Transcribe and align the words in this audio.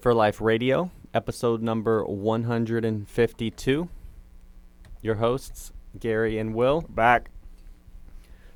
Fit 0.00 0.04
for 0.04 0.14
Life 0.14 0.40
Radio, 0.40 0.90
episode 1.12 1.60
number 1.60 2.02
152. 2.06 3.88
Your 5.02 5.14
hosts, 5.16 5.72
Gary 5.98 6.38
and 6.38 6.54
Will. 6.54 6.86
Back. 6.88 7.30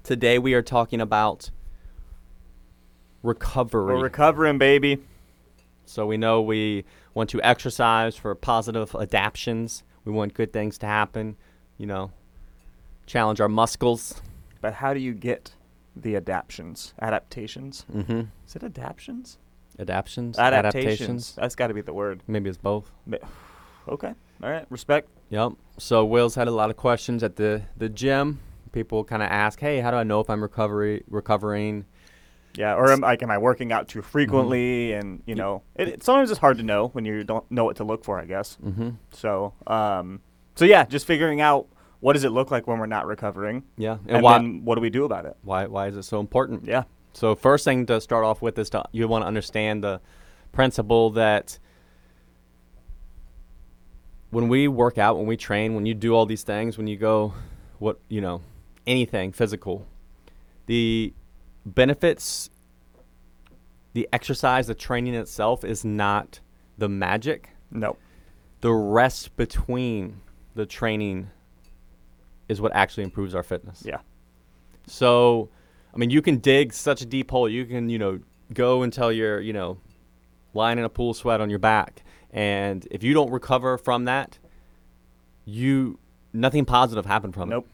Today 0.02 0.38
we 0.38 0.54
are 0.54 0.62
talking 0.62 1.02
about 1.02 1.50
recovery. 3.22 3.94
We're 3.94 4.04
recovering, 4.04 4.56
baby. 4.56 5.02
so 5.84 6.06
we 6.06 6.16
know 6.16 6.40
we 6.40 6.86
want 7.12 7.28
to 7.30 7.42
exercise 7.42 8.16
for 8.16 8.34
positive 8.34 8.94
adaptions. 8.94 9.82
We 10.06 10.12
want 10.12 10.32
good 10.32 10.50
things 10.50 10.78
to 10.78 10.86
happen, 10.86 11.36
you 11.76 11.86
know, 11.86 12.10
challenge 13.04 13.42
our 13.42 13.50
muscles. 13.50 14.22
But 14.62 14.72
how 14.72 14.94
do 14.94 15.00
you 15.00 15.12
get 15.12 15.52
the 15.94 16.14
adaptions? 16.14 16.94
Adaptations? 17.02 17.84
Mm-hmm. 17.92 18.22
Is 18.46 18.56
it 18.56 18.62
adaptions? 18.62 19.36
Adaptions? 19.78 20.38
Adaptations. 20.38 21.34
That's 21.34 21.54
got 21.54 21.68
to 21.68 21.74
be 21.74 21.80
the 21.80 21.92
word. 21.92 22.22
Maybe 22.26 22.48
it's 22.48 22.58
both. 22.58 22.90
Okay. 23.88 24.14
All 24.42 24.50
right. 24.50 24.66
Respect. 24.70 25.08
Yep. 25.30 25.52
So 25.78 26.04
Will's 26.04 26.34
had 26.34 26.48
a 26.48 26.52
lot 26.52 26.70
of 26.70 26.76
questions 26.76 27.22
at 27.22 27.36
the 27.36 27.62
the 27.76 27.88
gym. 27.88 28.40
People 28.72 29.04
kind 29.04 29.22
of 29.22 29.28
ask, 29.30 29.60
"Hey, 29.60 29.80
how 29.80 29.90
do 29.90 29.96
I 29.96 30.04
know 30.04 30.20
if 30.20 30.30
I'm 30.30 30.42
recovery 30.42 31.04
recovering?" 31.08 31.84
Yeah. 32.56 32.74
Or 32.74 32.92
am, 32.92 33.00
like, 33.00 33.22
am 33.22 33.30
I 33.30 33.38
working 33.38 33.72
out 33.72 33.88
too 33.88 34.00
frequently? 34.00 34.92
And 34.92 35.22
you 35.26 35.34
know, 35.34 35.62
it, 35.74 35.88
it, 35.88 36.02
sometimes 36.04 36.30
it's 36.30 36.38
hard 36.38 36.58
to 36.58 36.62
know 36.62 36.88
when 36.88 37.04
you 37.04 37.24
don't 37.24 37.48
know 37.50 37.64
what 37.64 37.76
to 37.76 37.84
look 37.84 38.04
for. 38.04 38.18
I 38.18 38.24
guess. 38.26 38.56
Mm-hmm. 38.64 38.90
So, 39.10 39.54
um, 39.66 40.20
so 40.54 40.64
yeah, 40.64 40.84
just 40.84 41.06
figuring 41.06 41.40
out 41.40 41.66
what 42.00 42.12
does 42.12 42.24
it 42.24 42.30
look 42.30 42.50
like 42.50 42.66
when 42.66 42.78
we're 42.78 42.86
not 42.86 43.06
recovering, 43.06 43.64
Yeah. 43.78 43.96
And, 44.06 44.16
and, 44.16 44.22
why, 44.22 44.38
what 44.38 44.74
do 44.74 44.82
we 44.82 44.90
do 44.90 45.04
about 45.04 45.24
it? 45.24 45.38
why 45.42 45.66
why 45.66 45.88
is 45.88 45.96
it 45.96 46.02
so 46.02 46.20
important? 46.20 46.66
Yeah. 46.66 46.84
So 47.14 47.34
first 47.34 47.64
thing 47.64 47.86
to 47.86 48.00
start 48.00 48.24
off 48.24 48.42
with 48.42 48.58
is 48.58 48.70
to 48.70 48.84
you 48.92 49.08
want 49.08 49.22
to 49.22 49.26
understand 49.26 49.82
the 49.82 50.00
principle 50.52 51.10
that 51.10 51.58
when 54.30 54.48
we 54.48 54.68
work 54.68 54.98
out, 54.98 55.16
when 55.16 55.26
we 55.26 55.36
train, 55.36 55.74
when 55.74 55.86
you 55.86 55.94
do 55.94 56.14
all 56.14 56.26
these 56.26 56.42
things, 56.42 56.76
when 56.76 56.86
you 56.86 56.96
go 56.96 57.32
what, 57.78 58.00
you 58.08 58.20
know, 58.20 58.42
anything 58.86 59.32
physical, 59.32 59.86
the 60.66 61.14
benefits 61.64 62.50
the 63.94 64.08
exercise, 64.12 64.66
the 64.66 64.74
training 64.74 65.14
itself 65.14 65.64
is 65.64 65.84
not 65.84 66.40
the 66.76 66.88
magic. 66.88 67.50
No. 67.70 67.96
The 68.60 68.72
rest 68.72 69.36
between 69.36 70.20
the 70.54 70.66
training 70.66 71.30
is 72.48 72.60
what 72.60 72.74
actually 72.74 73.04
improves 73.04 73.34
our 73.34 73.44
fitness. 73.44 73.82
Yeah. 73.86 74.00
So, 74.86 75.48
I 75.94 75.98
mean, 75.98 76.10
you 76.10 76.20
can 76.22 76.38
dig 76.38 76.72
such 76.72 77.02
a 77.02 77.06
deep 77.06 77.30
hole. 77.30 77.48
You 77.48 77.64
can, 77.66 77.88
you 77.88 77.98
know, 77.98 78.18
go 78.52 78.82
until 78.82 79.12
you're, 79.12 79.40
you 79.40 79.52
know, 79.52 79.78
lying 80.52 80.78
in 80.78 80.84
a 80.84 80.88
pool 80.88 81.10
of 81.10 81.16
sweat 81.16 81.40
on 81.40 81.50
your 81.50 81.58
back. 81.58 82.02
And 82.32 82.86
if 82.90 83.02
you 83.04 83.14
don't 83.14 83.30
recover 83.30 83.78
from 83.78 84.06
that, 84.06 84.38
you 85.44 85.98
nothing 86.32 86.64
positive 86.64 87.06
happened 87.06 87.34
from 87.34 87.50
it. 87.50 87.54
Nope. 87.54 87.68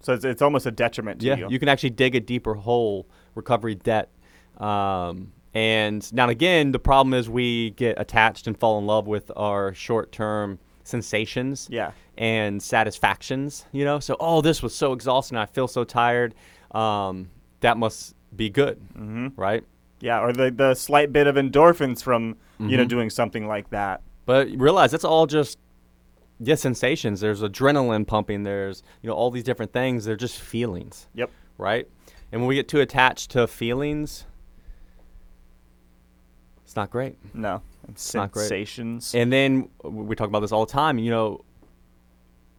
So 0.00 0.14
it's, 0.14 0.24
it's 0.24 0.40
almost 0.40 0.64
a 0.64 0.70
detriment 0.70 1.20
to 1.20 1.26
Yeah, 1.26 1.36
you. 1.36 1.48
you 1.50 1.58
can 1.58 1.68
actually 1.68 1.90
dig 1.90 2.14
a 2.14 2.20
deeper 2.20 2.54
hole, 2.54 3.06
recovery 3.34 3.74
debt. 3.74 4.08
Um, 4.56 5.32
and 5.54 6.10
now 6.12 6.28
again, 6.28 6.72
the 6.72 6.78
problem 6.78 7.12
is 7.14 7.28
we 7.28 7.70
get 7.70 8.00
attached 8.00 8.46
and 8.46 8.58
fall 8.58 8.78
in 8.78 8.86
love 8.86 9.06
with 9.06 9.30
our 9.36 9.74
short-term 9.74 10.58
sensations 10.84 11.68
Yeah. 11.70 11.90
and 12.16 12.62
satisfactions, 12.62 13.66
you 13.72 13.84
know. 13.84 13.98
So, 13.98 14.16
oh, 14.20 14.40
this 14.40 14.62
was 14.62 14.74
so 14.74 14.92
exhausting. 14.92 15.36
I 15.36 15.46
feel 15.46 15.68
so 15.68 15.84
tired. 15.84 16.34
Um, 16.70 17.28
that 17.60 17.76
must 17.76 18.14
be 18.36 18.50
good, 18.50 18.78
Mm-hmm. 18.94 19.28
right? 19.36 19.64
Yeah. 20.00 20.20
Or 20.20 20.32
the 20.32 20.50
the 20.50 20.74
slight 20.74 21.12
bit 21.12 21.26
of 21.26 21.34
endorphins 21.36 22.02
from 22.02 22.36
you 22.58 22.76
know 22.76 22.84
Mhm. 22.84 22.88
doing 22.88 23.10
something 23.10 23.46
like 23.48 23.70
that. 23.70 24.00
But 24.26 24.48
realize 24.50 24.90
that's 24.92 25.04
all 25.04 25.26
just 25.26 25.58
yeah 26.40 26.54
sensations. 26.54 27.20
There's 27.20 27.42
adrenaline 27.42 28.06
pumping. 28.06 28.44
There's 28.44 28.82
you 29.02 29.08
know 29.08 29.14
all 29.14 29.30
these 29.30 29.42
different 29.44 29.72
things. 29.72 30.04
They're 30.04 30.16
just 30.16 30.38
feelings, 30.40 31.08
Yep. 31.14 31.30
right? 31.56 31.88
And 32.30 32.40
when 32.42 32.48
we 32.48 32.54
get 32.54 32.68
too 32.68 32.80
attached 32.80 33.30
to 33.32 33.46
feelings, 33.46 34.24
it's 36.64 36.76
not 36.76 36.90
great. 36.90 37.16
No. 37.34 37.62
And 37.86 37.96
not 38.14 38.32
great. 38.32 38.42
sensations. 38.42 39.14
And 39.14 39.32
then 39.32 39.70
we 39.82 40.14
talk 40.14 40.28
about 40.28 40.40
this 40.40 40.52
all 40.52 40.66
the 40.66 40.72
time. 40.72 40.98
You 40.98 41.10
know, 41.10 41.44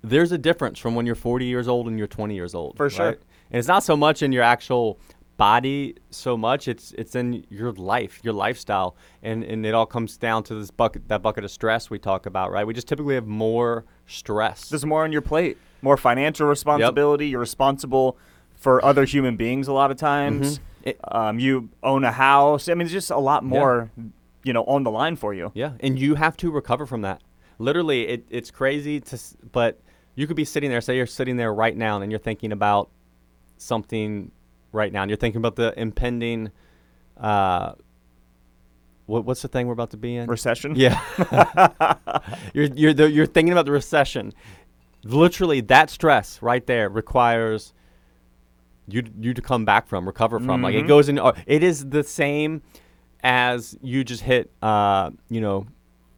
there's 0.01 0.31
a 0.31 0.37
difference 0.37 0.79
from 0.79 0.95
when 0.95 1.05
you're 1.05 1.15
40 1.15 1.45
years 1.45 1.67
old 1.67 1.87
and 1.87 1.97
you're 1.97 2.07
20 2.07 2.33
years 2.33 2.55
old. 2.55 2.75
For 2.77 2.89
sure. 2.89 3.17
And 3.51 3.59
it's 3.59 3.67
not 3.67 3.83
so 3.83 3.95
much 3.97 4.21
in 4.21 4.31
your 4.31 4.43
actual 4.43 4.99
body 5.37 5.95
so 6.09 6.35
much 6.35 6.67
it's 6.67 6.91
it's 6.97 7.15
in 7.15 7.45
your 7.49 7.71
life 7.71 8.19
your 8.23 8.33
lifestyle 8.33 8.97
and 9.23 9.41
and 9.41 9.65
it 9.65 9.73
all 9.73 9.85
comes 9.85 10.17
down 10.17 10.43
to 10.43 10.53
this 10.53 10.69
bucket 10.69 11.07
that 11.07 11.21
bucket 11.21 11.45
of 11.45 11.49
stress 11.49 11.89
we 11.89 11.97
talk 11.97 12.25
about 12.25 12.51
right 12.51 12.67
we 12.67 12.73
just 12.73 12.89
typically 12.89 13.15
have 13.15 13.25
more 13.25 13.85
stress 14.05 14.67
There's 14.67 14.85
more 14.85 15.05
on 15.05 15.13
your 15.13 15.21
plate, 15.21 15.57
more 15.81 15.95
financial 15.95 16.45
responsibility. 16.45 17.29
You're 17.29 17.39
responsible 17.39 18.17
for 18.55 18.83
other 18.83 19.05
human 19.05 19.37
beings 19.37 19.69
a 19.69 19.71
lot 19.73 19.91
of 19.91 19.97
times. 19.97 20.59
Mhm. 20.59 20.61
It- 20.83 20.99
Um, 21.09 21.39
you 21.39 21.69
own 21.83 22.03
a 22.03 22.11
house. 22.11 22.67
I 22.67 22.73
mean, 22.73 22.81
it's 22.81 22.91
just 22.91 23.09
a 23.11 23.17
lot 23.17 23.45
more, 23.45 23.89
you 24.43 24.51
know, 24.51 24.65
on 24.65 24.83
the 24.83 24.91
line 24.91 25.15
for 25.15 25.33
you. 25.33 25.51
Yeah, 25.53 25.71
and 25.79 25.97
you 25.97 26.15
have 26.15 26.35
to 26.37 26.51
recover 26.51 26.85
from 26.85 27.01
that. 27.03 27.21
Literally, 27.59 28.07
it, 28.09 28.25
it's 28.29 28.51
crazy 28.51 28.99
to, 28.99 29.17
but 29.53 29.79
you 30.15 30.27
could 30.27 30.35
be 30.35 30.43
sitting 30.45 30.69
there. 30.69 30.81
Say 30.81 30.97
you're 30.97 31.05
sitting 31.05 31.37
there 31.37 31.53
right 31.53 31.77
now, 31.77 32.01
and 32.01 32.11
you're 32.11 32.19
thinking 32.19 32.51
about 32.51 32.89
something 33.59 34.31
right 34.71 34.91
now, 34.91 35.01
and 35.03 35.09
you're 35.11 35.17
thinking 35.17 35.39
about 35.39 35.55
the 35.55 35.73
impending. 35.79 36.51
Uh, 37.17 37.73
what, 39.05 39.25
what's 39.25 39.41
the 39.41 39.47
thing 39.47 39.67
we're 39.67 39.73
about 39.73 39.91
to 39.91 39.97
be 39.97 40.15
in? 40.15 40.27
Recession. 40.29 40.73
Yeah, 40.75 40.99
you're 42.53 42.65
you're 42.65 42.93
the, 42.93 43.09
you're 43.11 43.25
thinking 43.25 43.51
about 43.51 43.65
the 43.65 43.71
recession. 43.71 44.33
Literally, 45.03 45.61
that 45.61 45.89
stress 45.89 46.41
right 46.41 46.65
there 46.65 46.89
requires 46.89 47.73
you 48.87 49.03
you 49.19 49.33
to 49.33 49.41
come 49.41 49.65
back 49.65 49.87
from, 49.87 50.05
recover 50.05 50.39
from. 50.39 50.61
Like 50.61 50.75
it 50.75 50.85
Mhm. 50.85 50.87
goes 50.87 51.09
in. 51.09 51.19
uh, 51.19 51.33
It 51.45 51.63
is 51.63 51.89
the 51.89 52.03
same 52.03 52.61
as 53.21 53.77
you 53.81 54.03
just 54.03 54.23
hit, 54.23 54.49
uh, 54.61 55.11
you 55.29 55.41
know, 55.41 55.67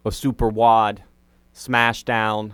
a 0.06 0.12
super 0.12 0.50
WOD, 0.50 1.02
smash 1.53 2.03
down, 2.03 2.53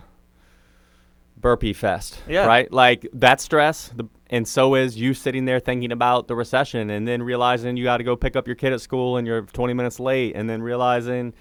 burpee 1.40 1.72
fest. 1.72 2.20
Yeah. 2.28 2.46
Right. 2.46 2.70
Like 2.72 3.06
that 3.12 3.40
stress. 3.40 3.88
The, 3.94 4.04
and 4.30 4.46
so 4.46 4.74
is 4.74 4.96
you 4.96 5.14
sitting 5.14 5.44
there 5.46 5.58
thinking 5.60 5.90
about 5.92 6.28
the 6.28 6.36
recession, 6.36 6.90
and 6.90 7.06
then 7.08 7.22
realizing 7.22 7.76
you 7.76 7.84
got 7.84 7.96
to 7.98 8.04
go 8.04 8.14
pick 8.16 8.36
up 8.36 8.46
your 8.46 8.56
kid 8.56 8.72
at 8.72 8.80
school, 8.80 9.16
and 9.16 9.26
you're 9.26 9.42
20 9.42 9.72
minutes 9.74 9.98
late, 10.00 10.34
and 10.36 10.48
then 10.50 10.62
realizing. 10.62 11.32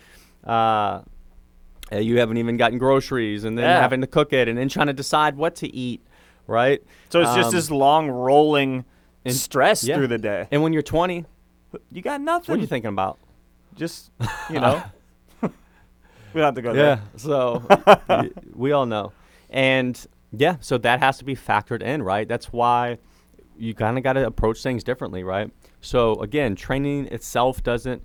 Uh, 0.43 1.01
you 1.91 2.19
haven't 2.19 2.35
even 2.37 2.57
gotten 2.57 2.77
groceries, 2.77 3.43
and 3.45 3.57
then 3.57 3.63
Yeah. 3.65 3.79
having 3.79 4.01
to 4.01 4.07
cook 4.07 4.33
it, 4.33 4.47
and 4.49 4.57
then 4.57 4.67
trying 4.67 4.87
to 4.87 4.93
decide 4.93 5.37
what 5.37 5.55
to 5.57 5.73
eat, 5.73 6.01
right? 6.45 6.81
So 7.09 7.21
it's 7.21 7.33
just 7.33 7.47
Um, 7.49 7.53
this 7.55 7.71
long 7.71 8.09
rolling 8.09 8.83
and- 9.23 9.33
stress 9.33 9.83
yeah. 9.85 9.95
through 9.95 10.07
the 10.07 10.17
day. 10.17 10.47
And 10.51 10.61
when 10.63 10.73
you're 10.73 10.81
20, 10.81 11.25
You 11.91 12.01
got 12.01 12.19
nothing. 12.19 12.51
what 12.53 12.57
are 12.59 12.61
you 12.61 12.67
thinking 12.67 12.89
about? 12.89 13.19
Just 13.73 14.11
you 14.49 14.59
know. 14.59 14.83
we 15.41 15.49
don't 16.33 16.43
have 16.43 16.55
to 16.55 16.61
go 16.61 16.73
Yeah. 16.73 16.81
there. 16.81 17.01
So 17.15 17.63
y- 18.09 18.31
we 18.53 18.71
all 18.73 18.85
know. 18.85 19.13
And 19.49 20.05
yeah, 20.31 20.57
so 20.59 20.77
that 20.79 20.99
has 20.99 21.17
to 21.19 21.25
be 21.25 21.35
factored 21.35 21.81
in, 21.81 22.03
right? 22.03 22.27
That's 22.27 22.51
why 22.51 22.97
you 23.57 23.73
kind 23.73 23.97
of 23.97 24.03
got 24.03 24.13
to 24.13 24.25
approach 24.25 24.61
things 24.61 24.83
differently, 24.83 25.23
right? 25.23 25.51
So 25.81 26.15
again, 26.15 26.55
training 26.55 27.07
itself 27.07 27.63
doesn't 27.63 28.03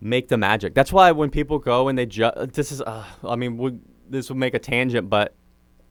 make 0.00 0.28
the 0.28 0.36
magic. 0.36 0.74
That's 0.74 0.92
why 0.92 1.12
when 1.12 1.30
people 1.30 1.58
go 1.58 1.88
and 1.88 1.98
they 1.98 2.06
just 2.06 2.52
this 2.52 2.72
is 2.72 2.80
uh, 2.80 3.04
I 3.24 3.36
mean, 3.36 3.56
we, 3.58 3.78
this 4.08 4.28
would 4.28 4.38
make 4.38 4.54
a 4.54 4.58
tangent, 4.58 5.10
but 5.10 5.34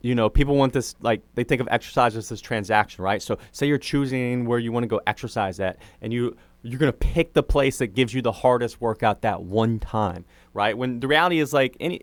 you 0.02 0.14
know, 0.14 0.28
people 0.28 0.56
want 0.56 0.72
this 0.72 0.94
like 1.00 1.22
they 1.34 1.44
think 1.44 1.60
of 1.60 1.68
exercise 1.70 2.16
as 2.16 2.28
this 2.28 2.40
transaction, 2.40 3.02
right? 3.02 3.20
So 3.20 3.38
say 3.52 3.66
you're 3.66 3.78
choosing 3.78 4.46
where 4.46 4.58
you 4.58 4.72
want 4.72 4.84
to 4.84 4.88
go 4.88 5.00
exercise 5.06 5.60
at 5.60 5.78
and 6.00 6.12
you 6.12 6.36
you're 6.62 6.80
to 6.80 6.92
pick 6.92 7.32
the 7.32 7.42
place 7.42 7.78
that 7.78 7.88
gives 7.88 8.12
you 8.12 8.22
the 8.22 8.32
hardest 8.32 8.80
workout 8.80 9.22
that 9.22 9.42
one 9.42 9.78
time, 9.78 10.24
right? 10.52 10.76
When 10.76 11.00
the 11.00 11.06
reality 11.06 11.38
is 11.38 11.52
like 11.52 11.76
any 11.78 12.02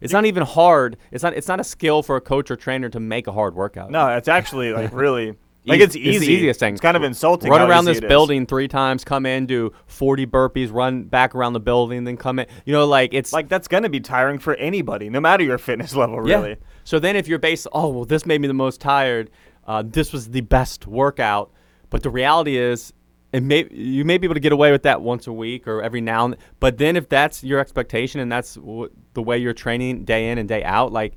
it's 0.00 0.12
not 0.12 0.24
even 0.26 0.42
hard. 0.44 0.96
It's 1.10 1.22
not 1.22 1.34
it's 1.34 1.48
not 1.48 1.60
a 1.60 1.64
skill 1.64 2.02
for 2.02 2.16
a 2.16 2.20
coach 2.20 2.50
or 2.50 2.56
trainer 2.56 2.88
to 2.88 3.00
make 3.00 3.26
a 3.26 3.32
hard 3.32 3.54
workout. 3.54 3.90
No, 3.90 4.08
it's 4.08 4.28
actually 4.28 4.72
like 4.72 4.92
really 4.94 5.36
like 5.66 5.80
it's 5.80 5.94
it's 5.94 6.04
easy. 6.04 6.26
the 6.26 6.32
easiest 6.32 6.60
thing. 6.60 6.72
It's 6.74 6.80
kind 6.80 6.96
of 6.96 7.02
insulting. 7.02 7.50
Run 7.50 7.68
around 7.68 7.84
this 7.84 8.00
building 8.00 8.46
three 8.46 8.66
times, 8.68 9.04
come 9.04 9.26
in, 9.26 9.46
do 9.46 9.72
40 9.86 10.26
burpees, 10.26 10.72
run 10.72 11.04
back 11.04 11.34
around 11.34 11.52
the 11.52 11.60
building, 11.60 12.04
then 12.04 12.16
come 12.16 12.38
in. 12.38 12.46
You 12.64 12.72
know, 12.72 12.86
like 12.86 13.12
it's 13.12 13.32
Like 13.32 13.48
that's 13.48 13.68
gonna 13.68 13.90
be 13.90 14.00
tiring 14.00 14.38
for 14.38 14.54
anybody, 14.54 15.10
no 15.10 15.20
matter 15.20 15.44
your 15.44 15.58
fitness 15.58 15.94
level. 15.96 16.20
really. 16.20 16.50
Yeah. 16.50 16.54
So 16.84 16.98
then 16.98 17.14
if 17.14 17.28
you're 17.28 17.38
based, 17.38 17.66
oh, 17.72 17.88
well, 17.88 18.04
this 18.04 18.24
made 18.24 18.40
me 18.40 18.48
the 18.48 18.54
most 18.54 18.80
tired. 18.80 19.30
Uh, 19.66 19.82
this 19.86 20.12
was 20.12 20.30
the 20.30 20.40
best 20.40 20.86
workout. 20.86 21.52
But 21.90 22.02
the 22.02 22.10
reality 22.10 22.56
is, 22.56 22.92
it 23.32 23.42
may 23.42 23.68
you 23.70 24.04
may 24.04 24.18
be 24.18 24.26
able 24.26 24.34
to 24.34 24.40
get 24.40 24.52
away 24.52 24.72
with 24.72 24.82
that 24.82 25.02
once 25.02 25.26
a 25.26 25.32
week 25.32 25.68
or 25.68 25.82
every 25.82 26.00
now 26.00 26.24
and. 26.24 26.36
But 26.58 26.78
then 26.78 26.96
if 26.96 27.08
that's 27.08 27.44
your 27.44 27.60
expectation 27.60 28.20
and 28.20 28.30
that's 28.30 28.54
w- 28.54 28.90
the 29.14 29.22
way 29.22 29.38
you're 29.38 29.54
training 29.54 30.04
day 30.04 30.30
in 30.30 30.38
and 30.38 30.48
day 30.48 30.64
out, 30.64 30.92
like, 30.92 31.14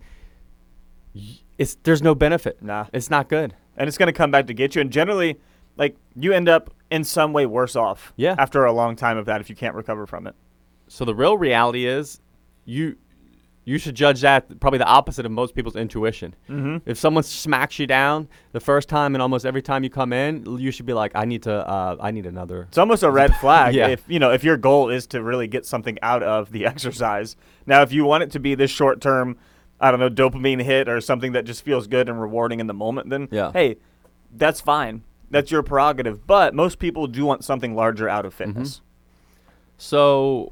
it's 1.58 1.76
there's 1.84 2.02
no 2.02 2.16
benefit. 2.16 2.62
Nah. 2.62 2.86
It's 2.94 3.10
not 3.10 3.30
good. 3.30 3.56
and 3.78 3.88
it's 3.88 3.98
going 3.98 4.08
to 4.08 4.14
come 4.14 4.32
back 4.32 4.48
to 4.48 4.54
get 4.54 4.76
you. 4.76 4.82
And 4.82 4.92
generally, 4.92 5.40
like 5.78 5.96
you 6.16 6.34
end 6.34 6.50
up 6.50 6.74
in 6.92 7.04
some 7.04 7.34
way 7.34 7.46
worse 7.46 7.76
off. 7.76 8.14
Yeah. 8.16 8.36
After 8.38 8.66
a 8.66 8.72
long 8.72 8.96
time 8.96 9.18
of 9.18 9.26
that, 9.26 9.42
if 9.42 9.50
you 9.50 9.56
can't 9.56 9.76
recover 9.76 10.06
from 10.06 10.28
it. 10.28 10.36
so 10.88 11.06
the 11.06 11.16
real 11.16 11.38
reality 11.38 11.88
is, 11.88 12.22
you 12.66 12.98
you 13.66 13.78
should 13.78 13.96
judge 13.96 14.22
that 14.22 14.60
probably 14.60 14.80
the 14.80 14.86
opposite 14.86 15.26
of 15.26 15.32
most 15.32 15.56
people's 15.56 15.76
intuition. 15.76 16.36
Mm-hmm. 16.50 16.78
If 16.90 16.98
someone 16.98 17.24
smacks 17.24 17.80
you 17.80 17.88
down 17.88 18.28
the 18.52 18.60
first 18.60 18.90
time 18.90 19.16
and 19.16 19.22
almost 19.22 19.46
every 19.46 19.62
time 19.62 19.84
you 19.84 19.90
come 19.90 20.12
in, 20.12 20.58
you 20.60 20.70
should 20.72 20.86
be 20.86 20.94
like, 20.94 21.14
I 21.16 21.24
need 21.26 21.44
to, 21.44 21.54
uh, 21.68 21.96
I 22.02 22.12
need 22.12 22.26
another. 22.26 22.64
It's 22.70 22.78
almost 22.78 23.04
a 23.04 23.10
red 23.12 23.34
flag 23.42 23.74
Yeah. 23.74 23.88
if 23.88 24.04
you 24.08 24.20
know 24.20 24.32
if 24.32 24.44
your 24.44 24.58
goal 24.58 24.90
is 24.90 25.08
to 25.08 25.24
really 25.24 25.48
get 25.48 25.66
something 25.66 25.98
out 26.02 26.24
of 26.24 26.52
the 26.52 26.66
exercise. 26.74 27.36
Now, 27.66 27.82
if 27.84 27.92
you 27.94 28.04
want 28.06 28.24
it 28.24 28.32
to 28.32 28.40
be 28.40 28.56
this 28.56 28.70
short 28.72 29.00
term, 29.00 29.38
I 29.80 29.92
don't 29.92 30.00
know, 30.00 30.10
dopamine 30.10 30.62
hit 30.62 30.90
or 30.90 31.00
something 31.02 31.32
that 31.32 31.46
just 31.46 31.64
feels 31.64 31.88
good 31.88 32.10
and 32.10 32.20
rewarding 32.22 32.60
in 32.60 32.68
the 32.68 32.74
moment, 32.74 33.10
then 33.10 33.28
Yeah. 33.32 33.52
hey, 33.54 33.78
that's 34.36 34.60
fine. 34.60 35.04
That's 35.30 35.52
your 35.52 35.64
prerogative. 35.64 36.28
But 36.28 36.54
most 36.54 36.80
people 36.80 37.08
do 37.08 37.26
want 37.26 37.44
something 37.44 37.76
larger 37.76 38.08
out 38.10 38.26
of 38.26 38.34
fitness. 38.34 38.82
So 39.78 40.52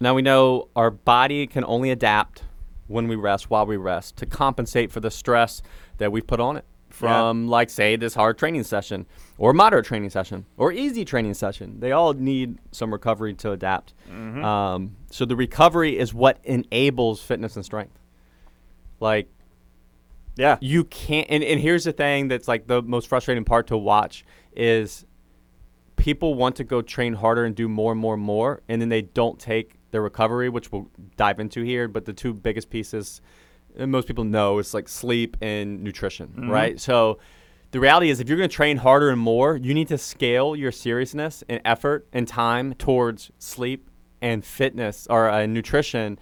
now 0.00 0.14
we 0.14 0.22
know 0.22 0.68
our 0.76 0.90
body 0.90 1.46
can 1.46 1.64
only 1.64 1.90
adapt 1.90 2.44
when 2.86 3.08
we 3.08 3.16
rest, 3.16 3.50
while 3.50 3.66
we 3.66 3.76
rest, 3.76 4.16
to 4.16 4.26
compensate 4.26 4.90
for 4.90 5.00
the 5.00 5.10
stress 5.10 5.62
that 5.98 6.10
we 6.12 6.20
put 6.20 6.40
on 6.40 6.56
it 6.56 6.64
from, 6.88 7.48
like, 7.48 7.68
say, 7.68 7.96
this 7.96 8.14
hard 8.14 8.38
training 8.38 8.62
session 8.64 9.04
or 9.36 9.52
moderate 9.52 9.84
training 9.84 10.08
session 10.08 10.46
or 10.56 10.72
easy 10.72 11.04
training 11.04 11.34
session. 11.34 11.80
They 11.80 11.92
all 11.92 12.14
need 12.14 12.58
some 12.72 12.90
recovery 12.90 13.34
to 13.34 13.52
adapt. 13.52 13.92
Um, 14.10 14.96
so 15.10 15.24
the 15.26 15.36
recovery 15.36 15.98
is 15.98 16.14
what 16.14 16.38
enables 16.44 17.20
fitness 17.20 17.56
and 17.56 17.64
strength. 17.64 17.98
Like, 19.00 19.28
Yeah. 20.36 20.56
you 20.60 20.84
can't 20.84 21.26
and, 21.30 21.44
and 21.44 21.60
here's 21.60 21.84
the 21.84 21.92
thing 21.92 22.28
that's 22.28 22.48
like 22.48 22.66
the 22.66 22.80
most 22.82 23.06
frustrating 23.08 23.44
part 23.44 23.66
to 23.68 23.76
watch 23.76 24.24
is 24.56 25.04
people 25.96 26.34
want 26.34 26.56
to 26.56 26.64
go 26.64 26.80
train 26.80 27.12
harder 27.14 27.44
and 27.44 27.54
do 27.54 27.68
more 27.68 27.92
and 27.92 28.00
more 28.00 28.14
and 28.14 28.22
more 28.22 28.62
and 28.68 28.80
then 28.80 28.88
they 28.88 29.02
don't 29.02 29.38
take 29.38 29.74
their 29.90 30.02
recovery 30.02 30.48
which 30.48 30.70
we'll 30.72 30.88
dive 31.16 31.40
into 31.40 31.62
here 31.62 31.88
but 31.88 32.04
the 32.04 32.12
two 32.12 32.32
biggest 32.34 32.70
pieces 32.70 33.20
most 33.78 34.06
people 34.08 34.24
know 34.24 34.58
is 34.58 34.74
like 34.74 34.88
sleep 34.88 35.36
and 35.40 35.82
nutrition 35.82 36.48
right 36.50 36.80
so 36.80 37.18
the 37.70 37.80
reality 37.80 38.08
is 38.10 38.18
if 38.20 38.28
you're 38.28 38.38
going 38.38 38.48
to 38.48 38.54
train 38.56 38.76
harder 38.78 39.10
and 39.10 39.20
more 39.20 39.56
you 39.56 39.74
need 39.74 39.88
to 39.88 39.98
scale 39.98 40.56
your 40.56 40.72
seriousness 40.72 41.44
and 41.48 41.60
effort 41.64 42.06
and 42.12 42.26
time 42.26 42.74
towards 42.74 43.30
sleep 43.38 43.88
and 44.20 44.44
fitness 44.44 45.06
or 45.08 45.28
uh, 45.30 45.46
nutrition 45.46 46.18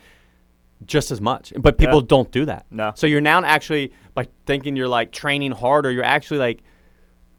just 0.84 1.10
as 1.10 1.22
much. 1.22 1.54
But 1.58 1.78
people 1.78 2.00
Yeah. 2.00 2.06
don't 2.06 2.30
do 2.30 2.44
that. 2.44 2.66
No. 2.70 2.92
So 2.96 3.06
you're 3.06 3.22
now 3.22 3.42
actually 3.42 3.92
by 4.12 4.28
thinking 4.44 4.76
you're 4.76 4.88
like 4.88 5.10
training 5.10 5.52
harder, 5.52 5.90
you're 5.90 6.04
actually 6.04 6.36
like 6.38 6.62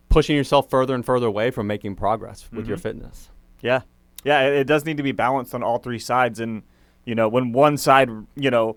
pushing 0.09 0.35
yourself 0.35 0.71
further 0.71 0.95
and 0.95 1.05
further 1.05 1.27
away 1.27 1.51
from 1.51 1.67
making 1.67 1.95
progress 1.97 2.49
with 2.51 2.67
your 2.67 2.77
fitness. 2.77 3.29
Yeah. 3.61 3.81
Yeah, 4.27 4.47
it, 4.47 4.53
it 4.61 4.67
does 4.67 4.85
need 4.85 4.97
to 4.97 5.03
be 5.03 5.13
balanced 5.13 5.55
on 5.55 5.63
all 5.63 5.79
three 5.79 5.99
sides 5.99 6.39
and 6.39 6.63
you 7.05 7.15
know, 7.15 7.29
when 7.29 7.53
one 7.53 7.77
side, 7.77 8.09
you 8.35 8.51
know, 8.51 8.75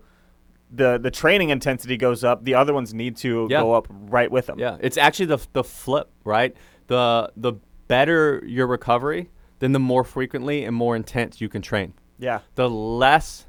the 0.71 0.97
the 0.97 1.11
training 1.11 1.49
intensity 1.49 1.97
goes 1.97 2.23
up, 2.23 2.45
the 2.45 2.55
other 2.55 2.73
ones 2.73 2.93
need 2.93 3.17
to 3.17 3.47
Yeah. 3.51 3.59
go 3.61 3.73
up 3.73 3.87
right 3.89 4.31
with 4.31 4.45
them. 4.45 4.57
Yeah, 4.57 4.77
it's 4.79 4.97
actually 4.97 5.25
the 5.27 5.39
the 5.53 5.63
flip, 5.65 6.09
right? 6.23 6.55
The 6.87 7.31
the 7.35 7.53
better 7.87 8.41
your 8.45 8.67
recovery, 8.67 9.29
then 9.59 9.73
the 9.73 9.79
more 9.79 10.05
frequently 10.05 10.63
and 10.63 10.73
more 10.75 10.95
intense 10.95 11.41
you 11.41 11.49
can 11.49 11.61
train. 11.61 11.93
Yeah. 12.19 12.39
The 12.55 12.69
less 12.69 13.47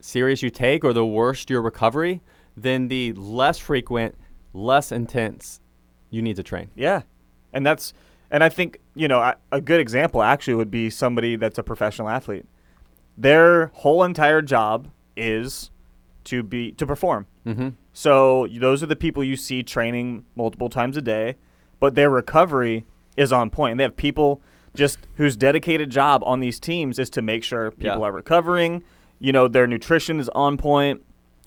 serious 0.00 0.42
you 0.42 0.50
take 0.50 0.84
or 0.84 0.92
the 0.92 1.06
worse 1.06 1.46
your 1.48 1.62
recovery, 1.62 2.22
then 2.56 2.88
the 2.88 3.12
less 3.12 3.58
frequent, 3.58 4.14
less 4.52 4.90
intense 4.90 5.60
you 6.10 6.22
need 6.22 6.36
to 6.36 6.42
train. 6.42 6.70
Yeah, 6.74 7.02
and 7.52 7.64
that's 7.64 7.92
and 8.32 8.42
I 8.42 8.48
think 8.48 8.80
you 8.96 9.06
know 9.08 9.20
a- 9.20 9.36
a 9.52 9.60
good 9.60 9.78
example 9.80 10.22
actually 10.22 10.54
would 10.54 10.70
be 10.70 10.90
somebody 10.90 11.36
that's 11.36 11.58
a 11.58 11.62
professional 11.62 12.08
athlete. 12.08 12.46
Their 13.16 13.66
whole 13.74 14.02
entire 14.02 14.42
job 14.42 14.88
is 15.16 15.70
to 16.24 16.42
be 16.42 16.72
to 16.72 16.86
perform. 16.86 17.26
Mm-hmm. 17.46 17.68
So 17.92 18.46
those 18.58 18.82
are 18.82 18.86
the 18.86 18.96
people 18.96 19.22
you 19.24 19.36
see 19.36 19.62
training 19.62 20.24
multiple 20.34 20.68
times 20.68 20.96
a 20.96 21.02
day, 21.02 21.36
but 21.80 21.94
their 21.94 22.10
recovery 22.10 22.84
is 23.16 23.32
on 23.32 23.48
point. 23.50 23.72
And 23.72 23.80
they 23.80 23.84
have 23.84 23.96
people 23.96 24.42
just 24.74 24.98
whose 25.14 25.36
dedicated 25.36 25.88
job 25.90 26.22
on 26.26 26.40
these 26.40 26.60
teams 26.60 26.98
is 26.98 27.08
to 27.10 27.22
make 27.22 27.42
sure 27.44 27.70
people 27.70 28.00
Yeah. 28.00 28.06
are 28.08 28.12
recovering. 28.12 28.82
You 29.18 29.32
know, 29.32 29.48
their 29.48 29.66
nutrition 29.66 30.20
is 30.20 30.28
on 30.30 30.58
point. 30.58 31.02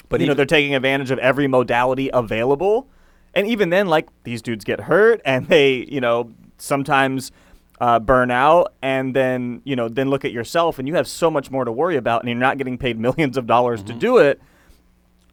But 0.08 0.22
you 0.22 0.28
know, 0.28 0.34
they're 0.34 0.46
taking 0.48 0.74
advantage 0.74 1.12
of 1.12 1.20
every 1.20 1.48
modality 1.48 2.10
available. 2.12 2.88
And 3.36 3.46
even 3.46 3.70
then, 3.70 3.86
like 3.88 4.08
these 4.24 4.42
dudes 4.42 4.66
get 4.66 4.80
hurt 4.82 5.22
and 5.24 5.48
they, 5.50 5.86
you 5.88 6.02
know, 6.02 6.32
sometimes 6.62 7.32
uh, 7.82 8.00
burn 8.00 8.30
out 8.30 8.74
and 8.82 9.16
then, 9.16 9.62
you 9.64 9.76
know, 9.76 9.88
then 9.88 10.10
look 10.10 10.26
at 10.26 10.32
yourself 10.32 10.80
and 10.80 10.88
you 10.88 10.96
have 10.96 11.08
so 11.08 11.32
much 11.32 11.50
more 11.50 11.64
to 11.66 11.72
worry 11.72 11.96
about 11.96 12.22
and 12.22 12.30
you're 12.30 12.38
not 12.38 12.58
getting 12.58 12.78
paid 12.78 13.00
millions 13.08 13.38
of 13.38 13.48
dollars 13.48 13.82
to 13.84 13.94
do 13.94 14.18
it. 14.18 14.42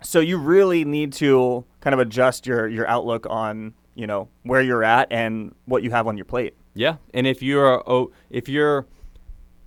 So 0.02 0.20
you 0.20 0.38
really 0.38 0.84
need 0.84 1.12
to 1.14 1.64
kind 1.80 1.94
of 1.94 2.00
adjust 2.00 2.46
your 2.46 2.68
your 2.68 2.86
outlook 2.86 3.26
on 3.28 3.74
you 3.94 4.06
know 4.06 4.28
where 4.42 4.60
you're 4.60 4.84
at 4.84 5.10
and 5.10 5.54
what 5.64 5.82
you 5.82 5.90
have 5.90 6.06
on 6.06 6.16
your 6.16 6.26
plate. 6.26 6.54
Yeah, 6.74 6.96
and 7.14 7.26
if 7.26 7.42
you're 7.42 7.82
oh, 7.90 8.12
if 8.30 8.48
your 8.48 8.86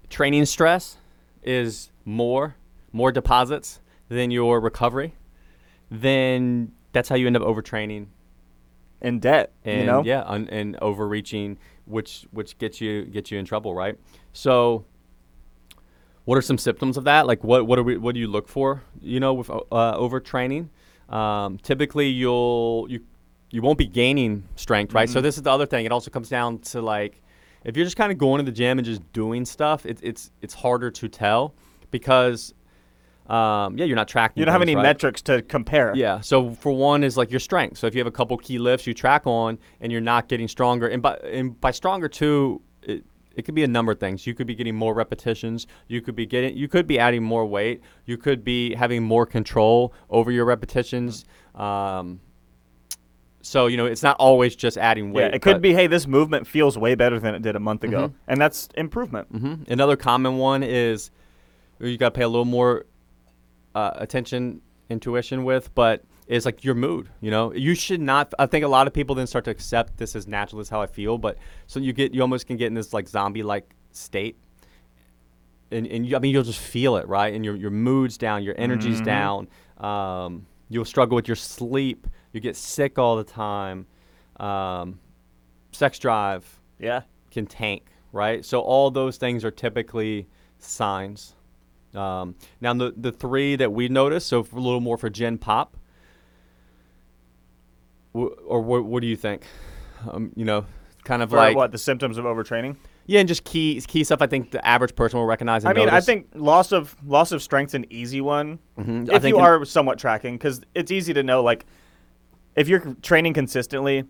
training 0.10 0.46
stress 0.46 0.98
is 1.44 1.92
more 2.06 2.56
more 2.94 3.12
deposits 3.12 3.82
than 4.08 4.32
your 4.32 4.62
recovery, 4.62 5.16
then 5.90 6.72
that's 6.94 7.10
how 7.10 7.16
you 7.16 7.28
end 7.28 7.36
up 7.36 7.44
overtraining 7.44 8.08
In 9.02 9.20
debt, 9.20 9.54
and 9.64 9.80
you 9.80 9.86
know. 9.86 10.04
yeah, 10.04 10.24
un, 10.26 10.50
and 10.52 10.76
overreaching, 10.82 11.58
which 11.86 12.26
which 12.32 12.58
gets 12.58 12.82
you 12.82 13.06
gets 13.06 13.32
you 13.32 13.40
in 13.40 13.46
trouble, 13.46 13.74
right? 13.74 13.98
So, 14.34 14.86
what 16.26 16.38
are 16.38 16.42
some 16.42 16.58
symptoms 16.58 16.98
of 16.98 17.06
that? 17.06 17.26
Like 17.26 17.44
what 17.44 17.66
what 17.66 17.80
are 17.80 17.84
we 17.84 17.98
what 17.98 18.14
do 18.14 18.20
you 18.20 18.28
look 18.28 18.48
for? 18.50 18.84
You 19.02 19.20
know, 19.20 19.34
with 19.34 19.50
uh, 19.50 19.58
overtraining, 19.72 20.70
um, 21.10 21.58
typically 21.60 22.10
you'll 22.10 22.88
you 22.90 23.00
you 23.52 23.62
won't 23.62 23.78
be 23.78 23.88
gaining 23.88 24.48
strength, 24.56 24.94
right? 24.94 25.10
So 25.10 25.22
this 25.22 25.38
is 25.38 25.44
the 25.44 25.52
other 25.52 25.66
thing. 25.66 25.86
It 25.86 25.92
also 25.92 26.12
comes 26.12 26.30
down 26.30 26.60
to 26.60 26.82
like 26.82 27.22
if 27.64 27.76
you're 27.76 27.86
just 27.86 27.98
kind 27.98 28.12
of 28.12 28.18
going 28.18 28.40
to 28.40 28.46
the 28.46 28.56
gym 28.56 28.78
and 28.80 28.86
just 28.86 29.12
doing 29.14 29.46
stuff, 29.46 29.86
it's 29.86 30.02
it's 30.02 30.32
it's 30.42 30.54
harder 30.54 30.92
to 30.92 31.08
tell 31.08 31.56
because 31.92 32.54
um, 33.30 33.78
yeah, 33.78 33.86
you're 33.86 33.96
not 33.96 34.08
tracking. 34.08 34.40
You 34.40 34.46
don't 34.46 34.52
have 34.52 34.64
any 34.64 34.76
right? 34.76 34.82
metrics 34.82 35.22
to 35.24 35.44
compare. 35.44 35.94
Yeah. 35.96 36.20
So 36.22 36.52
for 36.52 36.72
one 36.72 37.04
is 37.04 37.16
like 37.16 37.30
your 37.30 37.40
strength. 37.40 37.78
So 37.78 37.86
if 37.86 37.94
you 37.94 38.00
have 38.00 38.08
a 38.08 38.12
couple 38.12 38.36
key 38.38 38.58
lifts 38.58 38.88
you 38.88 38.94
track 38.94 39.28
on 39.28 39.60
and 39.80 39.92
you're 39.92 40.02
not 40.02 40.28
getting 40.28 40.48
stronger, 40.48 40.88
and 40.88 41.02
by 41.02 41.16
and 41.18 41.60
by 41.62 41.72
stronger 41.72 42.10
too, 42.10 42.62
it, 42.82 43.06
it 43.36 43.44
could 43.44 43.54
be 43.54 43.64
a 43.64 43.68
number 43.68 43.92
of 43.92 44.00
things. 44.00 44.26
You 44.26 44.34
could 44.34 44.48
be 44.48 44.56
getting 44.56 44.76
more 44.76 44.96
repetitions. 44.96 45.68
You 45.88 46.02
could 46.02 46.16
be 46.16 46.26
getting. 46.26 46.58
You 46.58 46.68
could 46.68 46.88
be 46.88 46.98
adding 46.98 47.24
more 47.24 47.46
weight. 47.46 47.82
You 48.06 48.18
could 48.18 48.44
be 48.44 48.74
having 48.74 49.04
more 49.04 49.28
control 49.28 49.94
over 50.10 50.32
your 50.32 50.46
repetitions. 50.46 51.26
Um, 51.54 52.22
so 53.42 53.68
you 53.68 53.78
know 53.78 53.86
it's 53.86 54.04
not 54.04 54.18
always 54.18 54.56
just 54.56 54.78
adding 54.78 55.14
weight. 55.14 55.30
Yeah, 55.30 55.36
it 55.36 55.42
could 55.44 55.62
be. 55.62 55.74
Hey, 55.74 55.86
this 55.86 56.08
movement 56.08 56.48
feels 56.48 56.80
way 56.80 56.96
better 56.96 57.20
than 57.20 57.36
it 57.36 57.44
did 57.44 57.56
a 57.56 57.60
month 57.60 57.84
ago, 57.84 58.14
and 58.28 58.42
that's 58.42 58.70
improvement. 58.76 59.28
hmm 59.30 59.54
Another 59.68 59.96
common 59.96 60.38
one 60.38 60.64
is 60.64 61.12
you 61.80 61.98
got 61.98 62.14
to 62.14 62.18
pay 62.18 62.24
a 62.24 62.28
little 62.28 62.44
more 62.44 62.86
uh, 63.80 63.94
attention, 63.96 64.62
intuition 64.90 65.44
with, 65.44 65.74
but 65.76 66.04
is 66.28 66.46
like 66.46 66.64
your 66.64 66.76
mood. 66.76 67.10
You 67.22 67.32
know, 67.32 67.54
you 67.54 67.76
should 67.76 68.02
not. 68.02 68.34
I 68.38 68.46
think 68.46 68.64
a 68.66 68.68
lot 68.68 68.88
of 68.88 68.94
people 68.94 69.16
then 69.16 69.28
start 69.28 69.46
to 69.46 69.52
accept 69.52 69.98
this 69.98 70.16
as 70.16 70.28
natural 70.28 70.62
as 70.62 70.70
how 70.70 70.82
I 70.82 70.88
feel, 70.88 71.18
but 71.18 71.38
so 71.68 71.80
you 71.80 71.94
get 71.94 72.14
you 72.14 72.22
almost 72.22 72.48
can 72.48 72.58
get 72.58 72.68
in 72.68 72.74
this 72.74 72.94
like 72.94 73.08
zombie 73.08 73.44
like 73.44 73.74
state. 73.92 74.38
And, 75.72 75.86
and 75.86 76.06
you, 76.06 76.16
I 76.16 76.20
mean, 76.20 76.34
you'll 76.34 76.44
just 76.44 76.60
feel 76.60 76.98
it, 76.98 77.08
right? 77.08 77.32
And 77.34 77.46
your, 77.46 77.56
your 77.56 77.70
mood's 77.70 78.18
down, 78.18 78.42
your 78.42 78.56
energy's 78.58 79.02
down. 79.02 79.48
Um, 79.78 80.48
you'll 80.68 80.84
struggle 80.86 81.16
with 81.16 81.28
your 81.28 81.36
sleep. 81.36 82.08
You 82.34 82.40
get 82.40 82.56
sick 82.56 82.98
all 82.98 83.16
the 83.18 83.24
time. 83.24 83.86
Um, 84.40 85.00
sex 85.72 86.00
drive, 86.00 86.44
Yeah, 86.80 87.02
can 87.30 87.46
tank, 87.46 87.84
right? 88.12 88.44
So 88.44 88.62
all 88.62 88.90
those 88.90 89.18
things 89.18 89.46
are 89.46 89.52
typically 89.52 90.28
signs. 90.58 91.36
Um, 91.96 92.36
now 92.62 92.74
the 92.74 92.94
the 92.96 93.12
three 93.12 93.56
that 93.56 93.72
we 93.74 93.88
noticed, 93.90 94.28
so 94.28 94.40
a 94.40 94.56
little 94.56 94.80
more 94.82 94.98
for 94.98 95.10
Gen 95.10 95.38
Pop, 95.38 95.76
wh- 98.14 98.28
or 98.46 98.62
what, 98.62 98.86
what 98.86 99.02
do 99.02 99.08
you 99.08 99.16
think? 99.16 99.44
Um, 100.10 100.32
you 100.36 100.46
know, 100.46 100.66
kind 101.04 101.22
of 101.22 101.30
for 101.32 101.38
like 101.38 101.56
what 101.56 101.72
the 101.72 101.78
symptoms 101.78 102.18
of 102.18 102.26
overtraining. 102.26 102.76
yeah, 103.06 103.20
and 103.20 103.28
just 103.28 103.44
key 103.44 103.82
key 103.88 104.04
stuff. 104.04 104.22
I 104.22 104.28
think 104.28 104.52
the 104.52 104.66
average 104.66 104.96
person 104.96 105.20
will 105.20 105.26
recognize. 105.26 105.64
And 105.66 105.78
I 105.78 105.80
mean, 105.80 105.90
I 105.90 106.00
think 106.02 106.28
loss 106.36 106.72
of 106.72 106.96
loss 107.06 107.32
of 107.32 107.42
strength's 107.42 107.74
an 107.74 107.86
easy 107.90 108.22
one 108.22 108.60
Mhm. 108.78 109.12
I 109.12 109.16
if 109.16 109.26
you 109.26 109.38
are 109.40 109.66
somewhat 109.66 110.00
tracking, 110.00 110.36
because 110.36 110.62
it's 110.76 110.92
easy 110.92 111.14
to 111.14 111.24
know. 111.24 111.44
Like, 111.44 111.66
if 112.56 112.68
you're 112.68 112.96
training 113.02 113.34
consistently, 113.34 114.04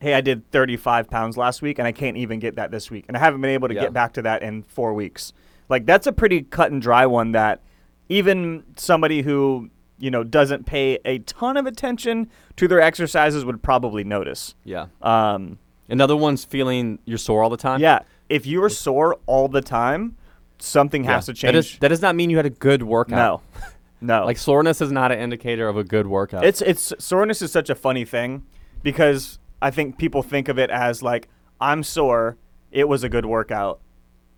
hey, 0.00 0.14
I 0.14 0.20
did 0.20 0.48
35 0.50 1.08
pounds 1.10 1.36
last 1.36 1.62
week, 1.62 1.78
and 1.78 1.88
I 1.88 1.92
can't 1.92 2.16
even 2.16 2.38
get 2.38 2.56
that 2.56 2.70
this 2.70 2.90
week, 2.90 3.06
and 3.08 3.16
I 3.16 3.20
haven't 3.20 3.40
been 3.40 3.50
able 3.50 3.68
to 3.68 3.74
Yeah. 3.74 3.82
get 3.82 3.92
back 3.92 4.12
to 4.14 4.22
that 4.22 4.42
in 4.42 4.62
four 4.62 4.92
weeks. 4.94 5.32
Like, 5.72 5.86
that's 5.86 6.06
a 6.06 6.12
pretty 6.12 6.42
cut 6.42 6.70
and 6.70 6.80
dry 6.80 7.06
one 7.06 7.32
that 7.32 7.60
even 8.08 8.62
somebody 8.76 9.22
who 9.22 9.70
you 9.98 10.10
know 10.10 10.22
doesn't 10.24 10.66
pay 10.66 10.98
a 11.04 11.18
ton 11.20 11.56
of 11.56 11.66
attention 11.66 12.28
to 12.56 12.68
their 12.68 12.80
exercises 12.80 13.44
would 13.44 13.62
probably 13.62 14.04
notice. 14.04 14.54
yeah. 14.64 14.86
Um, 15.00 15.58
Another 15.88 16.16
one's 16.16 16.44
feeling 16.44 16.98
you're 17.04 17.18
sore 17.18 17.42
all 17.42 17.50
the 17.50 17.56
time. 17.56 17.80
yeah, 17.80 18.00
if 18.28 18.46
you 18.46 18.62
are 18.64 18.68
sore 18.70 19.18
all 19.26 19.48
the 19.48 19.60
time, 19.60 20.16
something 20.58 21.04
Yeah. 21.04 21.12
has 21.14 21.26
to 21.26 21.34
change. 21.34 21.56
is, 21.56 21.78
that 21.80 21.88
does 21.88 22.00
not 22.02 22.14
mean 22.16 22.30
you 22.30 22.36
had 22.36 22.46
a 22.46 22.50
good 22.50 22.82
workout. 22.82 23.42
no, 23.60 23.62
no. 24.20 24.24
Like 24.24 24.38
soreness 24.38 24.80
is 24.80 24.90
not 24.92 25.10
an 25.12 25.18
indicator 25.18 25.68
of 25.68 25.76
a 25.76 25.84
good 25.84 26.06
workout. 26.06 26.44
It's 26.44 26.60
it's 26.62 26.92
soreness 26.98 27.42
is 27.42 27.50
such 27.52 27.68
a 27.70 27.74
funny 27.74 28.04
thing 28.04 28.44
because 28.82 29.38
I 29.60 29.70
think 29.70 29.98
people 29.98 30.22
think 30.22 30.48
of 30.48 30.58
it 30.58 30.70
as 30.70 31.02
like 31.02 31.28
I'm 31.60 31.82
sore, 31.82 32.36
it 32.70 32.88
was 32.88 33.04
a 33.04 33.08
good 33.08 33.26
workout, 33.26 33.80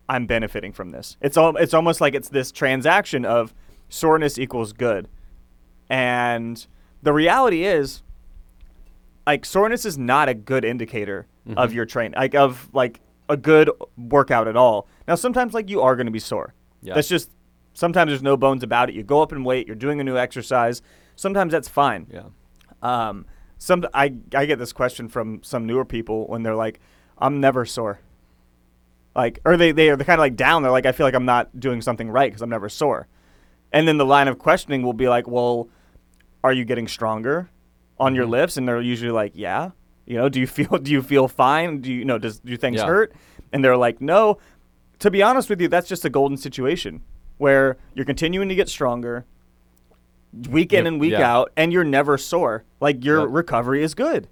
I'm 0.09 0.27
benefiting 0.27 0.73
from 0.73 0.91
this. 0.91 1.17
It's 1.21 1.37
all 1.37 1.57
it's 1.57 1.75
almost 1.75 2.01
like 2.01 2.15
it's 2.15 2.29
this 2.29 2.53
transaction 2.53 3.25
of 3.25 3.55
soreness 3.89 4.39
equals 4.39 4.73
good. 4.73 5.09
And 5.89 6.67
the 7.03 7.13
reality 7.13 7.65
is 7.65 8.03
like 9.27 9.45
soreness 9.45 9.85
is 9.85 9.97
not 9.99 10.29
a 10.29 10.35
good 10.35 10.65
indicator 10.65 11.27
of 11.57 11.71
Mhm. 11.71 11.75
your 11.75 11.87
train 11.87 12.15
like 12.17 12.35
of 12.35 12.69
like 12.73 13.01
a 13.29 13.37
good 13.37 13.71
workout 13.97 14.49
at 14.49 14.57
all. 14.57 14.87
Now 15.09 15.15
sometimes 15.15 15.55
like 15.55 15.71
you 15.71 15.81
are 15.81 15.97
going 15.97 16.07
to 16.07 16.13
be 16.13 16.19
sore. 16.19 16.55
Yeah. 16.83 16.95
That's 16.95 17.09
just 17.09 17.31
sometimes 17.73 18.11
there's 18.11 18.23
no 18.23 18.37
bones 18.37 18.63
about 18.63 18.89
it. 18.91 18.95
You 18.95 19.03
go 19.03 19.23
up 19.23 19.33
in 19.33 19.45
weight, 19.45 19.67
you're 19.67 19.77
doing 19.77 20.01
a 20.01 20.05
new 20.05 20.17
exercise. 20.17 20.83
Sometimes 21.17 21.53
that's 21.53 21.69
fine. 21.69 22.07
yeah. 22.11 22.25
Um, 22.83 23.25
some 23.57 23.87
I 23.95 24.15
I 24.35 24.45
get 24.45 24.59
this 24.59 24.73
question 24.75 25.09
from 25.09 25.43
some 25.43 25.65
newer 25.67 25.87
people 25.87 26.27
when 26.27 26.43
they're 26.43 26.55
like, 26.57 26.81
"I'm 27.17 27.41
never 27.41 27.65
sore." 27.65 28.01
Like, 29.17 29.41
or 29.45 29.57
they 29.57 29.73
they 29.73 29.91
are 29.91 29.97
kind 29.97 30.19
of 30.19 30.19
like 30.21 30.37
down. 30.37 30.63
They're 30.63 30.73
like, 30.73 30.87
"I 30.87 30.93
feel 30.93 31.07
like 31.07 31.15
I'm 31.15 31.25
not 31.25 31.59
doing 31.59 31.81
something 31.81 32.11
right 32.11 32.31
because 32.31 32.43
I'm 32.43 32.51
never 32.51 32.69
sore." 32.69 33.07
And 33.73 33.87
then 33.89 33.97
the 33.99 34.07
line 34.07 34.29
of 34.29 34.39
questioning 34.39 34.83
will 34.83 34.93
be 34.93 35.09
like, 35.09 35.29
"Well, 35.29 35.69
are 36.43 36.53
you 36.53 36.65
getting 36.65 36.89
stronger 36.89 37.49
on 37.99 38.15
your 38.15 38.27
Mhm. 38.27 38.31
lifts?" 38.31 38.57
And 38.57 38.67
they're 38.67 38.81
usually 38.81 39.13
like, 39.13 39.33
"Yeah." 39.35 39.71
You 40.07 40.17
know, 40.19 40.29
do 40.29 40.41
you 40.41 40.47
feel 40.47 40.79
do 40.79 40.91
you 40.91 41.01
feel 41.03 41.29
fine? 41.29 41.81
Do 41.81 41.93
you, 41.93 42.01
you 42.01 42.05
know 42.05 42.19
does 42.19 42.41
do 42.41 42.57
things 42.57 42.77
Yeah. 42.81 42.87
hurt? 42.87 43.13
And 43.53 43.65
they're 43.65 43.77
like, 43.77 44.01
"No." 44.01 44.39
To 45.01 45.11
be 45.11 45.23
honest 45.23 45.51
with 45.51 45.61
you, 45.61 45.69
that's 45.69 45.89
just 45.89 46.05
a 46.05 46.11
golden 46.11 46.37
situation 46.37 47.03
where 47.39 47.77
you're 47.95 48.07
continuing 48.07 48.49
to 48.49 48.55
get 48.55 48.69
stronger 48.69 49.25
week 50.51 50.73
in 50.73 50.87
and 50.87 50.99
week 51.01 51.13
yeah. 51.13 51.33
out, 51.33 51.53
and 51.57 51.73
you're 51.73 51.85
never 51.85 52.17
sore. 52.19 52.65
Like 52.81 53.05
your 53.05 53.21
Yep. 53.23 53.29
recovery 53.31 53.83
is 53.83 53.95
good. 53.95 54.29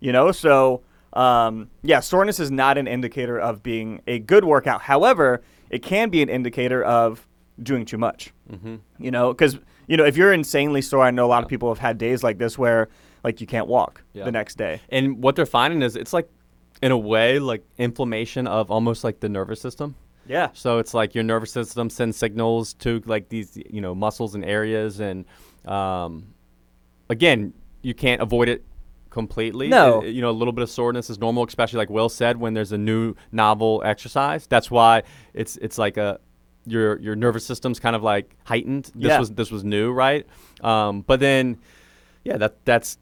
You 0.00 0.12
know, 0.12 0.32
so 0.32 0.82
um, 1.12 1.70
yeah, 1.82 2.00
soreness 2.00 2.38
is 2.40 2.50
not 2.50 2.78
an 2.78 2.86
indicator 2.86 3.38
of 3.38 3.62
being 3.62 4.00
a 4.06 4.18
good 4.18 4.44
workout. 4.44 4.82
However, 4.82 5.42
it 5.70 5.82
can 5.82 6.08
be 6.10 6.22
an 6.22 6.28
indicator 6.28 6.82
of 6.82 7.26
doing 7.62 7.84
too 7.84 7.98
much. 7.98 8.32
Mm-hmm. 8.50 8.76
You 8.98 9.10
know, 9.10 9.32
because 9.32 9.58
you 9.86 9.96
know 9.96 10.04
if 10.04 10.16
you're 10.16 10.32
insanely 10.32 10.82
sore, 10.82 11.02
I 11.04 11.10
know 11.10 11.26
a 11.26 11.28
lot 11.28 11.42
of 11.42 11.48
people 11.48 11.68
have 11.68 11.78
had 11.78 11.98
days 11.98 12.22
like 12.22 12.38
this 12.38 12.56
where 12.56 12.88
like 13.24 13.40
you 13.40 13.46
can't 13.46 13.66
walk 13.66 14.02
Yeah. 14.12 14.24
the 14.24 14.32
next 14.32 14.56
day. 14.56 14.80
And 14.88 15.22
what 15.22 15.36
they're 15.36 15.44
finding 15.46 15.82
is 15.82 15.94
it's 15.94 16.12
like, 16.12 16.28
in 16.80 16.90
a 16.90 16.96
way, 16.96 17.38
like 17.38 17.62
inflammation 17.76 18.46
of 18.46 18.70
almost 18.70 19.04
like 19.04 19.20
the 19.20 19.28
nervous 19.28 19.60
system. 19.60 19.94
Yeah. 20.26 20.48
So 20.54 20.78
it's 20.78 20.94
like 20.94 21.14
your 21.14 21.24
nervous 21.24 21.52
system 21.52 21.90
sends 21.90 22.16
signals 22.16 22.72
to 22.74 23.02
like 23.04 23.28
these, 23.28 23.58
you 23.68 23.80
know, 23.82 23.94
muscles 23.94 24.34
and 24.34 24.44
areas, 24.44 25.00
and 25.00 25.26
um, 25.66 26.32
again, 27.10 27.52
you 27.82 27.94
can't 27.94 28.22
avoid 28.22 28.48
it 28.48 28.64
completely. 29.10 29.68
No. 29.68 30.00
Uh, 30.00 30.04
you 30.04 30.20
know, 30.22 30.30
a 30.30 30.32
little 30.32 30.52
bit 30.52 30.62
of 30.62 30.70
soreness 30.70 31.10
is 31.10 31.18
normal, 31.18 31.44
especially 31.44 31.78
like 31.78 31.90
Will 31.90 32.08
said 32.08 32.38
when 32.38 32.54
there's 32.54 32.72
a 32.72 32.78
new 32.78 33.14
novel 33.32 33.82
exercise. 33.84 34.46
That's 34.46 34.70
why 34.70 35.02
it's 35.34 35.56
it's 35.58 35.78
like 35.78 35.96
a 35.96 36.18
your 36.66 36.98
your 37.00 37.16
nervous 37.16 37.44
system's 37.44 37.80
kind 37.80 37.96
of 37.96 38.02
like 38.02 38.36
heightened. 38.44 38.84
This 38.94 39.08
Yeah. 39.10 39.18
was 39.18 39.30
this 39.32 39.50
was 39.50 39.64
new, 39.64 39.92
right? 39.92 40.26
Um, 40.62 41.02
but 41.02 41.20
then, 41.20 41.58
yeah, 42.24 42.36
that 42.38 42.64
that's 42.64 42.98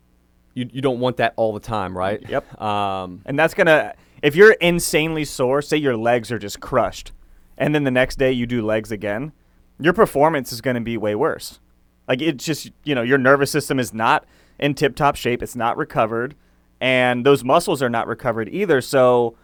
you 0.55 0.69
you 0.73 0.81
don't 0.81 1.01
want 1.01 1.19
that 1.19 1.35
all 1.37 1.53
the 1.53 1.61
time, 1.61 1.97
right? 1.97 2.23
Yep. 2.29 2.61
Um, 2.61 3.23
And 3.27 3.39
that's 3.39 3.55
gonna 3.55 3.95
if 4.23 4.35
you're 4.35 4.53
insanely 4.53 5.25
sore, 5.25 5.63
say 5.63 5.77
your 5.77 5.97
legs 5.97 6.33
are 6.33 6.39
just 6.39 6.59
crushed, 6.61 7.13
and 7.57 7.75
then 7.75 7.85
the 7.85 7.91
next 7.91 8.17
day 8.19 8.33
you 8.33 8.47
do 8.47 8.65
legs 8.65 8.91
again, 8.91 9.33
your 9.79 9.93
performance 9.93 10.53
is 10.53 10.61
gonna 10.61 10.81
be 10.81 10.97
way 10.97 11.15
worse. 11.15 11.61
Like 12.09 12.23
it's 12.23 12.45
just 12.45 12.71
you 12.85 12.95
know 12.95 13.03
your 13.03 13.19
nervous 13.19 13.51
system 13.51 13.79
is 13.79 13.93
not 13.93 14.25
in 14.59 14.75
tip 14.75 14.97
top 14.97 15.17
shape. 15.17 15.43
It's 15.43 15.57
not 15.57 15.77
recovered, 15.77 16.35
and 16.81 17.25
those 17.25 17.45
muscles 17.45 17.83
are 17.83 17.91
not 17.91 18.07
recovered 18.07 18.49
either. 18.51 18.81
So 18.81 19.37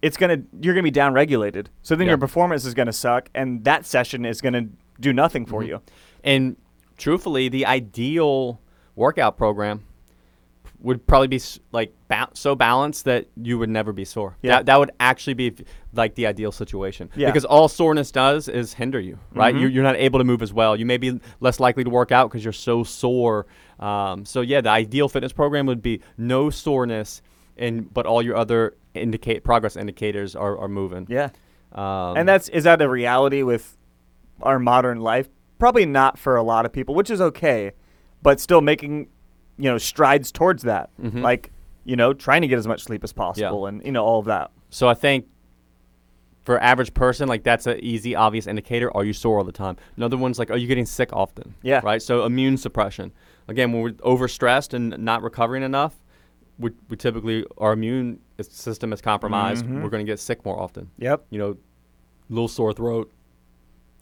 it's 0.00 0.16
gonna 0.16 0.38
you're 0.60 0.74
gonna 0.74 0.82
be 0.82 0.90
down 0.90 1.12
regulated. 1.14 1.70
So 1.82 1.94
then 1.94 2.06
Yeah. 2.06 2.12
your 2.12 2.18
performance 2.18 2.64
is 2.64 2.74
gonna 2.74 2.92
suck, 2.92 3.28
and 3.34 3.64
that 3.64 3.86
session 3.86 4.24
is 4.24 4.40
gonna 4.40 4.66
do 5.00 5.12
nothing 5.12 5.46
for 5.46 5.62
Mhm. 5.62 5.66
you. 5.68 5.80
And 6.24 6.56
truthfully, 6.96 7.48
the 7.48 7.66
ideal 7.66 8.60
workout 8.96 9.36
program 9.36 9.82
would 10.80 11.06
probably 11.06 11.28
be 11.28 11.40
like 11.70 11.92
ba- 12.08 12.28
so 12.34 12.56
balanced 12.56 13.04
that 13.04 13.26
you 13.40 13.56
would 13.56 13.70
never 13.70 13.92
be 13.92 14.04
sore. 14.04 14.36
Yeah. 14.42 14.56
That, 14.56 14.66
that 14.66 14.78
would 14.80 14.90
actually 14.98 15.34
be 15.34 15.54
like 15.94 16.16
the 16.16 16.26
ideal 16.26 16.50
situation. 16.50 17.08
Yeah. 17.14 17.28
Because 17.28 17.44
all 17.44 17.68
soreness 17.68 18.10
does 18.10 18.48
is 18.48 18.72
hinder 18.74 18.98
you, 18.98 19.16
right? 19.32 19.54
Mhm. 19.54 19.60
You're, 19.60 19.70
you're 19.70 19.82
not 19.84 19.94
able 19.94 20.18
to 20.18 20.24
move 20.24 20.42
as 20.42 20.52
well. 20.52 20.74
You 20.76 20.84
may 20.84 20.96
be 20.96 21.20
less 21.40 21.60
likely 21.60 21.84
to 21.84 21.90
work 21.90 22.10
out 22.10 22.30
because 22.30 22.42
you're 22.44 22.52
so 22.52 22.82
sore. 22.82 23.46
Um, 23.82 24.24
so 24.24 24.40
yeah, 24.42 24.60
the 24.60 24.70
ideal 24.70 25.08
fitness 25.08 25.32
program 25.32 25.66
would 25.66 25.82
be 25.82 26.00
no 26.16 26.50
soreness, 26.50 27.20
and 27.56 27.92
but 27.92 28.06
all 28.06 28.22
your 28.22 28.36
other 28.36 28.76
indicate 28.94 29.42
progress 29.42 29.76
indicators 29.76 30.36
are, 30.36 30.56
are 30.58 30.68
moving. 30.68 31.06
Yeah. 31.08 31.30
Um, 31.72 32.16
and 32.16 32.28
that's 32.28 32.48
is 32.50 32.64
that 32.64 32.80
a 32.80 32.88
reality 32.88 33.42
with 33.42 33.76
our 34.42 34.58
modern 34.58 35.00
life? 35.00 35.28
Probably 35.58 35.86
not 35.86 36.18
for 36.18 36.36
a 36.36 36.42
lot 36.42 36.64
of 36.66 36.72
people, 36.72 36.94
which 36.94 37.10
is 37.10 37.20
okay, 37.20 37.72
but 38.22 38.38
still 38.40 38.60
making 38.60 39.08
you 39.58 39.70
know 39.70 39.78
strides 39.78 40.30
towards 40.30 40.62
that. 40.62 40.90
Mhm. 41.00 41.22
Like 41.22 41.50
you 41.84 41.96
know, 41.96 42.12
trying 42.14 42.42
to 42.42 42.48
get 42.48 42.58
as 42.58 42.68
much 42.68 42.84
sleep 42.84 43.02
as 43.02 43.12
possible, 43.12 43.66
and 43.66 43.84
you 43.84 43.90
know 43.90 44.04
all 44.04 44.20
of 44.20 44.26
that. 44.26 44.52
So 44.70 44.86
I 44.88 44.94
think 44.94 45.26
for 46.44 46.60
average 46.60 46.92
person, 46.94 47.28
like 47.28 47.42
that's 47.42 47.66
an 47.66 47.78
easy, 47.82 48.14
obvious 48.14 48.46
indicator. 48.46 48.94
Are 48.96 49.04
you 49.04 49.12
sore 49.12 49.38
all 49.38 49.44
the 49.44 49.52
time? 49.52 49.76
Another 49.96 50.16
one's 50.16 50.38
like, 50.38 50.50
are 50.50 50.56
you 50.56 50.66
getting 50.66 50.86
sick 50.86 51.12
often? 51.12 51.54
Yeah. 51.62 51.80
Right. 51.82 52.02
So 52.02 52.24
immune 52.24 52.56
suppression. 52.56 53.12
Again, 53.52 53.70
when 53.72 53.82
we're 53.82 53.90
overstressed 53.92 54.72
and 54.74 54.96
not 54.98 55.22
recovering 55.22 55.62
enough, 55.62 55.94
we, 56.58 56.70
we 56.88 56.96
typically 56.96 57.44
our 57.58 57.72
immune 57.74 58.18
system 58.40 58.92
is 58.92 59.00
compromised. 59.00 59.64
Mhm. 59.66 59.82
We're 59.82 59.90
going 59.90 60.04
to 60.04 60.10
get 60.10 60.18
sick 60.18 60.44
more 60.44 60.58
often. 60.58 60.90
Yep. 60.98 61.26
You 61.30 61.38
know, 61.38 61.56
little 62.30 62.48
sore 62.48 62.72
throat. 62.72 63.12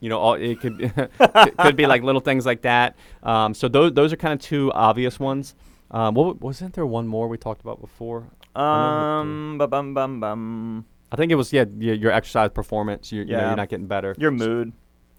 You 0.00 0.08
know, 0.08 0.18
all, 0.18 0.34
it 0.34 0.60
could 0.60 0.78
be, 0.78 0.88
could 1.58 1.76
be 1.76 1.86
like 1.86 2.02
little 2.02 2.20
things 2.20 2.46
like 2.46 2.62
that. 2.62 2.96
Um, 3.22 3.52
so 3.52 3.68
those 3.68 3.92
those 3.92 4.12
are 4.12 4.16
kind 4.16 4.32
of 4.32 4.40
two 4.40 4.70
obvious 4.72 5.18
ones. 5.20 5.54
Um, 5.90 6.14
what 6.14 6.40
wasn't 6.40 6.74
there 6.74 6.86
one 6.86 7.06
more 7.08 7.26
we 7.28 7.36
talked 7.36 7.60
about 7.60 7.80
before? 7.80 8.26
Um. 8.54 9.58
Bum 9.58 9.68
bum 9.70 9.94
bum 9.94 10.20
bum. 10.20 10.84
I 11.12 11.16
think 11.16 11.32
it 11.32 11.34
was 11.34 11.52
yeah, 11.52 11.64
y- 11.64 11.92
your 11.92 12.12
exercise 12.12 12.50
performance. 12.50 13.10
You, 13.10 13.20
you 13.22 13.26
know, 13.32 13.38
Yeah. 13.38 13.46
you're 13.48 13.56
not 13.56 13.68
getting 13.68 13.86
better. 13.88 14.14
Your 14.16 14.30
mood. 14.30 14.72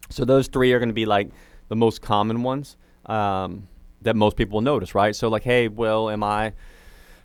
So 0.10 0.26
those 0.26 0.48
three 0.48 0.72
are 0.74 0.80
going 0.80 0.90
to 0.90 0.94
be 0.96 1.06
like 1.06 1.30
the 1.68 1.76
most 1.76 2.02
common 2.02 2.44
ones 2.44 2.78
um, 3.06 3.68
that 4.02 4.16
most 4.16 4.36
people 4.36 4.56
will 4.56 4.62
notice, 4.62 4.96
right? 4.96 5.16
So 5.16 5.28
like, 5.28 5.44
hey, 5.44 5.68
Will, 5.68 6.10
am 6.10 6.24
I? 6.24 6.54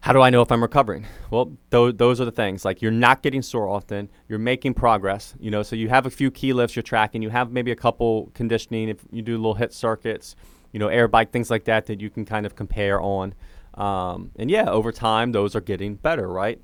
How 0.01 0.13
do 0.13 0.21
I 0.21 0.31
know 0.31 0.41
if 0.41 0.53
I'm 0.53 0.63
recovering? 0.63 1.07
Well, 1.31 1.57
those 1.71 1.95
those 1.97 2.21
are 2.21 2.25
the 2.25 2.31
things. 2.31 2.65
Like 2.65 2.81
you're 2.81 2.93
not 2.93 3.23
getting 3.23 3.43
sore 3.43 3.69
often. 3.69 4.09
You're 4.29 4.39
making 4.39 4.75
progress. 4.75 5.35
You 5.41 5.51
know, 5.51 5.63
so 5.63 5.75
you 5.75 5.89
have 5.89 6.07
a 6.07 6.11
few 6.11 6.31
key 6.31 6.53
lifts 6.53 6.77
you're 6.77 6.83
tracking. 6.85 7.23
You 7.23 7.31
have 7.31 7.51
maybe 7.51 7.73
a 7.73 7.77
couple 7.77 8.31
conditioning. 8.35 8.89
If 8.89 8.99
you 9.11 9.23
do 9.23 9.37
little 9.37 9.57
HIIT 9.57 9.73
circuits, 9.73 10.37
you 10.73 10.79
know, 10.79 10.89
air 10.89 11.09
bike 11.09 11.33
things 11.33 11.51
like 11.51 11.65
that 11.65 11.87
that 11.87 12.01
you 12.01 12.11
can 12.11 12.25
kind 12.25 12.47
of 12.47 12.55
compare 12.55 13.01
on. 13.01 13.35
Um, 13.75 14.31
and 14.37 14.51
yeah, 14.51 14.71
over 14.71 14.93
time 14.93 15.33
those 15.33 15.57
are 15.57 15.61
getting 15.61 15.97
better, 15.97 16.29
right? 16.29 16.61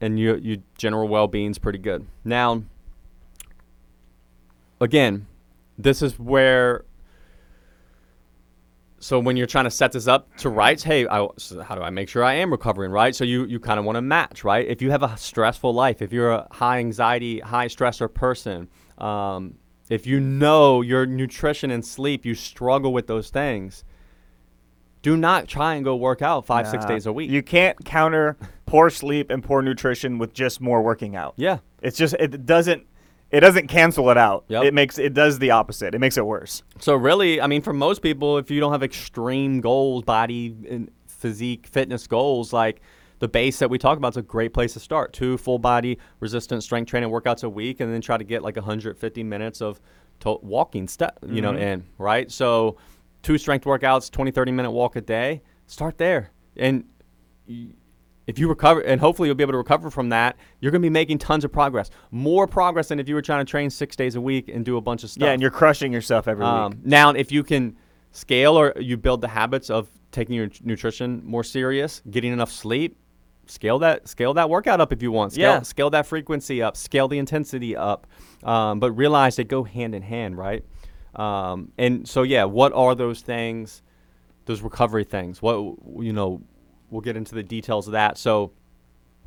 And 0.00 0.20
your 0.20 0.36
your 0.36 0.58
general 0.76 1.08
well 1.08 1.26
being's 1.26 1.58
pretty 1.58 1.80
good. 1.80 2.06
Now, 2.24 2.62
again, 4.80 5.26
this 5.76 6.00
is 6.02 6.18
where. 6.18 6.84
So 9.00 9.20
when 9.20 9.36
you're 9.36 9.46
trying 9.46 9.64
to 9.64 9.70
set 9.70 9.92
this 9.92 10.08
up 10.08 10.34
to 10.38 10.48
rights, 10.48 10.82
hey, 10.82 11.06
I, 11.06 11.26
so 11.36 11.62
how 11.62 11.76
do 11.76 11.82
I 11.82 11.90
make 11.90 12.08
sure 12.08 12.24
I 12.24 12.34
am 12.34 12.50
recovering, 12.50 12.90
right? 12.90 13.14
So 13.14 13.24
you 13.24 13.44
you 13.44 13.60
kind 13.60 13.78
of 13.78 13.84
want 13.84 13.96
to 13.96 14.02
match, 14.02 14.42
right? 14.44 14.66
If 14.66 14.82
you 14.82 14.90
have 14.90 15.02
a 15.04 15.16
stressful 15.16 15.72
life, 15.72 16.02
if 16.02 16.12
you're 16.12 16.32
a 16.32 16.48
high 16.50 16.78
anxiety, 16.78 17.38
high 17.40 17.66
stressor 17.68 18.12
person, 18.12 18.68
um, 18.98 19.54
if 19.88 20.06
you 20.06 20.18
know 20.18 20.80
your 20.82 21.06
nutrition 21.06 21.70
and 21.70 21.84
sleep, 21.84 22.26
you 22.26 22.34
struggle 22.34 22.92
with 22.92 23.06
those 23.06 23.30
things. 23.30 23.84
Do 25.00 25.16
not 25.16 25.46
try 25.46 25.76
and 25.76 25.84
go 25.84 25.94
work 25.94 26.22
out 26.22 26.44
five 26.44 26.66
six 26.66 26.84
days 26.84 27.06
a 27.06 27.12
week. 27.12 27.30
You 27.30 27.42
can't 27.42 27.82
counter 27.84 28.36
poor 28.66 28.90
sleep 28.90 29.30
and 29.30 29.44
poor 29.44 29.62
nutrition 29.62 30.18
with 30.18 30.34
just 30.34 30.60
more 30.60 30.82
working 30.82 31.14
out. 31.14 31.34
yeah, 31.36 31.58
It's 31.82 31.96
just 31.96 32.14
it 32.14 32.44
doesn't 32.44 32.84
it 33.30 33.40
doesn't 33.40 33.66
cancel 33.68 34.10
it 34.10 34.16
out. 34.18 34.44
Yep. 34.48 34.64
It 34.64 34.74
makes 34.74 34.98
it 34.98 35.14
does 35.14 35.38
the 35.38 35.50
opposite. 35.50 35.94
It 35.94 35.98
makes 35.98 36.16
it 36.16 36.24
worse. 36.26 36.62
So 36.80 36.94
really, 36.94 37.40
I 37.40 37.46
mean, 37.46 37.62
for 37.62 37.72
most 37.72 38.02
people, 38.02 38.38
if 38.38 38.50
you 38.50 38.60
don't 38.60 38.72
have 38.72 38.82
extreme 38.82 39.60
goals, 39.60 40.04
body 40.04 40.56
and 40.68 40.90
physique, 41.06 41.66
fitness 41.66 42.06
goals, 42.06 42.52
like 42.52 42.80
the 43.18 43.28
base 43.28 43.58
that 43.58 43.68
we 43.68 43.78
talk 43.78 43.98
about 43.98 44.12
is 44.12 44.16
a 44.16 44.22
great 44.22 44.54
place 44.54 44.72
to 44.74 44.80
start. 44.80 45.12
Two 45.12 45.36
full 45.36 45.58
body 45.58 45.98
resistance 46.20 46.64
strength 46.64 46.88
training 46.88 47.10
workouts 47.10 47.42
a 47.44 47.48
week, 47.48 47.80
and 47.80 47.92
then 47.92 48.00
try 48.00 48.16
to 48.16 48.24
get 48.24 48.42
like 48.42 48.56
150 48.56 49.22
minutes 49.24 49.60
of 49.60 49.80
to- 50.20 50.38
walking 50.42 50.86
step, 50.88 51.18
you 51.26 51.40
know, 51.42 51.52
Mhm. 51.52 51.60
in 51.60 51.84
right. 51.98 52.30
So 52.30 52.76
two 53.22 53.36
strength 53.38 53.64
workouts, 53.64 54.10
20, 54.10 54.30
30 54.30 54.52
minute 54.52 54.70
walk 54.70 54.94
a 54.96 55.00
day. 55.00 55.42
Start 55.66 55.98
there, 55.98 56.30
and 56.56 56.84
if 58.28 58.38
you 58.38 58.46
recover, 58.48 58.80
and 58.82 59.00
hopefully 59.00 59.28
you'll 59.28 59.34
be 59.34 59.42
able 59.42 59.54
to 59.54 59.58
recover 59.58 59.90
from 59.90 60.10
that, 60.10 60.36
you're 60.60 60.70
going 60.70 60.82
to 60.82 60.86
be 60.86 60.90
making 60.90 61.18
tons 61.18 61.44
of 61.44 61.50
progress, 61.52 61.90
more 62.12 62.46
progress 62.46 62.88
than 62.88 63.00
if 63.00 63.08
you 63.08 63.14
were 63.14 63.22
trying 63.22 63.44
to 63.44 63.50
train 63.50 63.70
six 63.70 63.96
days 63.96 64.14
a 64.14 64.20
week 64.20 64.48
and 64.48 64.64
do 64.64 64.76
a 64.76 64.80
bunch 64.80 65.02
of 65.02 65.10
stuff. 65.10 65.24
Yeah, 65.26 65.32
and 65.32 65.42
you're 65.42 65.50
crushing 65.50 65.92
yourself 65.92 66.28
every 66.28 66.44
Um, 66.44 66.70
week. 66.72 66.80
now, 66.86 67.10
if 67.10 67.32
you 67.32 67.42
can 67.42 67.74
scale 68.12 68.58
or 68.58 68.74
you 68.78 68.96
build 68.96 69.22
the 69.22 69.28
habits 69.28 69.70
of 69.70 69.88
taking 70.12 70.36
your 70.36 70.48
nutrition 70.62 71.22
more 71.24 71.42
serious, 71.42 72.02
getting 72.10 72.32
enough 72.32 72.52
sleep, 72.52 72.96
scale 73.46 73.78
that 73.78 74.06
scale 74.06 74.34
that 74.34 74.50
workout 74.50 74.78
up 74.78 74.92
if 74.92 75.02
you 75.02 75.10
want. 75.10 75.32
Scale, 75.32 75.52
Yeah. 75.54 75.62
scale 75.62 75.88
that 75.90 76.06
frequency 76.06 76.62
up, 76.62 76.76
scale 76.76 77.08
the 77.08 77.18
intensity 77.18 77.74
up, 77.74 78.06
um, 78.44 78.78
but 78.78 78.92
realize 78.92 79.36
they 79.36 79.44
go 79.44 79.62
hand 79.64 79.94
in 79.94 80.02
hand, 80.02 80.36
right? 80.36 80.64
Um, 81.14 81.72
and 81.78 82.06
so, 82.06 82.22
yeah, 82.24 82.44
what 82.44 82.72
are 82.74 82.94
those 82.94 83.22
things? 83.22 83.82
Those 84.44 84.60
recovery 84.60 85.04
things. 85.04 85.40
What 85.40 85.56
you 86.00 86.12
know, 86.12 86.42
we'll 86.90 87.00
get 87.00 87.16
into 87.16 87.34
the 87.34 87.42
details 87.42 87.86
of 87.86 87.92
that. 87.92 88.18
So, 88.18 88.52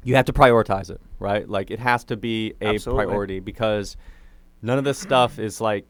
you 0.04 0.16
have 0.16 0.26
to 0.26 0.34
prioritize 0.34 0.90
it, 0.90 1.00
right? 1.20 1.48
Like 1.48 1.70
it 1.70 1.80
has 1.80 2.04
to 2.06 2.18
be 2.18 2.54
a 2.62 2.70
Absolutely. 2.76 3.06
priority 3.06 3.40
because 3.40 3.98
none 4.62 4.78
of 4.78 4.84
this 4.84 4.98
stuff 4.98 5.38
is 5.40 5.62
like 5.62 5.86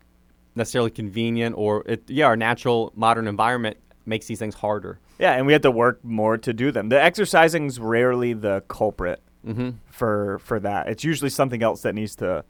necessarily 0.55 0.91
convenient 0.91 1.55
or 1.57 1.83
it 1.85 2.03
yeah 2.09 2.25
our 2.25 2.35
natural 2.35 2.91
modern 2.93 3.25
environment 3.25 3.77
makes 4.05 4.25
these 4.25 4.37
things 4.39 4.53
harder 4.55 4.99
Yeah, 5.17 5.33
and 5.33 5.45
we 5.45 5.53
have 5.53 5.61
to 5.61 5.71
work 5.71 6.03
more 6.03 6.37
to 6.37 6.51
do 6.51 6.71
them. 6.71 6.89
The 6.89 7.01
exercising's 7.01 7.79
rarely 7.79 8.33
the 8.33 8.61
culprit 8.67 9.21
mm-hmm. 9.47 9.69
for 9.89 10.39
for 10.39 10.59
that. 10.59 10.89
It's 10.89 11.03
usually 11.05 11.29
something 11.29 11.63
else 11.63 11.81
that 11.83 11.95
needs 11.95 12.15
to 12.17 12.43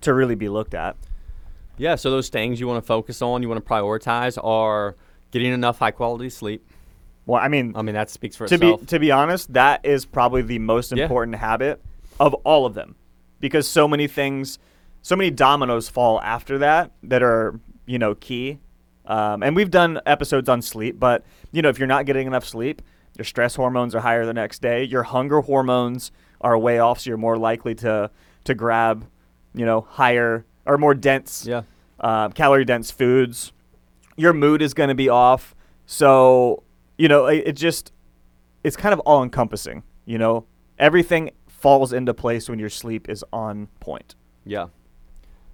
to 0.00 0.14
really 0.14 0.34
be 0.34 0.48
looked 0.48 0.74
at. 0.74 0.96
yeah 1.76 1.94
so 1.96 2.10
those 2.10 2.30
things 2.30 2.58
you 2.58 2.66
want 2.66 2.82
to 2.82 2.86
focus 2.86 3.20
on 3.20 3.42
you 3.42 3.48
want 3.50 3.62
to 3.62 3.68
prioritize 3.70 4.42
are 4.42 4.96
getting 5.30 5.52
enough 5.52 5.78
high 5.78 5.90
quality 5.90 6.30
sleep 6.30 6.66
Well, 7.26 7.40
I 7.40 7.48
mean, 7.48 7.72
i 7.76 7.82
mean 7.82 7.94
that 7.94 8.10
speaks 8.10 8.34
for 8.36 8.46
to 8.48 8.54
itself 8.54 8.80
be 8.80 8.86
to 8.86 8.98
be 8.98 9.10
honest, 9.10 9.52
that 9.52 9.84
is 9.84 10.04
probably 10.04 10.42
the 10.42 10.58
most 10.58 10.92
Yeah. 10.92 11.04
important 11.04 11.36
habit 11.36 11.80
of 12.18 12.34
all 12.44 12.66
of 12.66 12.74
them, 12.74 12.96
because 13.40 13.68
so 13.68 13.86
many 13.88 14.06
things, 14.08 14.58
so 15.02 15.14
many 15.16 15.30
dominoes 15.30 15.88
fall 15.88 16.20
after 16.22 16.58
that 16.58 16.90
that 17.02 17.22
are 17.22 17.58
you 17.86 17.98
know 17.98 18.14
key. 18.14 18.58
Um, 19.06 19.42
and 19.42 19.56
we've 19.56 19.70
done 19.70 20.00
episodes 20.06 20.48
on 20.48 20.62
sleep, 20.62 20.98
but 21.00 21.24
you 21.52 21.62
know 21.62 21.68
if 21.68 21.78
you're 21.78 21.88
not 21.88 22.06
getting 22.06 22.26
enough 22.26 22.44
sleep, 22.44 22.82
your 23.16 23.24
stress 23.24 23.54
hormones 23.56 23.94
are 23.94 24.00
higher 24.00 24.24
the 24.26 24.34
next 24.34 24.62
day. 24.62 24.84
Your 24.84 25.02
hunger 25.04 25.40
hormones 25.42 26.10
are 26.40 26.56
way 26.58 26.78
off, 26.78 27.00
so 27.00 27.10
you're 27.10 27.16
more 27.18 27.36
likely 27.38 27.74
to 27.76 28.10
to 28.44 28.54
grab 28.54 29.06
you 29.54 29.64
know 29.64 29.82
higher 29.90 30.44
or 30.66 30.78
more 30.78 30.94
dense 30.94 31.44
yeah 31.46 31.62
uh, 32.00 32.28
calorie 32.30 32.64
dense 32.64 32.90
foods. 32.90 33.52
Your 34.16 34.32
mood 34.32 34.60
is 34.60 34.74
going 34.74 34.88
to 34.88 34.94
be 34.94 35.08
off. 35.08 35.54
So, 35.86 36.62
you 36.98 37.08
know, 37.08 37.26
it, 37.26 37.42
it 37.46 37.52
just, 37.52 37.92
it's 38.64 38.76
kind 38.76 38.92
of 38.92 39.00
all 39.00 39.22
encompassing. 39.22 39.82
You 40.04 40.18
know, 40.18 40.46
everything 40.78 41.30
falls 41.48 41.92
into 41.92 42.12
place 42.14 42.48
when 42.48 42.58
your 42.58 42.68
sleep 42.70 43.08
is 43.08 43.24
on 43.32 43.68
point. 43.80 44.14
yeah 44.44 44.66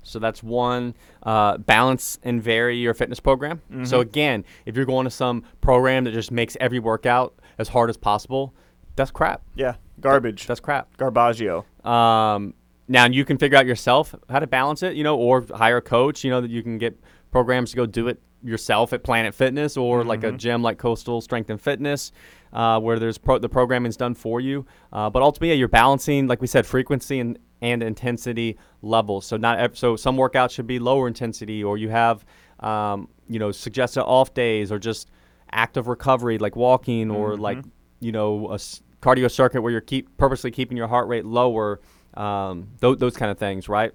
so 0.03 0.19
that's 0.19 0.43
one 0.43 0.95
uh, 1.25 1.59
balance 1.59 2.19
and 2.23 2.43
vary 2.43 2.79
your 2.79 2.95
fitness 2.95 3.21
program 3.21 3.61
so 3.85 3.99
Mhm. 3.99 4.01
again 4.01 4.45
if 4.65 4.75
you're 4.75 4.87
going 4.87 5.05
to 5.05 5.11
some 5.11 5.43
program 5.61 6.05
that 6.05 6.13
just 6.15 6.31
makes 6.31 6.57
every 6.61 6.79
workout 6.79 7.35
as 7.59 7.69
hard 7.69 7.91
as 7.91 7.97
possible 7.99 8.55
that's 8.97 9.11
crap 9.11 9.43
Yeah. 9.55 9.75
Garbage. 10.01 10.47
that's 10.47 10.61
crap 10.61 10.97
Garbaggio. 10.97 11.65
Um, 11.87 12.55
now 12.87 13.05
you 13.07 13.25
can 13.27 13.37
figure 13.37 13.59
out 13.59 13.67
yourself 13.67 14.15
how 14.31 14.39
to 14.39 14.47
balance 14.47 14.83
it, 14.83 14.95
you 14.97 15.05
know, 15.05 15.17
or 15.17 15.45
hire 15.55 15.77
a 15.77 15.83
coach. 15.83 16.25
You 16.25 16.31
know 16.31 16.41
that 16.41 16.51
you 16.51 16.63
can 16.63 16.79
get 16.79 16.99
programs 17.31 17.71
to 17.73 17.77
go 17.77 17.85
do 17.85 18.09
it 18.09 18.19
yourself 18.43 18.93
at 18.93 19.03
Planet 19.03 19.35
Fitness 19.35 19.77
or 19.77 20.05
like 20.05 20.23
a 20.25 20.33
Mhm. 20.33 20.37
gym 20.39 20.63
like 20.63 20.79
Coastal 20.79 21.21
Strength 21.21 21.51
and 21.51 21.61
Fitness, 21.61 22.13
uh, 22.53 22.79
where 22.81 22.99
there's 22.99 23.19
pro- 23.19 23.39
the 23.39 23.49
programming's 23.49 23.97
done 23.97 24.15
for 24.15 24.41
you. 24.41 24.65
Uh, 24.93 25.11
but 25.11 25.23
ultimately, 25.23 25.49
yeah, 25.49 25.55
you're 25.55 25.69
balancing, 25.69 26.27
like 26.29 26.41
we 26.41 26.47
said, 26.47 26.67
frequency 26.67 27.19
and 27.21 27.39
and 27.61 27.83
intensity 27.83 28.57
levels. 28.83 29.27
So 29.27 29.37
not 29.37 29.77
so 29.77 29.97
some 29.97 30.17
workouts 30.17 30.53
should 30.53 30.69
be 30.69 30.79
lower 30.79 31.09
intensity, 31.09 31.65
or 31.65 31.77
you 31.77 31.89
have, 31.89 32.25
um, 32.61 33.09
you 33.29 33.41
know, 33.41 33.51
suggested 33.51 34.05
off 34.05 34.33
days, 34.33 34.71
or 34.71 34.79
just 34.79 35.11
active 35.51 35.89
recovery 35.89 36.39
like 36.39 36.55
walking, 36.55 37.11
or 37.11 37.37
like 37.37 37.59
you 37.99 38.13
know 38.13 38.49
a 38.51 38.55
s- 38.55 38.81
cardio 39.03 39.29
circuit 39.29 39.61
where 39.63 39.73
you're 39.73 39.81
keep 39.81 40.17
purposely 40.19 40.53
keeping 40.53 40.77
your 40.77 40.87
heart 40.87 41.09
rate 41.09 41.25
lower 41.25 41.81
um, 42.15 42.69
th- 42.81 42.99
those 42.99 43.17
kind 43.17 43.31
of 43.31 43.39
things 43.39 43.69
right 43.69 43.93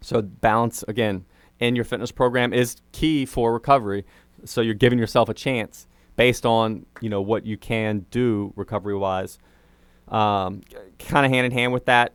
so 0.00 0.20
balance 0.22 0.82
again 0.88 1.24
in 1.62 1.76
your 1.76 1.84
fitness 1.84 2.10
program 2.12 2.52
is 2.52 2.76
key 2.92 3.24
for 3.26 3.52
recovery 3.52 4.04
so 4.44 4.60
you're 4.60 4.74
giving 4.74 4.98
yourself 4.98 5.28
a 5.28 5.34
chance 5.34 5.86
based 6.16 6.44
on 6.44 6.84
you 7.00 7.08
know 7.08 7.20
what 7.22 7.46
you 7.46 7.56
can 7.56 8.04
do 8.10 8.52
recovery 8.56 8.94
wise 8.96 9.38
um, 10.08 10.60
kind 10.98 11.24
of 11.24 11.32
hand 11.32 11.46
in 11.46 11.52
hand 11.52 11.72
with 11.72 11.84
that 11.86 12.12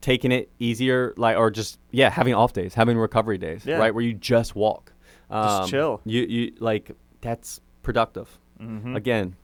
taking 0.00 0.30
it 0.32 0.48
easier 0.58 1.12
like 1.16 1.36
or 1.36 1.50
just 1.50 1.78
yeah 1.90 2.08
having 2.10 2.34
off 2.34 2.52
days 2.52 2.74
having 2.74 2.96
recovery 2.98 3.38
days 3.38 3.64
Yeah. 3.66 3.76
right 3.78 3.94
where 3.94 4.04
you 4.04 4.14
just 4.14 4.54
walk 4.54 4.92
Just 5.30 5.62
Um, 5.62 5.68
chill. 5.68 6.00
you 6.04 6.22
you 6.22 6.52
like 6.60 6.90
that's 7.20 7.60
productive 7.82 8.38
Mm-hmm. 8.60 8.96
again. 8.96 9.36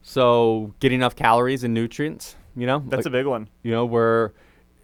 So 0.00 0.72
getting 0.80 1.00
enough 1.00 1.14
calories 1.14 1.62
and 1.62 1.74
nutrients, 1.74 2.36
you 2.56 2.66
know, 2.66 2.78
That's 2.86 3.00
like, 3.04 3.06
a 3.06 3.10
big 3.10 3.26
one. 3.26 3.48
you 3.62 3.70
know 3.70 3.84
where, 3.84 4.32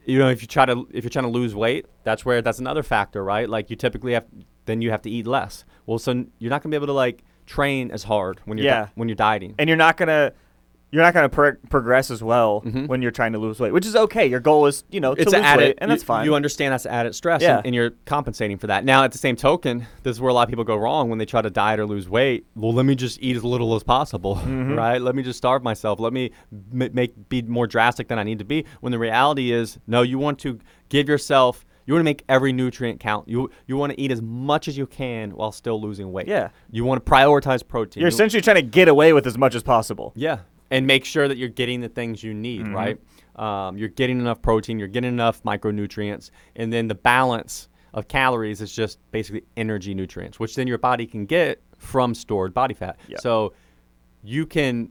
you 0.04 0.18
know, 0.18 0.28
if 0.28 0.42
you 0.42 0.48
try 0.48 0.64
to 0.66 0.86
if 0.92 1.04
you're 1.04 1.10
trying 1.10 1.24
to 1.24 1.30
lose 1.30 1.54
weight, 1.54 1.86
that's 2.04 2.24
where 2.24 2.42
that's 2.42 2.58
another 2.58 2.82
factor, 2.82 3.22
right? 3.24 3.48
Like 3.48 3.70
you 3.70 3.76
typically 3.76 4.12
have 4.14 4.24
then 4.64 4.80
you 4.82 4.90
have 4.90 5.02
to 5.02 5.10
eat 5.10 5.26
less. 5.26 5.64
Well, 5.86 5.98
so 5.98 6.24
you're 6.38 6.50
not 6.50 6.62
gonna 6.62 6.70
be 6.72 6.76
able 6.76 6.86
to 6.88 6.92
like 6.92 7.22
train 7.46 7.90
as 7.90 8.04
hard 8.04 8.40
when 8.44 8.58
you're 8.58 8.66
Yeah. 8.66 8.84
di- 8.86 8.90
when 8.94 9.08
you're 9.08 9.16
dieting. 9.16 9.54
And 9.58 9.68
you're 9.68 9.76
not 9.76 9.96
going 9.96 10.08
to. 10.08 10.32
You're 10.92 11.02
not 11.02 11.14
going 11.14 11.24
to 11.24 11.28
pro- 11.34 11.54
progress 11.70 12.10
as 12.10 12.22
well 12.22 12.60
Mhm. 12.66 12.86
when 12.86 13.00
you're 13.00 13.10
trying 13.10 13.32
to 13.32 13.38
lose 13.38 13.58
weight, 13.58 13.72
which 13.72 13.86
is 13.86 13.96
okay. 13.96 14.26
Your 14.26 14.40
goal 14.40 14.66
is, 14.66 14.84
you 14.90 15.00
know, 15.00 15.14
to 15.14 15.22
it's 15.22 15.32
lose 15.32 15.38
an 15.40 15.44
added, 15.44 15.62
weight, 15.64 15.78
and 15.78 15.90
that's 15.90 16.02
fine. 16.02 16.26
You 16.26 16.34
understand 16.34 16.74
that's 16.74 16.84
added 16.84 17.14
stress, 17.14 17.40
Yeah. 17.40 17.56
and, 17.56 17.66
and 17.68 17.74
you're 17.74 17.92
compensating 18.04 18.58
for 18.58 18.66
that. 18.66 18.84
Now, 18.84 19.02
at 19.02 19.10
the 19.10 19.16
same 19.18 19.34
token, 19.34 19.86
this 20.02 20.16
is 20.16 20.20
where 20.20 20.28
a 20.28 20.34
lot 20.34 20.42
of 20.42 20.48
people 20.50 20.64
go 20.64 20.76
wrong 20.76 21.08
when 21.08 21.18
they 21.18 21.24
try 21.24 21.40
to 21.40 21.48
diet 21.48 21.80
or 21.80 21.86
lose 21.86 22.10
weight. 22.10 22.44
Well, 22.54 22.74
let 22.74 22.84
me 22.84 22.94
just 22.94 23.18
eat 23.22 23.36
as 23.36 23.42
little 23.42 23.74
as 23.74 23.82
possible, 23.82 24.36
Mhm. 24.46 24.76
right? 24.76 25.00
Let 25.00 25.14
me 25.14 25.22
just 25.22 25.38
starve 25.38 25.62
myself. 25.62 25.98
Let 25.98 26.12
me 26.12 26.30
m- 26.52 26.90
make 26.92 27.28
be 27.30 27.40
more 27.40 27.66
drastic 27.66 28.08
than 28.08 28.18
I 28.18 28.22
need 28.22 28.38
to 28.40 28.44
be. 28.44 28.66
When 28.80 28.90
the 28.92 28.98
reality 28.98 29.50
is, 29.50 29.78
no, 29.86 30.02
you 30.02 30.18
want 30.18 30.38
to 30.40 30.58
give 30.90 31.08
yourself. 31.08 31.64
You 31.86 31.94
want 31.94 32.02
to 32.02 32.04
make 32.04 32.22
every 32.28 32.52
nutrient 32.52 33.00
count. 33.00 33.28
You 33.28 33.50
you 33.66 33.76
want 33.76 33.92
to 33.92 34.00
eat 34.00 34.12
as 34.12 34.22
much 34.22 34.68
as 34.68 34.76
you 34.78 34.86
can 34.86 35.30
while 35.32 35.50
still 35.50 35.80
losing 35.80 36.12
weight. 36.12 36.28
Yeah. 36.28 36.50
You 36.70 36.84
want 36.84 37.04
to 37.04 37.10
prioritize 37.10 37.66
protein. 37.66 38.02
You're 38.02 38.08
essentially 38.08 38.40
trying 38.40 38.54
to 38.56 38.62
get 38.62 38.86
away 38.86 39.12
with 39.12 39.26
as 39.26 39.36
much 39.36 39.56
as 39.56 39.64
possible. 39.64 40.12
yeah, 40.14 40.38
and 40.72 40.86
make 40.86 41.04
sure 41.04 41.28
that 41.28 41.36
you're 41.36 41.48
getting 41.50 41.80
the 41.82 41.88
things 41.88 42.24
you 42.24 42.32
need, 42.32 42.62
Mhm. 42.64 42.74
right? 42.74 42.98
Um, 43.36 43.76
you're 43.76 43.88
getting 43.90 44.18
enough 44.18 44.40
protein, 44.42 44.78
you're 44.78 44.88
getting 44.88 45.12
enough 45.12 45.42
micronutrients, 45.44 46.30
and 46.56 46.72
then 46.72 46.88
the 46.88 46.94
balance 46.94 47.68
of 47.92 48.08
calories 48.08 48.62
is 48.62 48.74
just 48.74 48.98
basically 49.10 49.44
energy 49.56 49.92
nutrients, 49.94 50.40
which 50.40 50.54
then 50.56 50.66
your 50.66 50.78
body 50.78 51.06
can 51.06 51.26
get 51.26 51.60
from 51.76 52.14
stored 52.14 52.54
body 52.54 52.72
fat. 52.74 52.98
Yeah. 53.06 53.18
So 53.20 53.52
you 54.24 54.46
can, 54.46 54.90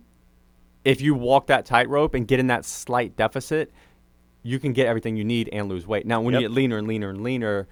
if 0.86 1.02
you 1.02 1.15
walk 1.15 1.48
that 1.48 1.65
tightrope 1.65 2.13
and 2.13 2.28
get 2.28 2.39
in 2.39 2.48
that 2.48 2.63
slight 2.63 3.15
deficit, 3.15 3.72
you 4.44 4.60
can 4.60 4.74
get 4.74 4.86
everything 4.86 5.15
you 5.17 5.24
need 5.24 5.50
and 5.52 5.67
lose 5.67 5.88
weight. 5.88 6.06
Now, 6.06 6.22
when 6.22 6.34
Yep. 6.34 6.41
you 6.41 6.48
get 6.48 6.54
leaner 6.54 6.78
and 6.78 6.88
leaner 6.88 7.10
and 7.10 7.24
leaner, 7.24 7.67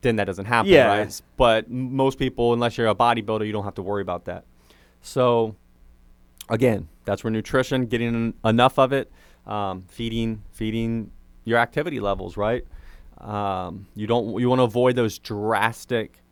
then 0.00 0.16
that 0.16 0.24
doesn't 0.24 0.46
happen, 0.46 0.72
Yeah. 0.72 0.88
right? 0.88 1.22
But 1.36 1.70
most 1.70 2.18
people, 2.18 2.52
unless 2.54 2.78
you're 2.78 2.86
a 2.88 2.94
bodybuilder, 2.94 3.46
you 3.46 3.52
don't 3.52 3.64
have 3.64 3.74
to 3.74 3.82
worry 3.82 4.02
about 4.02 4.24
that. 4.26 4.44
So, 5.02 5.54
again, 6.48 6.88
that's 7.06 7.24
where 7.24 7.30
nutrition, 7.30 7.86
getting 7.86 8.08
en- 8.14 8.34
enough 8.44 8.78
of 8.78 8.92
it, 8.92 9.10
um, 9.46 9.84
feeding, 9.88 10.42
feeding 10.52 11.10
your 11.44 11.58
activity 11.58 12.00
levels, 12.00 12.36
right? 12.36 12.64
Um, 13.18 13.86
you 13.94 14.06
don't, 14.06 14.38
you 14.38 14.50
want 14.50 14.58
to 14.58 14.64
avoid 14.64 14.94
those 14.96 15.18
drastic 15.18 16.22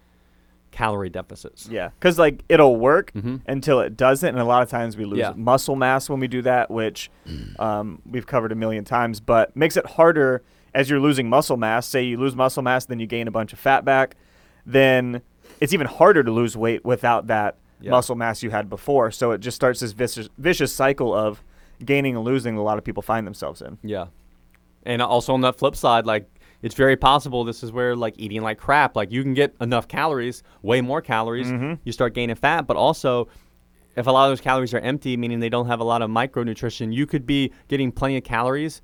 calorie 0.70 1.08
deficits. 1.08 1.68
Yeah, 1.70 1.90
because 1.98 2.18
like 2.18 2.42
it'll 2.48 2.76
work 2.76 3.12
Mhm. 3.12 3.40
until 3.46 3.80
it 3.80 3.96
doesn't, 3.96 4.28
and 4.28 4.38
a 4.38 4.44
lot 4.44 4.62
of 4.62 4.68
times 4.68 4.96
we 4.96 5.04
lose 5.04 5.20
Yeah. 5.20 5.32
muscle 5.37 5.76
mass 5.76 6.10
when 6.10 6.18
we 6.20 6.26
do 6.28 6.42
that, 6.42 6.70
which 6.70 7.10
um, 7.58 8.02
we've 8.04 8.26
covered 8.26 8.50
a 8.52 8.56
million 8.56 8.84
times. 8.84 9.20
But 9.20 9.56
makes 9.56 9.76
it 9.76 9.87
harder 9.87 10.42
as 10.74 10.90
you're 10.90 10.98
losing 11.00 11.28
muscle 11.28 11.56
mass. 11.56 11.87
Say 11.87 12.02
you 12.02 12.16
lose 12.18 12.34
muscle 12.34 12.62
mass, 12.64 12.87
then 12.87 12.98
you 12.98 13.06
gain 13.06 13.28
a 13.28 13.30
bunch 13.30 13.52
of 13.52 13.58
fat 13.60 13.84
back, 13.84 14.16
then 14.66 15.22
it's 15.60 15.72
even 15.72 15.87
harder 15.87 16.24
to 16.24 16.30
lose 16.32 16.56
weight 16.56 16.84
without 16.84 17.28
that 17.28 17.56
Yeah. 17.85 17.90
muscle 17.90 18.14
mass 18.16 18.42
you 18.42 18.51
had 18.51 18.68
before. 18.68 19.11
So 19.11 19.33
it 19.33 19.38
just 19.40 19.55
starts 19.55 19.81
this 19.81 19.92
vicious, 19.92 20.29
vicious 20.38 20.73
cycle 20.73 21.14
of 21.14 21.42
gaining 21.85 22.16
and 22.16 22.25
losing. 22.25 22.57
A 22.57 22.62
lot 22.62 22.79
of 22.79 22.85
people 22.85 23.03
find 23.03 23.27
themselves 23.27 23.61
in. 23.62 23.79
Yeah. 23.83 24.07
And 24.85 25.01
also 25.03 25.33
on 25.35 25.40
that 25.42 25.57
flip 25.57 25.77
side, 25.77 26.07
like 26.07 26.29
it's 26.62 26.75
very 26.75 26.97
possible 26.97 27.44
this 27.44 27.62
is 27.62 27.73
where 27.73 27.94
like 27.97 28.14
eating 28.16 28.42
like 28.42 28.59
crap, 28.59 28.97
like 28.97 29.11
you 29.12 29.23
can 29.23 29.35
get 29.35 29.55
enough 29.61 29.87
calories, 29.88 30.42
way 30.62 30.81
more 30.81 31.01
calories, 31.03 31.47
Mhm. 31.49 31.79
you 31.85 31.92
start 31.92 32.14
gaining 32.14 32.37
fat, 32.37 32.66
but 32.66 32.77
also 32.77 33.29
if 33.97 34.07
a 34.07 34.11
lot 34.11 34.25
of 34.25 34.31
those 34.33 34.40
calories 34.40 34.75
are 34.75 34.81
empty, 34.81 35.16
meaning 35.16 35.40
they 35.40 35.49
don't 35.49 35.66
have 35.66 35.81
a 35.81 35.85
lot 35.85 36.03
of 36.03 36.11
micronutrition, 36.11 36.92
you 36.92 37.07
could 37.07 37.27
be 37.27 37.53
getting 37.68 37.92
plenty 37.92 38.16
of 38.16 38.25
calories, 38.25 38.83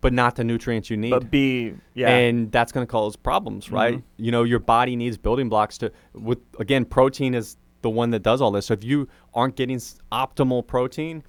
but 0.00 0.12
not 0.12 0.36
the 0.36 0.44
nutrients 0.44 0.90
you 0.90 0.96
need. 0.96 1.10
But 1.10 1.30
be 1.30 1.74
yeah, 1.94 2.08
And 2.08 2.50
that's 2.52 2.72
going 2.72 2.86
to 2.86 2.90
cause 2.90 3.14
problems, 3.16 3.70
right? 3.70 3.98
Mhm. 3.98 4.02
You 4.16 4.32
know, 4.32 4.42
your 4.44 4.58
body 4.60 4.96
needs 4.96 5.16
building 5.18 5.48
blocks 5.48 5.78
to 5.78 5.92
with 6.14 6.38
again, 6.58 6.84
protein 6.84 7.34
is 7.34 7.56
the 7.82 7.90
one 7.90 8.10
that 8.10 8.22
does 8.22 8.40
all 8.40 8.50
this. 8.50 8.66
So 8.66 8.74
if 8.74 8.82
you 8.84 9.08
aren't 9.34 9.56
getting 9.56 9.76
s- 9.76 9.98
optimal 10.10 10.66
protein, 10.66 11.22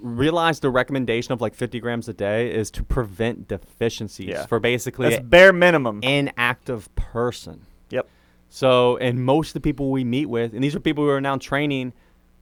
realize 0.00 0.60
the 0.60 0.70
recommendation 0.70 1.32
of 1.32 1.40
like 1.40 1.54
50 1.54 1.80
grams 1.80 2.08
a 2.08 2.12
day 2.12 2.52
is 2.52 2.70
to 2.72 2.82
prevent 2.84 3.48
deficiencies 3.48 4.28
Yeah. 4.28 4.46
for 4.46 4.60
basically 4.60 5.08
That's 5.10 5.22
bare 5.22 5.52
minimum. 5.52 6.00
an 6.02 6.28
inactive 6.28 6.94
person. 6.96 7.62
Yep. 7.90 8.08
So, 8.48 8.96
and 8.98 9.24
most 9.24 9.48
of 9.50 9.54
the 9.54 9.60
people 9.60 9.90
we 9.90 10.04
meet 10.04 10.26
with, 10.26 10.52
and 10.54 10.62
these 10.62 10.74
are 10.76 10.80
people 10.80 11.04
who 11.04 11.10
are 11.10 11.20
now 11.20 11.36
training, 11.38 11.92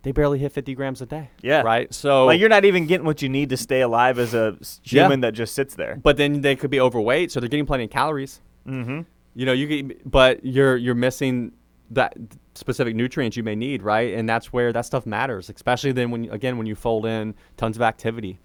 they 0.03 0.13
barely 0.13 0.39
hit 0.39 0.53
50 0.53 0.75
grams 0.75 1.01
a 1.01 1.07
day. 1.07 1.31
Yeah. 1.43 1.63
Right. 1.63 1.93
So, 1.95 2.27
Like 2.27 2.41
you're 2.41 2.49
not 2.51 2.65
even 2.65 2.87
getting 2.87 3.07
what 3.07 3.23
you 3.23 3.29
need 3.29 3.51
to 3.51 3.57
stay 3.57 3.81
alive 3.81 4.19
as 4.19 4.35
a 4.35 4.57
s- 4.61 4.81
Yeah. 4.85 5.05
human 5.05 5.21
that 5.21 5.33
just 5.33 5.55
sits 5.55 5.75
there. 5.77 5.97
but 6.03 6.17
then 6.17 6.41
they 6.43 6.57
could 6.57 6.71
be 6.71 6.81
overweight, 6.81 7.31
so 7.31 7.41
they're 7.41 7.49
getting 7.49 7.67
plenty 7.67 7.85
of 7.85 7.91
calories. 7.91 8.41
Mm-hmm. 8.67 9.03
You 9.37 9.47
know, 9.47 9.53
you 9.53 9.97
but 10.05 10.45
you're 10.45 10.77
you're 10.77 10.95
missing 10.95 11.53
that 11.95 12.17
specific 12.55 12.95
nutrients 12.95 13.37
you 13.37 13.43
may 13.43 13.55
need, 13.55 13.83
right? 13.83 14.15
And 14.15 14.29
that's 14.29 14.53
where 14.53 14.73
that 14.73 14.85
stuff 14.87 15.07
matters, 15.07 15.51
especially 15.51 15.93
then 15.93 16.11
when 16.11 16.31
again 16.31 16.59
when 16.59 16.67
you 16.67 16.75
fold 16.75 17.07
in 17.07 17.35
tons 17.57 17.77
of 17.77 17.83
activity. 17.83 18.39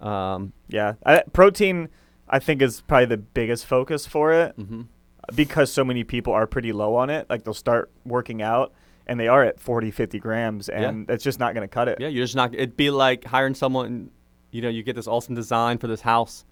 Um, 0.00 0.52
Yeah. 0.68 0.94
I, 1.04 1.22
protein, 1.32 1.88
I 2.28 2.38
think, 2.38 2.60
is 2.60 2.80
probably 2.82 3.06
the 3.06 3.16
biggest 3.16 3.64
focus 3.66 4.06
for 4.06 4.32
it 4.32 4.56
mhm. 4.58 4.86
because 5.34 5.72
so 5.72 5.84
many 5.84 6.04
people 6.04 6.32
are 6.34 6.46
pretty 6.46 6.72
low 6.72 6.96
on 6.96 7.08
it. 7.08 7.26
Like 7.30 7.44
they'll 7.44 7.54
start 7.54 7.90
working 8.04 8.42
out 8.42 8.72
and 9.06 9.18
they 9.18 9.28
are 9.28 9.42
at 9.44 9.58
40, 9.60 9.90
50 9.92 10.18
grams, 10.18 10.68
Yeah. 10.68 10.88
and 10.88 11.08
it's 11.08 11.22
just 11.24 11.38
not 11.38 11.54
going 11.54 11.62
to 11.66 11.72
cut 11.72 11.86
it. 11.88 11.98
Yeah, 12.00 12.08
you're 12.08 12.24
just 12.24 12.36
not. 12.36 12.52
It'd 12.52 12.76
be 12.76 12.90
like 12.90 13.24
hiring 13.24 13.54
someone. 13.54 14.10
You 14.50 14.62
know, 14.62 14.68
you 14.68 14.82
get 14.82 14.96
this 14.96 15.06
awesome 15.06 15.34
design 15.34 15.78
for 15.78 15.86
this 15.86 16.00
house, 16.02 16.44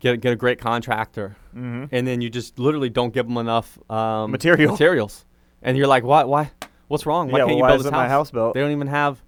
get 0.00 0.20
get 0.20 0.32
a 0.32 0.36
great 0.36 0.58
contractor, 0.60 1.36
Mm-hmm. 1.54 1.84
and 1.94 2.06
then 2.06 2.20
you 2.20 2.30
just 2.30 2.58
literally 2.58 2.88
don't 2.90 3.12
give 3.12 3.26
them 3.26 3.36
enough 3.38 3.78
um, 3.90 4.30
Material. 4.30 4.70
materials, 4.72 5.24
and 5.62 5.76
you're 5.76 5.86
like, 5.86 6.04
why? 6.04 6.24
Why? 6.24 6.50
What's 6.88 7.06
wrong? 7.06 7.30
Why 7.30 7.38
Yeah, 7.38 7.46
can't 7.46 7.58
well, 7.60 7.70
you 7.70 7.74
build 7.76 7.84
this 7.86 7.92
my 7.92 8.02
house? 8.04 8.10
house 8.10 8.30
built? 8.30 8.54
They 8.54 8.60
don't 8.60 8.70
even 8.72 8.86
have 8.86 9.22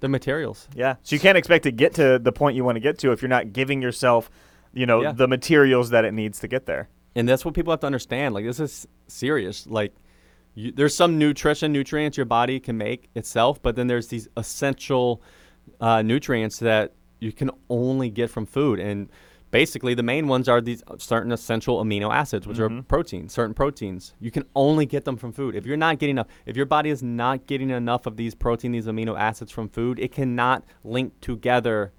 the 0.00 0.08
materials. 0.08 0.68
Yeah. 0.74 0.96
So 1.02 1.14
you 1.16 1.20
can't 1.20 1.36
expect 1.36 1.64
to 1.64 1.70
get 1.72 1.94
to 1.94 2.18
the 2.18 2.32
point 2.32 2.56
you 2.56 2.64
want 2.64 2.76
to 2.76 2.80
get 2.80 2.98
to 3.00 3.12
if 3.12 3.20
you're 3.22 3.28
not 3.28 3.52
giving 3.52 3.82
yourself, 3.82 4.30
you 4.72 4.86
know, 4.86 5.02
Yeah. 5.02 5.12
the 5.12 5.26
materials 5.28 5.90
that 5.90 6.04
it 6.04 6.12
needs 6.12 6.38
to 6.40 6.48
get 6.48 6.66
there. 6.66 6.88
and 7.16 7.28
that's 7.28 7.44
what 7.44 7.54
people 7.54 7.72
have 7.72 7.80
to 7.80 7.86
understand. 7.86 8.34
Like 8.34 8.44
this 8.44 8.60
is 8.60 8.86
serious. 9.08 9.66
Like 9.66 9.92
you, 10.54 10.70
there's 10.70 10.94
some 10.94 11.18
nutrition 11.18 11.72
nutrients 11.72 12.16
your 12.16 12.24
body 12.26 12.60
can 12.60 12.76
make 12.78 13.10
itself, 13.16 13.60
but 13.60 13.74
then 13.74 13.88
there's 13.88 14.06
these 14.08 14.28
essential 14.36 15.20
uh, 15.80 16.02
nutrients 16.02 16.58
that 16.60 16.92
you 17.18 17.32
can 17.32 17.50
only 17.68 18.10
get 18.10 18.30
from 18.30 18.46
food. 18.46 18.78
And 18.78 19.08
basically, 19.50 19.94
the 19.94 20.02
main 20.02 20.28
ones 20.28 20.48
are 20.48 20.60
these 20.60 20.82
certain 20.98 21.32
essential 21.32 21.82
amino 21.82 22.12
acids, 22.12 22.46
which 22.46 22.58
are 22.58 22.68
Mhm. 22.68 22.86
proteins, 22.88 23.32
certain 23.32 23.54
proteins. 23.54 24.14
You 24.20 24.30
can 24.30 24.44
only 24.54 24.86
get 24.86 25.04
them 25.04 25.16
from 25.16 25.32
food. 25.32 25.54
If 25.54 25.66
you're 25.66 25.76
not 25.76 25.98
getting 25.98 26.14
enough, 26.14 26.28
if 26.46 26.56
your 26.56 26.66
body 26.66 26.90
is 26.90 27.02
not 27.02 27.46
getting 27.46 27.70
enough 27.70 28.06
of 28.06 28.16
these 28.16 28.34
protein, 28.34 28.72
these 28.72 28.86
amino 28.86 29.18
acids 29.18 29.50
from 29.50 29.68
food, 29.68 29.98
it 29.98 30.12
cannot 30.12 30.64
link 30.84 31.20
together 31.20 31.92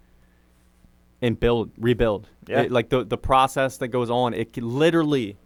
and 1.21 1.39
build, 1.39 1.71
rebuild. 1.77 2.29
Yeah. 2.47 2.61
It- 2.61 2.71
like 2.71 2.89
the 2.89 3.03
the 3.03 3.17
process 3.17 3.77
that 3.77 3.89
goes 3.89 4.09
on, 4.09 4.33
it 4.33 4.53
can, 4.53 4.67
literally 4.67 5.37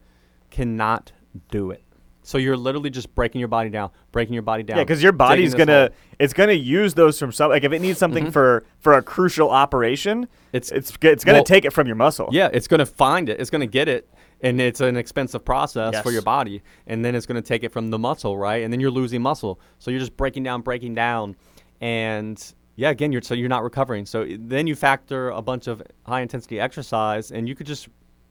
cannot 0.49 1.11
do 1.51 1.71
it. 1.71 1.81
So 2.25 2.39
you're 2.39 2.57
literally 2.57 2.89
just 2.89 3.13
breaking 3.13 3.39
your 3.39 3.47
body 3.47 3.69
down, 3.69 3.91
breaking 4.11 4.33
your 4.33 4.41
body 4.41 4.63
down. 4.63 4.77
Yeah, 4.77 4.83
because 4.83 5.01
your 5.03 5.11
body's 5.11 5.53
gonna 5.53 5.91
it's 6.17 6.33
gonna 6.33 6.53
use 6.53 6.95
those 6.95 7.19
from 7.19 7.31
some 7.31 7.51
like 7.51 7.63
if 7.63 7.71
it 7.71 7.81
needs 7.81 7.99
something 7.99 8.27
Mhm. 8.27 8.33
for 8.33 8.65
for 8.79 8.93
a 8.93 9.01
crucial 9.01 9.49
operation, 9.51 10.27
It's 10.51 10.71
it's 10.71 10.91
it's 11.01 11.23
gonna 11.23 11.38
well, 11.38 11.43
take 11.43 11.65
it 11.65 11.71
from 11.71 11.85
your 11.85 11.95
muscle. 11.95 12.27
Yeah, 12.31 12.49
it's 12.51 12.67
going 12.67 12.79
to 12.79 12.85
find 12.85 13.29
it. 13.29 13.39
It's 13.39 13.49
going 13.51 13.61
to 13.61 13.67
get 13.67 13.88
it, 13.88 14.09
and 14.41 14.59
it's 14.59 14.81
an 14.81 14.97
expensive 14.97 15.45
process 15.45 16.01
for 16.01 16.11
your 16.11 16.21
body. 16.23 16.63
And 16.88 17.05
then 17.05 17.13
it's 17.13 17.25
going 17.27 17.41
to 17.41 17.47
take 17.47 17.63
it 17.63 17.71
from 17.71 17.89
the 17.89 17.99
muscle, 17.99 18.38
right? 18.38 18.63
And 18.63 18.73
then 18.73 18.79
you're 18.79 18.89
losing 18.91 19.21
muscle. 19.21 19.59
So 19.79 19.91
you're 19.91 19.99
just 19.99 20.17
breaking 20.17 20.43
down, 20.43 20.61
breaking 20.61 20.95
down, 20.95 21.35
and 21.81 22.41
yeah, 22.75 22.89
again, 22.89 23.11
you're 23.11 23.21
so 23.21 23.33
you're 23.35 23.49
not 23.49 23.63
recovering. 23.63 24.05
So 24.05 24.25
then 24.39 24.65
you 24.67 24.75
factor 24.75 25.29
a 25.29 25.41
bunch 25.41 25.67
of 25.67 25.83
high 26.05 26.21
intensity 26.21 26.59
exercise, 26.59 27.31
and 27.31 27.47
you 27.47 27.55
could 27.55 27.67
just 27.67 27.88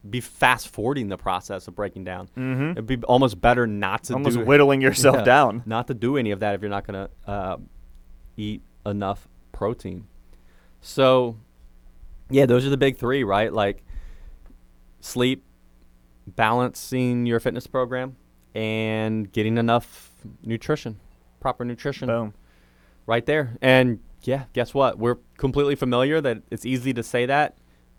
be 0.08 0.20
fast 0.20 0.68
forwarding 0.68 1.08
the 1.08 1.16
process 1.16 1.66
of 1.66 1.74
breaking 1.74 2.04
down. 2.04 2.28
Mm-hmm. 2.36 2.70
It'd 2.72 2.86
be 2.86 2.98
almost 3.04 3.40
better 3.40 3.66
not 3.66 4.04
to 4.04 4.14
Almost 4.14 4.36
do 4.38 4.44
whittling 4.44 4.80
yourself 4.82 5.16
Yeah, 5.16 5.24
down. 5.24 5.62
Not 5.66 5.86
to 5.86 5.94
do 5.94 6.16
any 6.16 6.30
of 6.30 6.40
that 6.40 6.54
if 6.54 6.60
you're 6.60 6.70
not 6.70 6.86
going 6.86 7.08
to 7.08 7.30
uh, 7.30 7.56
eat 8.36 8.62
enough 8.84 9.28
protein. 9.52 10.06
So, 10.80 11.36
yeah, 12.28 12.44
those 12.46 12.66
are 12.66 12.70
the 12.70 12.76
big 12.76 12.98
three, 12.98 13.24
right? 13.24 13.52
Like 13.52 13.82
sleep, 15.00 15.42
balancing 16.26 17.26
your 17.26 17.40
fitness 17.40 17.66
program, 17.66 18.16
and 18.54 19.30
getting 19.32 19.56
enough 19.58 20.12
nutrition, 20.42 21.00
proper 21.40 21.64
nutrition 21.64 22.08
Boom. 22.08 22.34
right 23.06 23.24
there. 23.24 23.56
And 23.62 24.00
yeah, 24.22 24.44
guess 24.52 24.74
what? 24.74 24.98
We're 24.98 25.18
completely 25.38 25.74
familiar 25.74 26.20
that 26.20 26.42
it's 26.50 26.64
easy 26.66 26.92
to 26.94 27.02
say 27.02 27.26
that, 27.26 27.56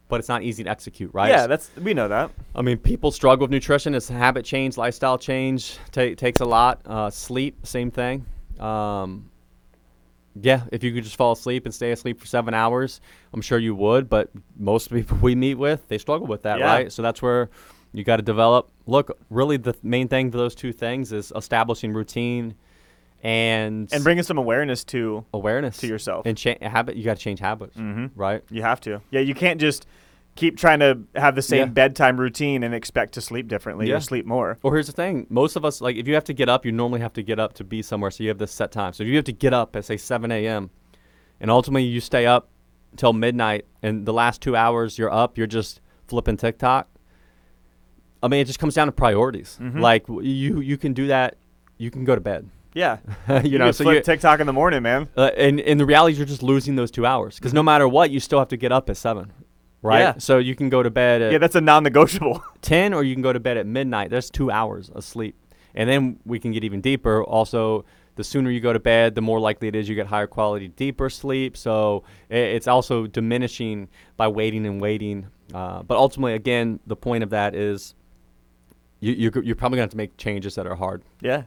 but 0.07 0.19
it's 0.19 0.29
not 0.29 0.43
easy 0.43 0.63
to 0.63 0.69
execute, 0.69 1.13
right? 1.13 1.29
Yeah, 1.29 1.47
that's 1.47 1.69
we 1.81 1.93
know 1.93 2.07
that. 2.07 2.31
I 2.55 2.61
mean, 2.61 2.77
people 2.77 3.11
struggle 3.11 3.43
with 3.45 3.51
nutrition. 3.51 3.95
It's 3.95 4.07
habit 4.07 4.45
change, 4.45 4.77
lifestyle 4.77 5.17
change. 5.17 5.77
Ta- 5.91 6.13
takes 6.15 6.41
a 6.41 6.45
lot. 6.45 6.81
Uh, 6.85 7.09
sleep, 7.09 7.65
same 7.65 7.89
thing. 7.91 8.25
Um, 8.59 9.29
yeah, 10.39 10.63
if 10.71 10.83
you 10.83 10.93
could 10.93 11.03
just 11.03 11.15
fall 11.15 11.31
asleep 11.31 11.65
and 11.65 11.73
stay 11.73 11.91
asleep 11.91 12.19
for 12.19 12.25
seven 12.27 12.53
hours, 12.53 12.99
I'm 13.33 13.41
sure 13.41 13.57
you 13.57 13.73
would. 13.75 14.09
But 14.09 14.29
most 14.57 14.91
people 14.91 15.17
we 15.21 15.33
meet 15.35 15.55
with, 15.55 15.87
they 15.87 15.97
struggle 15.97 16.27
with 16.27 16.43
that, 16.43 16.59
Yeah. 16.59 16.65
right? 16.65 16.91
So 16.91 17.01
that's 17.01 17.21
where 17.21 17.49
you 17.93 18.03
got 18.03 18.17
to 18.17 18.21
develop. 18.23 18.69
Look, 18.85 19.17
really, 19.29 19.57
the 19.57 19.75
main 19.81 20.07
thing 20.07 20.29
for 20.31 20.37
those 20.37 20.53
two 20.53 20.73
things 20.73 21.11
is 21.13 21.31
establishing 21.35 21.93
routine 21.93 22.55
and 23.25 23.89
And 23.91 24.03
bringing 24.03 24.23
some 24.23 24.37
awareness 24.37 24.83
to 24.85 25.25
awareness 25.33 25.77
to 25.77 25.87
yourself. 25.87 26.27
and 26.27 26.37
cha- 26.37 26.53
habit. 26.61 26.95
You 26.95 27.03
got 27.03 27.17
to 27.17 27.23
change 27.23 27.39
habits, 27.39 27.75
mm-hmm. 27.75 28.07
right? 28.15 28.43
You 28.51 28.61
have 28.61 28.79
to. 28.81 29.01
Yeah, 29.09 29.21
you 29.21 29.33
can't 29.33 29.59
just 29.59 29.87
keep 30.35 30.57
trying 30.57 30.79
to 30.79 30.99
have 31.15 31.33
the 31.33 31.41
same 31.41 31.59
Yeah. 31.59 31.65
bedtime 31.65 32.19
routine 32.19 32.61
and 32.61 32.75
expect 32.75 33.13
to 33.15 33.21
sleep 33.21 33.47
differently 33.47 33.87
Yeah. 33.89 33.95
or 33.95 33.99
sleep 33.99 34.27
more. 34.27 34.59
Well, 34.61 34.71
here's 34.73 34.85
the 34.85 34.91
thing. 34.93 35.25
Most 35.29 35.55
of 35.55 35.65
us, 35.65 35.81
like, 35.81 35.95
if 35.95 36.07
you 36.07 36.13
have 36.13 36.25
to 36.25 36.33
get 36.33 36.49
up, 36.49 36.65
you 36.67 36.71
normally 36.71 36.99
have 37.01 37.13
to 37.13 37.23
get 37.23 37.39
up 37.39 37.53
to 37.53 37.63
be 37.63 37.81
somewhere. 37.81 38.11
So 38.11 38.21
you 38.21 38.29
have 38.29 38.37
this 38.37 38.51
set 38.51 38.71
time. 38.71 38.93
So 38.93 39.01
if 39.03 39.09
you 39.09 39.15
have 39.15 39.25
to 39.25 39.33
get 39.33 39.53
up 39.55 39.75
at, 39.75 39.85
say, 39.85 39.97
7 39.97 40.31
a.m., 40.31 40.69
and 41.41 41.49
ultimately 41.49 41.83
you 41.83 42.01
stay 42.01 42.27
up 42.27 42.49
till 42.95 43.11
midnight, 43.13 43.65
and 43.81 44.05
the 44.05 44.13
last 44.13 44.39
two 44.41 44.55
hours 44.55 44.99
you're 44.99 45.11
up, 45.11 45.35
you're 45.37 45.47
just 45.47 45.81
flipping 46.07 46.37
TikTok. 46.37 46.87
I 48.21 48.27
mean, 48.27 48.41
it 48.41 48.45
just 48.45 48.59
comes 48.59 48.75
down 48.75 48.85
to 48.87 48.91
priorities. 48.91 49.57
Mhm. 49.61 49.79
Like, 49.79 50.05
you 50.07 50.59
you 50.59 50.77
can 50.77 50.93
do 50.93 51.07
that. 51.07 51.37
You 51.77 51.89
can 51.91 52.05
go 52.05 52.13
to 52.15 52.21
bed. 52.21 52.49
Yeah. 52.75 52.97
you 53.43 53.57
know, 53.57 53.71
so 53.71 53.89
you, 53.89 54.01
TikTok 54.01 54.41
in 54.41 54.47
the 54.47 54.53
morning, 54.53 54.83
man. 54.83 55.09
uh, 55.17 55.31
and, 55.35 55.59
and 55.61 55.79
the 55.79 55.85
reality 55.85 56.11
is 56.13 56.19
you're 56.19 56.27
just 56.27 56.43
losing 56.43 56.75
those 56.75 56.91
two 56.91 57.05
hours. 57.05 57.35
Because 57.35 57.53
no 57.53 57.63
matter 57.63 57.87
what, 57.87 58.11
you 58.11 58.19
still 58.19 58.37
have 58.37 58.49
to 58.49 58.57
get 58.57 58.71
up 58.71 58.89
at 58.89 58.97
7, 58.97 59.31
right? 59.81 59.99
Yeah. 59.99 60.13
So 60.17 60.37
you 60.37 60.55
can 60.55 60.69
go 60.69 60.83
to 60.83 60.91
bed 60.91 61.21
at 61.23 61.31
Yeah, 61.31 61.37
that's 61.39 61.55
a 61.55 61.61
non-negotiable. 61.61 62.43
10 62.61 62.93
or 62.93 63.03
you 63.03 63.15
can 63.15 63.23
go 63.23 63.33
to 63.33 63.39
bed 63.39 63.57
at 63.57 63.65
midnight. 63.65 64.11
There's 64.11 64.29
two 64.29 64.51
hours 64.51 64.89
of 64.89 65.03
sleep. 65.03 65.35
And 65.73 65.89
then 65.89 66.19
we 66.25 66.37
can 66.37 66.51
get 66.51 66.63
even 66.63 66.81
deeper. 66.81 67.23
Also, 67.23 67.85
the 68.15 68.23
sooner 68.23 68.49
you 68.49 68.59
go 68.59 68.73
to 68.73 68.79
bed, 68.79 69.15
the 69.15 69.21
more 69.21 69.39
likely 69.39 69.67
it 69.67 69.75
is 69.75 69.89
you 69.89 69.95
get 69.95 70.07
higher 70.07 70.27
quality, 70.27 70.67
deeper 70.67 71.09
sleep. 71.09 71.57
So 71.57 72.03
it's 72.29 72.67
also 72.67 73.07
diminishing 73.07 73.89
by 74.17 74.27
waiting 74.27 74.65
and 74.65 74.81
waiting. 74.81 75.27
Uh, 75.53 75.83
but 75.83 75.97
ultimately, 75.97 76.33
again, 76.33 76.79
the 76.87 76.95
point 76.95 77.23
of 77.23 77.29
that 77.31 77.55
is 77.55 77.93
you, 78.99 79.13
you're, 79.13 79.43
you're 79.43 79.55
probably 79.55 79.77
going 79.77 79.87
to 79.87 79.89
have 79.89 79.91
to 79.91 79.97
make 79.97 80.17
changes 80.17 80.55
that 80.55 80.65
are 80.65 80.75
hard, 80.75 81.03
yeah. 81.21 81.43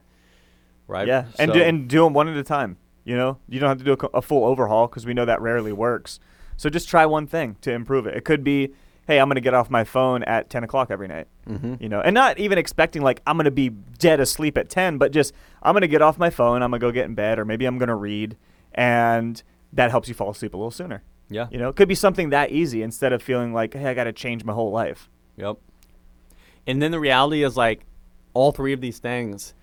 Right? 0.88 1.06
Yeah, 1.06 1.26
and 1.38 1.52
do, 1.52 1.62
and 1.62 1.88
do 1.88 2.02
them 2.02 2.12
one 2.14 2.26
at 2.26 2.36
a 2.36 2.42
time. 2.42 2.76
You 3.04 3.16
know, 3.16 3.38
you 3.48 3.60
don't 3.60 3.68
have 3.68 3.78
to 3.78 3.84
do 3.84 3.92
a, 3.92 4.18
a 4.18 4.22
full 4.22 4.44
overhaul 4.44 4.88
because 4.88 5.06
we 5.06 5.14
know 5.14 5.24
that 5.24 5.40
rarely 5.40 5.72
works. 5.72 6.18
So 6.56 6.68
just 6.68 6.88
try 6.88 7.06
one 7.06 7.26
thing 7.28 7.56
to 7.60 7.72
improve 7.72 8.06
it. 8.06 8.16
It 8.16 8.24
could 8.24 8.42
be, 8.42 8.74
hey, 9.06 9.20
I'm 9.20 9.28
gonna 9.28 9.40
get 9.40 9.54
off 9.54 9.70
my 9.70 9.84
phone 9.84 10.24
at 10.24 10.50
10 10.50 10.64
o'clock 10.64 10.90
every 10.90 11.06
night. 11.08 11.28
Mhm. 11.48 11.80
You 11.80 11.88
know, 11.88 12.00
and 12.00 12.12
not 12.12 12.38
even 12.38 12.58
expecting 12.58 13.00
like 13.02 13.22
I'm 13.26 13.36
gonna 13.36 13.50
be 13.52 13.68
dead 13.70 14.18
asleep 14.20 14.58
at 14.58 14.68
10, 14.68 14.98
but 14.98 15.12
just 15.12 15.32
I'm 15.62 15.72
gonna 15.74 15.86
get 15.86 16.02
off 16.02 16.18
my 16.18 16.30
phone. 16.30 16.62
I'm 16.62 16.70
gonna 16.70 16.80
go 16.80 16.90
get 16.90 17.04
in 17.06 17.14
bed, 17.14 17.38
or 17.38 17.44
maybe 17.44 17.64
I'm 17.64 17.78
gonna 17.78 17.96
read, 17.96 18.36
and 18.74 19.40
that 19.72 19.90
helps 19.90 20.08
you 20.08 20.14
fall 20.14 20.30
asleep 20.30 20.52
a 20.52 20.56
little 20.56 20.70
sooner. 20.70 21.02
Yeah. 21.30 21.46
You 21.50 21.58
know, 21.58 21.68
it 21.68 21.76
could 21.76 21.88
be 21.88 21.94
something 21.94 22.30
that 22.30 22.50
easy 22.52 22.82
instead 22.82 23.12
of 23.12 23.22
feeling 23.22 23.52
like, 23.52 23.74
hey, 23.74 23.86
I 23.90 23.94
got 23.94 24.04
to 24.04 24.12
change 24.12 24.44
my 24.44 24.54
whole 24.54 24.70
life. 24.70 25.10
Yep. 25.36 25.58
And 26.66 26.80
then 26.82 26.90
the 26.90 26.98
reality 27.00 27.42
is 27.44 27.56
like 27.56 27.82
all 28.34 28.50
three 28.52 28.72
of 28.72 28.80
these 28.80 28.98
things, 28.98 29.54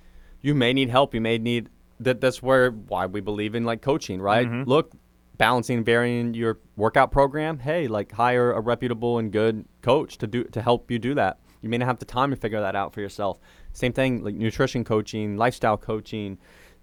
you 0.46 0.54
may 0.56 0.72
need 0.74 0.90
help. 0.90 1.14
You 1.14 1.22
may 1.22 1.38
need 1.38 1.70
that. 2.00 2.22
That's 2.22 2.42
where 2.44 2.72
why 2.72 3.06
we 3.08 3.22
believe 3.22 3.56
in 3.56 3.64
like 3.66 3.82
coaching, 3.82 4.22
right? 4.22 4.48
Mhm. 4.48 4.66
Look, 4.68 4.92
balancing, 5.38 5.84
varying 5.84 6.34
your 6.34 6.60
workout 6.76 7.12
program. 7.12 7.60
Hey, 7.60 7.88
like 7.88 8.12
hire 8.12 8.52
a 8.54 8.60
reputable 8.62 9.18
and 9.18 9.32
good 9.32 9.66
coach 9.82 10.18
to 10.20 10.28
do 10.28 10.44
to 10.46 10.62
help 10.62 10.92
you 10.92 11.00
do 11.00 11.14
that. 11.16 11.40
You 11.62 11.70
may 11.70 11.78
not 11.80 11.88
have 11.88 12.00
the 12.00 12.06
time 12.06 12.30
to 12.30 12.36
figure 12.36 12.62
that 12.62 12.76
out 12.76 12.94
for 12.94 13.02
yourself. 13.02 13.40
Same 13.74 13.92
thing, 13.92 14.24
like 14.24 14.36
nutrition 14.36 14.84
coaching, 14.84 15.36
lifestyle 15.36 15.78
coaching. 15.78 16.38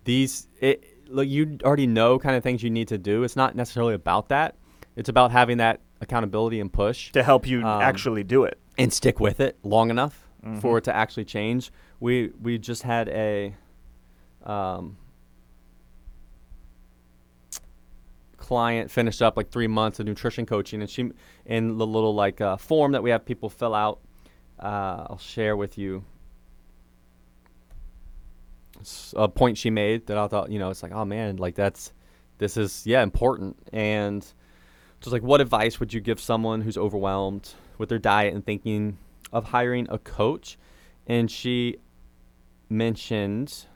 These, 0.05 0.48
it, 0.61 0.85
like 1.09 1.29
you 1.29 1.59
already 1.62 1.87
know 1.87 2.18
kind 2.18 2.35
of 2.37 2.42
things 2.42 2.62
you 2.62 2.70
need 2.70 2.88
to 2.88 2.98
do. 2.98 3.22
It's 3.22 3.37
not 3.37 3.55
necessarily 3.55 3.94
about 3.94 4.29
that. 4.31 4.57
It's 4.96 5.09
about 5.09 5.31
having 5.31 5.59
that 5.59 5.81
accountability 6.01 6.59
and 6.59 6.72
push 6.72 7.12
to 7.12 7.22
help 7.22 7.46
you 7.46 7.61
Um, 7.61 7.81
actually 7.81 8.25
do 8.25 8.42
it. 8.44 8.59
and 8.77 8.92
stick 8.92 9.20
with 9.20 9.38
it 9.38 9.57
long 9.62 9.88
enough 9.90 10.29
Mhm. 10.44 10.61
for 10.61 10.78
it 10.78 10.85
to 10.85 10.94
actually 10.94 11.24
change. 11.24 11.70
We 12.00 12.33
we 12.42 12.59
just 12.59 12.83
had 12.83 13.09
a 13.11 13.55
um, 14.44 14.96
client 18.37 18.90
finished 18.90 19.22
up 19.22 19.37
like 19.37 19.50
three 19.50 19.68
months 19.68 20.00
of 20.00 20.07
nutrition 20.07 20.46
coaching, 20.46 20.81
and 20.81 20.90
she 20.90 21.11
in 21.46 21.78
the 21.78 21.87
little 21.87 22.14
like 22.14 22.40
uh, 22.40 22.57
form 22.57 22.92
that 22.92 23.02
we 23.02 23.11
have 23.11 23.24
people 23.24 23.48
fill 23.48 23.74
out. 23.74 24.00
Uh, 24.59 25.07
I'll 25.11 25.18
share 25.18 25.57
with 25.57 25.78
you 25.78 26.05
a 29.14 29.28
point 29.28 29.57
she 29.59 29.70
made 29.70 30.07
that 30.07 30.18
I 30.18 30.26
thought 30.26 30.50
you 30.50 30.59
know 30.59 30.70
it's 30.70 30.83
like 30.83 30.90
oh 30.92 31.05
man 31.05 31.37
like 31.37 31.55
that's 31.55 31.92
this 32.38 32.57
is 32.57 32.85
yeah 32.85 33.02
important 33.02 33.57
and 33.72 34.26
just 35.00 35.12
like 35.12 35.22
what 35.22 35.40
advice 35.40 35.78
would 35.78 35.92
you 35.92 36.00
give 36.00 36.18
someone 36.20 36.62
who's 36.62 36.76
overwhelmed 36.76 37.55
with 37.78 37.88
their 37.90 38.00
diet 38.00 38.35
and 38.35 38.44
thinking 38.44 38.98
of 39.32 39.44
hiring 39.46 39.86
a 39.90 39.98
coach 39.98 40.58
and 41.06 41.30
she 41.30 41.76
mentioned 42.68 43.66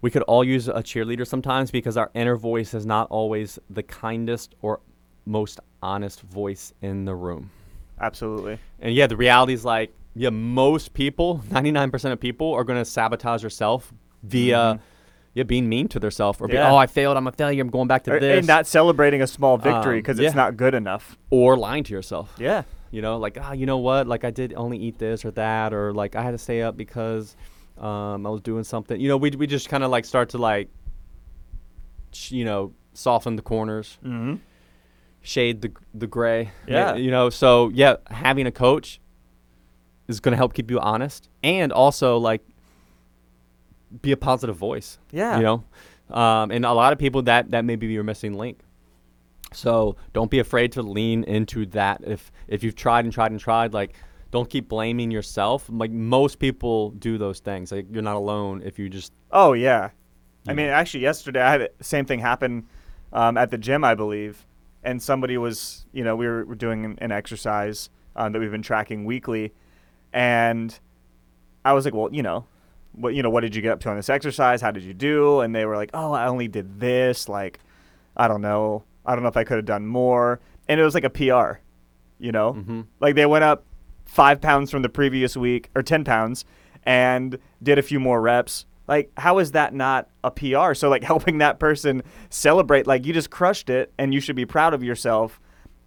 we 0.00 0.10
could 0.10 0.22
all 0.22 0.44
use 0.44 0.68
a 0.68 0.74
cheerleader 0.82 1.26
sometimes 1.26 1.70
because 1.70 1.96
our 1.96 2.10
inner 2.14 2.36
voice 2.36 2.74
is 2.74 2.84
not 2.84 3.08
always 3.10 3.58
the 3.70 3.82
kindest 3.82 4.54
or 4.60 4.80
most 5.24 5.60
honest 5.82 6.20
voice 6.20 6.74
in 6.82 7.06
the 7.06 7.14
room. 7.14 7.50
Absolutely. 7.98 8.58
And 8.80 8.94
yeah, 8.94 9.06
the 9.06 9.16
reality 9.16 9.54
is 9.54 9.64
like, 9.64 9.94
yeah, 10.14 10.28
most 10.30 10.92
people, 10.92 11.40
99% 11.48 12.12
of 12.12 12.20
people 12.20 12.52
are 12.52 12.64
going 12.64 12.78
to 12.78 12.84
sabotage 12.84 13.42
yourself 13.42 13.94
via 14.22 14.56
Mhm. 14.74 14.80
yeah, 15.32 15.42
being 15.44 15.68
mean 15.70 15.88
to 15.88 15.98
themselves 15.98 16.38
or 16.38 16.48
be, 16.48 16.54
Yeah. 16.54 16.70
oh, 16.70 16.76
I 16.76 16.86
failed, 16.86 17.16
I'm 17.16 17.26
a 17.26 17.32
failure, 17.32 17.62
I'm 17.62 17.70
going 17.70 17.88
back 17.88 18.04
to 18.04 18.12
Or- 18.12 18.20
this. 18.20 18.38
and 18.38 18.46
not 18.46 18.66
celebrating 18.66 19.22
a 19.22 19.26
small 19.26 19.56
victory 19.56 19.96
Um, 19.96 19.98
because 20.00 20.18
yeah. 20.20 20.26
it's 20.26 20.36
not 20.36 20.56
good 20.58 20.74
enough. 20.74 21.16
or 21.30 21.56
lying 21.56 21.82
to 21.84 21.92
yourself. 21.94 22.34
Yeah. 22.38 22.64
You 22.94 23.02
know, 23.02 23.18
like, 23.18 23.36
ah, 23.40 23.52
you 23.52 23.66
know 23.66 23.78
what? 23.78 24.06
Like, 24.06 24.22
I 24.24 24.30
did 24.30 24.54
only 24.54 24.78
eat 24.78 24.98
this 24.98 25.24
or 25.24 25.32
that, 25.32 25.74
or 25.74 25.92
like, 25.92 26.14
I 26.14 26.22
had 26.22 26.30
to 26.30 26.38
stay 26.38 26.62
up 26.62 26.76
because 26.76 27.34
um, 27.76 28.24
I 28.24 28.30
was 28.30 28.40
doing 28.40 28.62
something. 28.62 29.00
You 29.00 29.08
know, 29.08 29.16
we, 29.16 29.30
we 29.30 29.46
just 29.48 29.68
kind 29.68 29.82
of 29.82 29.90
like 29.90 30.04
start 30.04 30.28
to 30.30 30.38
like, 30.38 30.68
sh- 32.12 32.30
you 32.32 32.44
know, 32.44 32.72
soften 32.92 33.34
the 33.36 33.42
corners, 33.42 33.98
Mm-hmm. 34.04 34.34
shade 35.22 35.60
the 35.62 35.72
the 35.92 36.06
gray. 36.06 36.52
Yeah. 36.68 36.94
You 36.94 37.10
know, 37.10 37.30
so 37.30 37.70
yeah, 37.74 37.96
having 38.10 38.46
a 38.46 38.52
coach 38.52 39.00
is 40.06 40.20
going 40.20 40.32
to 40.32 40.36
help 40.36 40.54
keep 40.54 40.70
you 40.70 40.78
honest 40.78 41.28
and 41.42 41.72
also 41.72 42.18
like 42.18 42.42
be 44.02 44.12
a 44.12 44.16
positive 44.16 44.56
voice. 44.56 44.98
Yeah. 45.10 45.36
You 45.38 45.42
know, 45.42 45.64
um, 46.16 46.50
and 46.52 46.64
a 46.64 46.72
lot 46.72 46.92
of 46.92 46.98
people 46.98 47.22
that 47.22 47.50
that 47.50 47.64
may 47.64 47.74
be 47.76 47.86
your 47.88 48.04
missing 48.04 48.34
link. 48.34 48.60
So 49.54 49.96
don't 50.12 50.30
be 50.30 50.38
afraid 50.38 50.72
to 50.72 50.82
lean 50.82 51.24
into 51.24 51.66
that. 51.66 52.02
If 52.04 52.32
if 52.48 52.62
you've 52.62 52.76
tried 52.76 53.04
and 53.04 53.12
tried 53.12 53.30
and 53.30 53.40
tried, 53.40 53.72
like 53.72 53.94
don't 54.30 54.50
keep 54.50 54.68
blaming 54.68 55.10
yourself. 55.10 55.68
Like 55.70 55.90
most 55.90 56.38
people 56.38 56.90
do 56.90 57.18
those 57.18 57.40
things. 57.40 57.70
Like 57.72 57.86
you're 57.90 58.02
not 58.02 58.16
alone 58.16 58.62
if 58.64 58.78
you 58.78 58.88
just 58.88 59.12
Oh 59.30 59.52
yeah. 59.52 59.90
I 60.46 60.52
You 60.52 60.56
mean, 60.56 60.68
actually, 60.68 61.00
yesterday 61.00 61.40
I 61.40 61.50
had 61.52 61.70
the 61.78 61.84
same 61.84 62.04
thing 62.04 62.18
happen 62.20 62.66
um, 63.12 63.36
at 63.36 63.50
the 63.50 63.58
gym, 63.58 63.84
I 63.84 63.94
believe, 63.94 64.44
and 64.82 65.00
somebody 65.02 65.38
was, 65.38 65.86
you 65.92 66.04
know, 66.04 66.16
we 66.16 66.26
were, 66.26 66.44
were 66.44 66.54
doing 66.54 66.84
an, 66.84 66.98
an 67.00 67.12
exercise 67.12 67.88
um, 68.16 68.32
that 68.32 68.40
we've 68.40 68.50
been 68.50 68.62
tracking 68.62 69.04
weekly, 69.04 69.54
and 70.12 70.78
I 71.64 71.72
was 71.72 71.84
like, 71.84 71.94
well, 71.94 72.10
you 72.12 72.22
know, 72.22 72.46
what 72.92 73.14
you 73.14 73.22
know, 73.22 73.30
what 73.30 73.40
did 73.40 73.54
you 73.54 73.62
get 73.62 73.72
up 73.72 73.80
to 73.80 73.90
on 73.90 73.96
this 73.96 74.10
exercise? 74.10 74.60
How 74.60 74.70
did 74.70 74.82
you 74.82 74.94
do? 74.94 75.40
And 75.40 75.54
they 75.54 75.64
were 75.64 75.76
like, 75.76 75.90
oh, 75.94 76.12
I 76.12 76.26
only 76.26 76.48
did 76.48 76.78
this. 76.78 77.28
Like, 77.28 77.60
I 78.16 78.28
don't 78.28 78.42
know. 78.42 78.84
I 79.06 79.14
don't 79.14 79.22
know 79.22 79.28
if 79.28 79.36
I 79.36 79.44
could 79.44 79.56
have 79.56 79.64
done 79.66 79.86
more. 79.86 80.40
And 80.68 80.80
it 80.80 80.84
was 80.84 80.94
like 80.94 81.04
a 81.04 81.10
PR, 81.10 81.60
you 82.18 82.32
know, 82.32 82.54
Mhm. 82.54 82.86
like 83.00 83.14
they 83.14 83.26
went 83.26 83.44
up 83.44 83.64
five 84.06 84.40
pounds 84.40 84.70
from 84.70 84.82
the 84.82 84.88
previous 84.88 85.36
week 85.36 85.70
or 85.74 85.82
10 85.82 86.04
pounds 86.04 86.44
and 86.84 87.38
did 87.62 87.78
a 87.78 87.82
few 87.82 87.98
more 88.00 88.20
reps. 88.20 88.66
Like, 88.86 89.10
how 89.16 89.38
is 89.38 89.52
that 89.52 89.72
not 89.74 90.08
a 90.22 90.30
PR? 90.30 90.74
So, 90.74 90.88
like, 90.90 91.02
helping 91.12 91.38
that 91.38 91.58
person 91.58 92.02
celebrate, 92.30 92.86
like, 92.86 93.06
you 93.06 93.12
just 93.12 93.30
crushed 93.30 93.70
it 93.70 93.92
and 93.98 94.12
you 94.12 94.20
should 94.20 94.36
be 94.36 94.44
proud 94.44 94.74
of 94.74 94.82
yourself, 94.82 95.40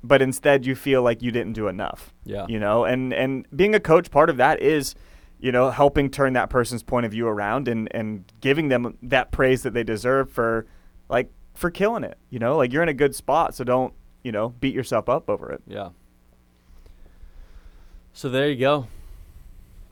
but 0.04 0.22
instead 0.22 0.66
you 0.66 0.76
feel 0.76 1.04
like 1.04 1.22
you 1.22 1.32
didn't 1.32 1.54
do 1.54 1.68
enough. 1.68 2.14
Yeah. 2.26 2.46
You 2.50 2.60
know, 2.60 2.86
and, 2.86 3.14
and 3.14 3.46
being 3.56 3.76
a 3.76 3.80
coach, 3.80 4.10
part 4.10 4.30
of 4.32 4.38
that 4.38 4.62
is, 4.62 4.96
you 5.40 5.52
know, 5.52 5.70
helping 5.70 6.10
turn 6.10 6.34
that 6.34 6.50
person's 6.50 6.82
point 6.82 7.06
of 7.06 7.12
view 7.12 7.28
around 7.28 7.68
and, 7.68 7.88
and 7.94 8.24
giving 8.42 8.70
them 8.70 8.98
that 9.04 9.32
praise 9.32 9.62
that 9.64 9.74
they 9.76 9.84
deserve 9.84 10.32
for, 10.32 10.66
like, 11.10 11.30
for 11.58 11.72
killing 11.72 12.04
it. 12.04 12.18
You 12.30 12.40
know, 12.40 12.58
like, 12.58 12.72
you're 12.72 12.84
in 12.84 12.90
a 12.90 12.94
good 12.94 13.16
spot, 13.16 13.56
so 13.56 13.64
don't, 13.64 13.94
you 14.24 14.32
know, 14.32 14.50
beat 14.50 14.74
yourself 14.76 15.10
up 15.10 15.30
over 15.30 15.52
it. 15.52 15.62
yeah. 15.68 15.90
So 18.14 18.30
there 18.30 18.50
you 18.50 18.56
go. 18.58 18.80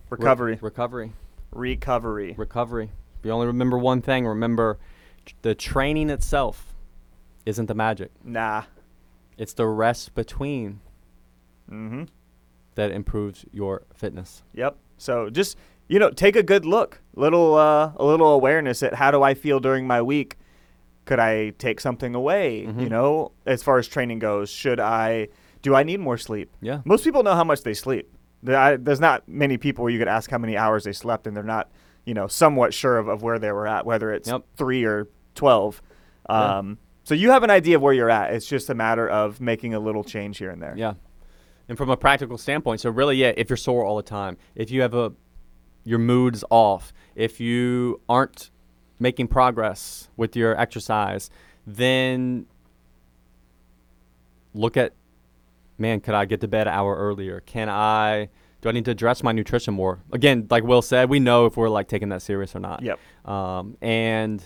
Re- 0.10 0.18
Recovery. 0.18 0.58
recovery. 0.62 1.12
Recovery. 1.52 2.34
recovery. 2.38 2.90
If 3.20 3.26
you 3.26 3.32
only 3.32 3.48
remember 3.48 3.78
one 3.78 4.02
thing, 4.02 4.26
remember 4.26 4.78
the 5.42 5.56
training 5.56 6.10
itself 6.10 6.74
isn't 7.46 7.68
the 7.68 7.76
magic. 7.76 8.12
Nah. 8.24 8.64
It's 9.38 9.54
the 9.54 9.68
rest 9.68 10.16
between 10.16 10.80
Mm-hmm. 11.72 12.04
that 12.76 12.92
improves 12.92 13.44
your 13.52 13.82
fitness. 13.96 14.44
Yep. 14.54 14.76
So 15.00 15.32
just 15.32 15.58
you 15.88 15.98
know, 15.98 16.12
take 16.12 16.36
a 16.36 16.44
good 16.44 16.64
look. 16.64 17.02
Little 17.16 17.56
uh, 17.56 17.92
a 17.96 18.06
little 18.06 18.28
awareness 18.34 18.84
at 18.84 18.94
how 18.96 19.10
do 19.10 19.24
I 19.24 19.34
feel 19.34 19.60
during 19.60 19.88
my 19.88 20.00
week? 20.02 20.38
Could 21.06 21.20
I 21.20 21.52
take 21.52 21.80
something 21.80 22.16
away? 22.16 22.62
You 22.62 22.68
Mhm. 22.74 22.90
know, 22.90 23.32
as 23.46 23.62
far 23.64 23.78
as 23.78 23.88
training 23.88 24.20
goes, 24.20 24.50
should 24.50 24.80
I? 24.80 25.28
Do 25.62 25.76
I 25.76 25.84
need 25.84 26.00
more 26.00 26.18
sleep? 26.18 26.52
Yeah. 26.62 26.82
Most 26.86 27.04
people 27.04 27.24
know 27.24 27.36
how 27.36 27.44
much 27.44 27.64
they 27.64 27.74
sleep. 27.74 28.12
There's 28.44 29.00
not 29.00 29.28
many 29.28 29.58
people 29.58 29.84
where 29.84 29.92
you 29.92 30.00
could 30.00 30.08
ask 30.08 30.30
how 30.30 30.38
many 30.38 30.56
hours 30.58 30.84
they 30.84 30.92
slept, 30.94 31.26
and 31.28 31.36
they're 31.36 31.44
not, 31.44 31.72
you 32.06 32.14
know, 32.14 32.28
somewhat 32.28 32.74
sure 32.74 32.98
of, 32.98 33.08
of 33.08 33.24
where 33.24 33.40
they 33.40 33.52
were 33.52 33.68
at, 33.68 33.86
whether 33.86 34.12
it's 34.12 34.30
Yep. 34.30 34.44
three 34.56 34.84
or 34.84 35.08
twelve. 35.36 35.82
Yeah. 36.30 36.58
Um, 36.60 36.78
So 37.04 37.14
you 37.14 37.30
have 37.30 37.44
an 37.44 37.52
idea 37.52 37.76
of 37.76 37.84
where 37.84 37.94
you're 37.94 38.10
at. 38.10 38.34
It's 38.34 38.48
just 38.48 38.68
a 38.72 38.74
matter 38.74 39.08
of 39.08 39.40
making 39.40 39.76
a 39.76 39.80
little 39.80 40.04
change 40.04 40.40
here 40.40 40.50
and 40.50 40.60
there. 40.60 40.74
Yeah. 40.76 40.94
And 41.70 41.78
from 41.78 41.92
a 41.92 41.98
practical 41.98 42.36
standpoint, 42.40 42.82
so 42.82 42.90
really, 42.90 43.16
yeah, 43.18 43.32
if 43.38 43.48
you're 43.48 43.58
sore 43.58 43.86
all 43.86 43.96
the 43.98 44.02
time, 44.04 44.38
if 44.56 44.72
you 44.72 44.82
have 44.82 44.96
a 44.96 45.14
your 45.84 46.00
mood's 46.00 46.44
off, 46.50 46.92
if 47.16 47.40
you 47.40 48.02
aren't 48.10 48.50
making 49.00 49.28
progress 49.28 50.10
with 50.18 50.36
your 50.36 50.60
exercise, 50.60 51.30
then 51.68 52.46
look 54.54 54.78
at 54.78 54.94
man, 55.78 56.00
could 56.00 56.14
I 56.14 56.26
get 56.26 56.40
to 56.42 56.48
bed 56.48 56.68
an 56.68 56.74
hour 56.74 56.96
earlier? 56.96 57.42
Can 57.42 57.70
I 57.70 58.30
do 58.62 58.70
I 58.70 58.72
need 58.72 58.86
to 58.86 58.92
address 58.92 59.22
my 59.24 59.32
nutrition 59.32 59.74
more? 59.74 60.00
Again, 60.12 60.48
like 60.50 60.64
Will 60.64 60.82
said, 60.82 61.10
we 61.10 61.20
know 61.20 61.46
if 61.46 61.56
we're 61.58 61.70
like 61.70 61.88
taking 61.88 62.10
that 62.10 62.22
serious 62.22 62.56
or 62.56 62.60
not. 62.60 62.82
Yep. 62.82 63.00
Um, 63.30 63.78
and 63.82 64.44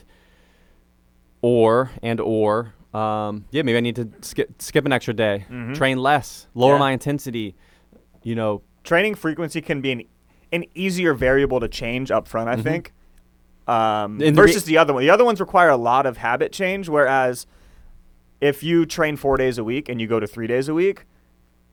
or 1.41 1.91
and 2.03 2.19
or 2.19 2.73
um, 2.93 3.45
yeah, 3.51 3.61
maybe 3.61 3.77
I 3.77 3.81
need 3.81 3.95
to 3.97 4.09
skip 4.21 4.61
skip 4.61 4.85
an 4.85 4.91
extra 4.91 5.13
day, 5.13 5.45
Mhm. 5.49 5.75
train 5.75 5.99
less, 5.99 6.47
lower 6.55 6.73
Yeah. 6.73 6.79
my 6.79 6.91
intensity. 6.91 7.55
You 8.23 8.33
know, 8.35 8.63
training 8.83 9.13
frequency 9.15 9.61
can 9.61 9.79
be 9.81 9.91
an, 9.91 10.03
an 10.51 10.65
easier 10.73 11.13
variable 11.13 11.59
to 11.59 11.67
change 11.67 12.09
up 12.09 12.27
front, 12.27 12.49
I 12.49 12.55
Mhm. 12.55 12.63
think, 12.63 12.93
um, 13.69 14.17
the 14.17 14.25
re- 14.25 14.31
versus 14.31 14.63
the 14.63 14.77
other 14.77 14.93
one. 14.93 15.03
The 15.03 15.09
other 15.09 15.25
ones 15.25 15.39
require 15.39 15.69
a 15.69 15.77
lot 15.77 16.05
of 16.05 16.17
habit 16.17 16.51
change, 16.51 16.89
whereas 16.89 17.45
if 18.41 18.63
you 18.63 18.85
train 18.85 19.15
four 19.15 19.37
days 19.37 19.57
a 19.57 19.63
week 19.63 19.89
and 19.89 19.99
you 20.01 20.07
go 20.07 20.19
to 20.19 20.27
three 20.27 20.47
days 20.47 20.67
a 20.69 20.73
week, 20.73 21.05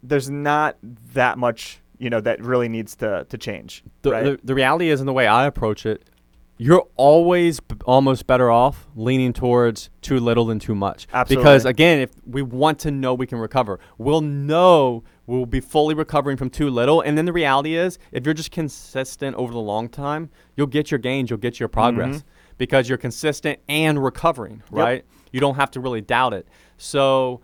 there's 0.03 0.29
not 0.29 0.77
that 1.15 1.39
much, 1.39 1.81
you 1.99 2.11
know, 2.11 2.21
that 2.21 2.41
really 2.43 2.69
needs 2.69 2.97
to, 2.97 3.25
to 3.29 3.39
change. 3.39 3.83
the, 4.03 4.11
right? 4.11 4.25
the 4.25 4.41
the 4.45 4.55
reality 4.55 4.91
is, 4.91 5.01
in 5.01 5.07
the 5.07 5.13
way 5.13 5.27
I 5.27 5.47
approach 5.47 5.87
it, 5.87 6.11
you're 6.59 6.87
always 6.97 7.61
b- 7.61 7.77
almost 7.85 8.27
better 8.27 8.51
off 8.51 8.87
leaning 8.95 9.33
towards 9.33 9.91
too 10.01 10.19
little 10.19 10.47
than 10.47 10.59
too 10.59 10.75
much. 10.75 11.07
Absolutely. 11.13 11.43
Because 11.43 11.65
again, 11.65 12.01
if 12.01 12.11
we 12.27 12.43
want 12.43 12.79
to 12.81 12.91
know 12.91 13.15
we 13.15 13.27
can 13.27 13.39
recover, 13.39 13.79
we'll 13.99 14.23
know 14.23 15.03
we'll 15.27 15.47
be 15.47 15.61
fully 15.61 15.95
recovering 15.95 16.37
from 16.37 16.51
too 16.51 16.71
little. 16.71 17.01
And 17.01 17.17
then 17.19 17.25
the 17.25 17.33
reality 17.33 17.75
is, 17.75 17.99
if 18.12 18.25
you're 18.25 18.35
just 18.35 18.51
consistent 18.51 19.37
over 19.37 19.53
the 19.53 19.59
long 19.59 19.89
time, 19.89 20.31
you'll 20.57 20.67
get 20.69 20.91
your 20.91 20.99
gains, 20.99 21.31
you'll 21.31 21.39
get 21.39 21.59
your 21.59 21.69
progress 21.69 22.19
Mhm. 22.19 22.25
because 22.59 22.89
you're 22.89 22.99
consistent 22.99 23.59
and 23.69 24.03
recovering, 24.03 24.62
Yep. 24.71 24.79
right? 24.85 25.05
You 25.33 25.41
don't 25.41 25.57
have 25.57 25.71
to 25.73 25.81
really 25.81 26.01
doubt 26.01 26.33
it. 26.33 26.47
So 26.77 27.41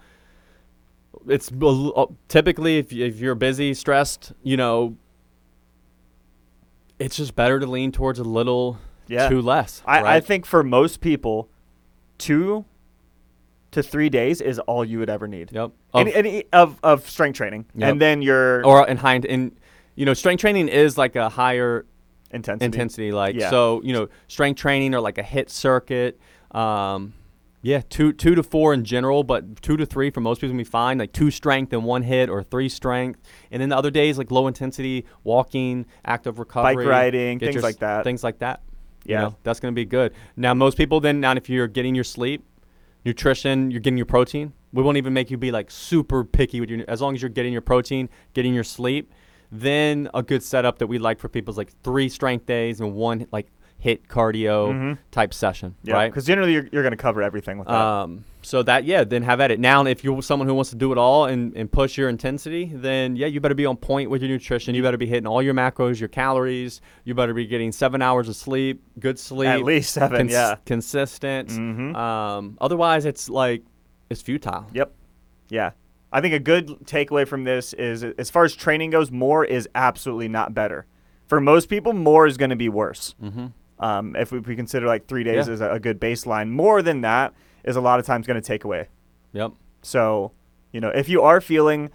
it's 1.29 1.51
uh, 1.61 2.07
typically 2.29 2.79
if, 2.79 2.93
if 2.93 3.19
you're 3.21 3.35
busy, 3.35 3.75
stressed, 3.75 4.33
you 4.43 4.57
know, 4.57 4.97
it's 6.99 7.17
just 7.17 7.35
better 7.35 7.59
to 7.59 7.67
lean 7.67 7.91
towards 7.93 8.19
a 8.19 8.25
little 8.25 8.79
Yeah. 9.09 9.29
too 9.29 9.41
less. 9.43 9.83
I, 9.85 10.17
I 10.17 10.21
think 10.21 10.47
for 10.47 10.63
most 10.63 11.01
people, 11.01 11.49
two 12.19 12.65
to 13.73 13.83
three 13.83 14.09
days 14.09 14.41
is 14.41 14.59
all 14.61 14.85
you 14.85 14.99
would 14.99 15.11
ever 15.11 15.27
need. 15.27 15.51
Yep. 15.53 15.73
Any, 15.95 16.11
Of- 16.11 16.17
any, 16.17 16.45
of, 16.53 16.79
of 16.83 17.09
strength 17.09 17.37
training. 17.37 17.67
Yep. 17.75 17.91
And 17.91 18.01
then 18.01 18.23
your 18.23 18.65
or 18.65 18.87
in 18.87 18.97
high 18.99 19.17
in 19.17 19.53
you 19.95 20.07
know 20.07 20.15
strength 20.15 20.41
training 20.41 20.69
is 20.69 20.97
like 20.97 21.17
a 21.17 21.29
higher 21.29 21.85
intensity. 22.31 22.65
intensity 22.65 23.13
like 23.13 23.35
Yeah. 23.35 23.51
so 23.51 23.83
you 23.83 23.93
know 23.93 24.09
strength 24.29 24.59
training 24.59 24.95
or 24.95 25.01
like 25.01 25.19
a 25.19 25.23
HIIT 25.23 25.51
circuit 25.51 26.19
um 26.53 27.13
yeah 27.61 27.83
two 27.91 28.13
two 28.15 28.35
to 28.35 28.43
four 28.43 28.73
in 28.73 28.85
general 28.85 29.23
but 29.23 29.61
two 29.61 29.77
to 29.77 29.85
three 29.85 30.09
for 30.11 30.21
most 30.21 30.41
people 30.41 30.57
be 30.57 30.65
fine. 30.65 30.97
like 30.99 31.13
two 31.13 31.31
strength 31.31 31.73
and 31.75 31.85
one 31.85 32.03
HIIT 32.03 32.29
or 32.31 32.43
three 32.43 32.71
strength 32.71 33.21
and 33.51 33.61
then 33.61 33.69
the 33.69 33.77
other 33.77 33.91
days 33.91 34.17
like 34.17 34.31
low 34.31 34.47
intensity 34.47 35.05
walking 35.25 35.85
active 36.07 36.39
recovery 36.39 36.77
bike 36.77 36.87
riding, 36.87 37.39
things 37.39 37.55
your 37.55 37.63
like 37.63 37.79
that. 37.81 38.05
things 38.05 38.25
like 38.25 38.39
that 38.39 38.63
you 39.05 39.15
Yeah. 39.15 39.21
know, 39.23 39.37
that's 39.43 39.61
going 39.61 39.73
to 39.75 39.77
be 39.77 39.85
good 39.85 40.13
now 40.37 40.55
most 40.55 40.77
people 40.79 41.01
then 41.01 41.21
now 41.21 41.33
if 41.35 41.51
you're 41.51 41.69
getting 41.69 41.95
your 41.95 42.05
sleep 42.05 42.45
nutrition, 43.05 43.71
you're 43.71 43.81
getting 43.81 43.97
your 43.97 44.07
protein. 44.07 44.53
We 44.73 44.83
won't 44.83 44.97
even 44.97 45.13
make 45.13 45.31
you 45.31 45.37
be 45.37 45.51
like 45.51 45.71
super 45.71 46.25
picky 46.25 46.61
with 46.61 46.71
your 46.71 46.85
as 46.89 47.01
long 47.01 47.15
as 47.15 47.23
you're 47.23 47.29
getting 47.29 47.53
your 47.53 47.63
protein, 47.63 48.09
getting 48.35 48.55
your 48.55 48.65
sleep. 48.65 49.13
Then 49.51 50.09
a 50.15 50.23
good 50.23 50.43
setup 50.43 50.79
that 50.79 50.87
we 50.87 50.99
like 50.99 51.19
for 51.19 51.29
people 51.29 51.53
is 51.53 51.59
like 51.59 51.71
three 51.83 52.09
strength 52.09 52.47
days 52.47 52.81
and 52.81 52.95
one 52.95 53.27
like 53.33 53.49
HIIT 53.85 54.07
cardio 54.09 54.73
Mhm. 54.73 54.99
type 55.11 55.35
session, 55.35 55.75
Yeah, 55.83 55.95
right? 55.95 56.11
Because 56.11 56.25
generally 56.25 56.53
you're, 56.55 56.69
you're 56.73 56.83
going 56.83 56.93
to 56.93 56.97
cover 56.97 57.21
everything 57.23 57.59
with 57.59 57.69
that. 57.69 57.75
Um, 57.75 58.25
so 58.45 58.63
that 58.65 58.85
yeah, 58.85 59.05
then 59.05 59.23
have 59.23 59.41
at 59.41 59.51
it. 59.51 59.61
Now, 59.61 59.85
if 59.87 60.03
you're 60.05 60.21
someone 60.23 60.49
who 60.49 60.55
wants 60.55 60.71
to 60.71 60.77
do 60.77 60.91
it 60.93 60.99
all 60.99 61.27
and, 61.27 61.57
and 61.57 61.71
push 61.71 61.97
your 61.97 62.09
intensity, 62.09 62.71
then 62.75 63.17
yeah, 63.17 63.27
you 63.29 63.41
better 63.41 63.55
be 63.55 63.67
on 63.67 63.77
point 63.77 64.11
with 64.11 64.21
your 64.23 64.31
nutrition. 64.31 64.75
You 64.75 64.83
better 64.83 64.97
be 64.97 65.07
hitting 65.07 65.27
all 65.27 65.41
your 65.43 65.55
macros, 65.55 66.01
your 66.01 66.09
calories. 66.09 66.81
You 67.05 67.15
better 67.15 67.35
be 67.35 67.47
getting 67.47 67.73
seven 67.73 68.03
hours 68.03 68.29
of 68.29 68.37
sleep, 68.37 68.83
good 68.99 69.19
sleep, 69.19 69.49
At 69.49 69.63
least 69.65 69.93
seven, 69.95 70.19
cons- 70.19 70.33
yeah. 70.33 70.57
consistent. 70.67 71.49
Mhm. 71.51 71.95
Um, 71.97 72.59
otherwise, 72.61 73.05
it's 73.05 73.29
like 73.29 73.63
it's 74.11 74.21
futile. 74.23 74.67
Yep. 74.75 74.93
Yeah. 75.49 75.71
I 76.13 76.21
think 76.21 76.35
a 76.35 76.39
good 76.39 76.67
takeaway 76.85 77.27
from 77.27 77.45
this 77.45 77.73
is 77.73 78.05
as 78.05 78.29
far 78.29 78.45
as 78.45 78.55
training 78.55 78.91
goes, 78.91 79.11
more 79.11 79.45
is 79.45 79.69
absolutely 79.75 80.29
not 80.29 80.53
better. 80.53 80.85
For 81.27 81.41
most 81.41 81.71
people, 81.71 81.95
more 81.95 82.27
is 82.27 82.37
going 82.37 82.51
to 82.51 82.57
be 82.57 82.69
worse. 82.69 83.15
Mm-hmm. 83.23 83.47
Um, 83.83 84.15
if, 84.17 84.31
we, 84.31 84.39
if 84.39 84.47
we 84.47 84.55
consider 84.55 84.87
like 84.87 85.07
three 85.07 85.25
days 85.25 85.47
Yeah. 85.47 85.55
as 85.55 85.61
a, 85.63 85.71
a 85.73 85.81
good 85.81 85.99
baseline, 86.01 86.51
more 86.51 86.83
than 86.83 87.01
that 87.01 87.33
is 87.65 87.77
a 87.77 87.81
lot 87.81 88.01
of 88.01 88.07
times 88.07 88.27
going 88.27 88.41
to 88.41 88.47
take 88.47 88.65
away. 88.65 88.89
Yep. 89.33 89.53
So, 89.83 90.33
you 90.73 90.81
know, 90.81 90.89
if 90.91 91.09
you 91.09 91.23
are 91.23 91.41
feeling 91.41 91.91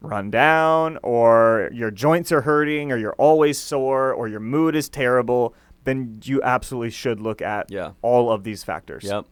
run 0.00 0.30
down 0.30 0.98
or 1.02 1.68
your 1.72 1.90
joints 1.90 2.32
are 2.32 2.40
hurting 2.40 2.90
or 2.90 2.96
you're 2.96 3.14
always 3.14 3.58
sore 3.58 4.12
or 4.12 4.28
your 4.28 4.40
mood 4.40 4.74
is 4.74 4.88
terrible, 4.88 5.54
then 5.84 6.20
you 6.24 6.42
absolutely 6.42 6.90
should 6.90 7.20
look 7.20 7.42
at 7.42 7.70
Yeah. 7.70 7.92
all 8.02 8.30
of 8.30 8.42
these 8.44 8.64
factors. 8.64 9.04
Yep. 9.04 9.26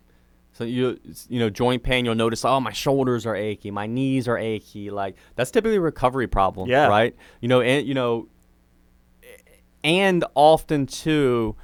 So 0.53 0.65
you 0.65 0.99
you 1.29 1.39
know 1.39 1.51
joint 1.51 1.85
pain, 1.85 2.05
you'll 2.05 2.17
notice 2.17 2.45
oh 2.45 2.59
my 2.61 2.73
shoulders 2.73 3.25
are 3.27 3.37
achy, 3.37 3.71
my 3.71 3.87
knees 3.87 4.27
are 4.27 4.37
achy. 4.37 4.91
Like 4.91 5.15
that's 5.37 5.51
typically 5.53 5.77
a 5.77 5.81
recovery 5.81 6.27
problem, 6.27 6.69
Yeah. 6.69 6.89
right? 6.89 7.15
You 7.41 7.49
know, 7.49 7.61
and 7.61 7.87
you 7.87 7.95
know, 7.95 8.27
and 9.85 10.25
often 10.35 10.87
too, 10.87 11.55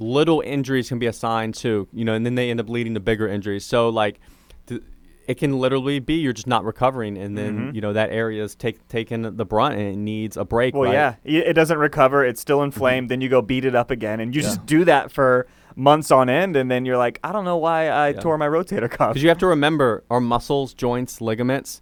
little 0.00 0.40
injuries 0.44 0.88
can 0.88 0.98
be 0.98 1.06
a 1.06 1.12
sign 1.12 1.52
too. 1.52 1.86
You 1.92 2.04
know, 2.04 2.14
and 2.14 2.24
then 2.26 2.34
they 2.34 2.50
end 2.50 2.58
up 2.58 2.68
leading 2.68 2.94
to 2.94 3.00
bigger 3.00 3.28
injuries. 3.28 3.64
So 3.64 3.88
like, 3.90 4.18
th- 4.66 4.82
it 5.28 5.34
can 5.38 5.58
literally 5.60 6.00
be 6.00 6.14
you're 6.14 6.32
just 6.32 6.46
not 6.48 6.64
recovering, 6.64 7.16
and 7.16 7.38
then 7.38 7.70
Mhm. 7.70 7.74
you 7.74 7.80
know 7.80 7.92
that 7.92 8.10
area 8.10 8.42
is 8.42 8.54
take 8.56 8.88
taking 8.88 9.22
the 9.22 9.44
brunt 9.44 9.74
and 9.76 9.82
it 9.86 9.96
needs 9.96 10.36
a 10.36 10.44
break. 10.44 10.74
Well, 10.74 10.84
right? 10.90 11.14
yeah, 11.24 11.40
it 11.40 11.52
doesn't 11.52 11.78
recover. 11.78 12.24
It's 12.24 12.40
still 12.40 12.62
inflamed. 12.62 13.08
Then 13.10 13.20
you 13.20 13.28
go 13.28 13.40
beat 13.42 13.64
it 13.64 13.74
up 13.76 13.90
again, 13.92 14.18
and 14.18 14.34
you 14.34 14.40
Yeah. 14.40 14.48
just 14.48 14.66
do 14.66 14.84
that 14.86 15.12
for 15.12 15.46
months 15.76 16.10
on 16.10 16.28
end, 16.28 16.56
and 16.56 16.68
then 16.68 16.84
you're 16.84 16.98
like, 16.98 17.20
I 17.22 17.30
don't 17.30 17.44
know 17.44 17.56
why 17.58 17.88
I 17.88 18.08
Yeah. 18.08 18.20
tore 18.20 18.36
my 18.38 18.48
rotator 18.48 18.90
cuff. 18.90 19.10
Because 19.10 19.22
you 19.22 19.28
have 19.28 19.38
to 19.38 19.46
remember 19.46 20.02
our 20.10 20.20
muscles, 20.20 20.74
joints, 20.74 21.20
ligaments, 21.20 21.80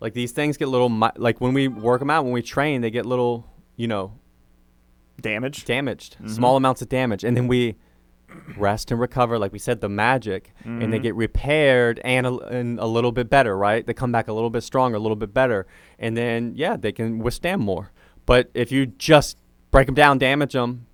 like 0.00 0.12
these 0.14 0.32
things 0.32 0.56
get 0.56 0.66
little, 0.66 0.90
like 1.16 1.40
when 1.40 1.54
we 1.54 1.68
work 1.68 2.00
them 2.00 2.10
out, 2.10 2.24
when 2.24 2.32
we 2.32 2.42
train, 2.42 2.80
they 2.80 2.90
get 2.90 3.06
little, 3.06 3.46
you 3.76 3.86
know, 3.86 4.10
Damage. 5.20 5.64
damaged, 5.64 6.16
Mhm. 6.20 6.30
small 6.30 6.56
amounts 6.56 6.82
of 6.82 6.88
damage. 6.88 7.22
And 7.24 7.36
then 7.36 7.46
we 7.46 7.76
rest 8.56 8.90
and 8.90 8.98
recover, 8.98 9.38
like 9.38 9.52
we 9.52 9.58
said, 9.58 9.80
the 9.80 9.88
magic, 9.88 10.52
and 10.64 10.92
they 10.92 10.98
Mhm. 10.98 11.02
get 11.02 11.14
repaired 11.14 12.00
and 12.02 12.26
a, 12.26 12.34
and 12.46 12.78
a 12.80 12.86
little 12.86 13.12
bit 13.12 13.28
better, 13.28 13.56
right? 13.56 13.86
They 13.86 13.92
come 13.94 14.10
back 14.10 14.26
a 14.26 14.32
little 14.32 14.50
bit 14.50 14.62
stronger, 14.62 14.96
a 14.96 15.00
little 15.00 15.16
bit 15.16 15.34
better. 15.34 15.66
And 15.98 16.16
then, 16.16 16.54
yeah, 16.56 16.76
they 16.76 16.92
can 16.92 17.18
withstand 17.18 17.60
more. 17.60 17.90
But 18.24 18.50
if 18.54 18.72
you 18.72 18.86
just 18.86 19.36
break 19.70 19.86
them 19.86 19.94
down, 19.94 20.18
damage 20.18 20.54
them, 20.54 20.86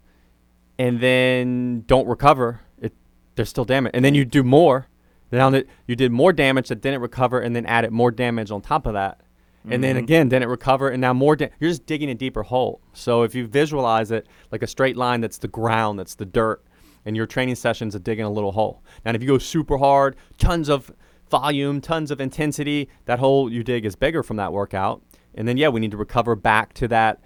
and 0.79 1.01
then 1.01 1.85
don't 1.87 2.07
recover, 2.09 2.61
it 2.81 2.93
they're 3.37 3.45
still 3.45 3.65
damaged. 3.65 3.95
And 3.95 4.05
then 4.05 4.15
you 4.15 4.25
do 4.25 4.43
more. 4.43 4.89
Now 5.31 5.51
that 5.51 5.67
you 5.87 5.95
did 5.95 6.11
more 6.11 6.33
damage 6.33 6.69
that 6.69 6.81
didn't 6.81 7.01
recover, 7.03 7.39
and 7.41 7.55
then 7.55 7.67
added 7.67 7.93
more 7.93 8.11
damage 8.11 8.51
on 8.51 8.63
top 8.63 8.87
of 8.87 8.95
that, 8.95 9.21
and 9.69 9.83
then 9.85 9.97
Mhm. 9.97 10.01
again 10.01 10.29
then 10.29 10.43
it 10.43 10.49
recover, 10.49 10.89
and 10.89 11.01
now 11.01 11.13
more. 11.13 11.37
Da- 11.37 11.49
you're 11.61 11.71
just 11.71 11.87
digging 11.87 12.11
a 12.11 12.15
deeper 12.15 12.43
hole. 12.43 12.81
So 12.93 13.23
if 13.23 13.35
you 13.35 13.47
visualize 13.47 14.11
it 14.11 14.27
like 14.53 14.63
a 14.63 14.67
straight 14.67 14.97
line, 14.97 15.21
that's 15.21 15.39
the 15.39 15.49
ground, 15.49 15.99
that's 15.99 16.15
the 16.15 16.25
dirt, 16.27 16.63
and 17.05 17.17
your 17.17 17.27
training 17.27 17.55
sessions 17.57 17.95
are 17.95 18.01
digging 18.01 18.25
a 18.25 18.31
little 18.31 18.53
hole. 18.53 18.83
Now 19.05 19.13
if 19.13 19.23
you 19.23 19.29
go 19.29 19.39
super 19.39 19.79
hard, 19.79 20.17
tons 20.39 20.69
of 20.69 20.93
volume, 21.31 21.81
tons 21.81 22.11
of 22.11 22.21
intensity, 22.21 22.89
that 23.05 23.19
hole 23.19 23.53
you 23.53 23.63
dig 23.63 23.85
is 23.85 23.97
bigger 23.97 24.23
from 24.23 24.37
that 24.37 24.53
workout. 24.53 25.03
And 25.35 25.47
then 25.47 25.57
yeah, 25.57 25.69
we 25.69 25.81
need 25.81 25.91
to 25.91 25.97
recover 25.99 26.35
back 26.35 26.73
to 26.75 26.89
that, 26.89 27.21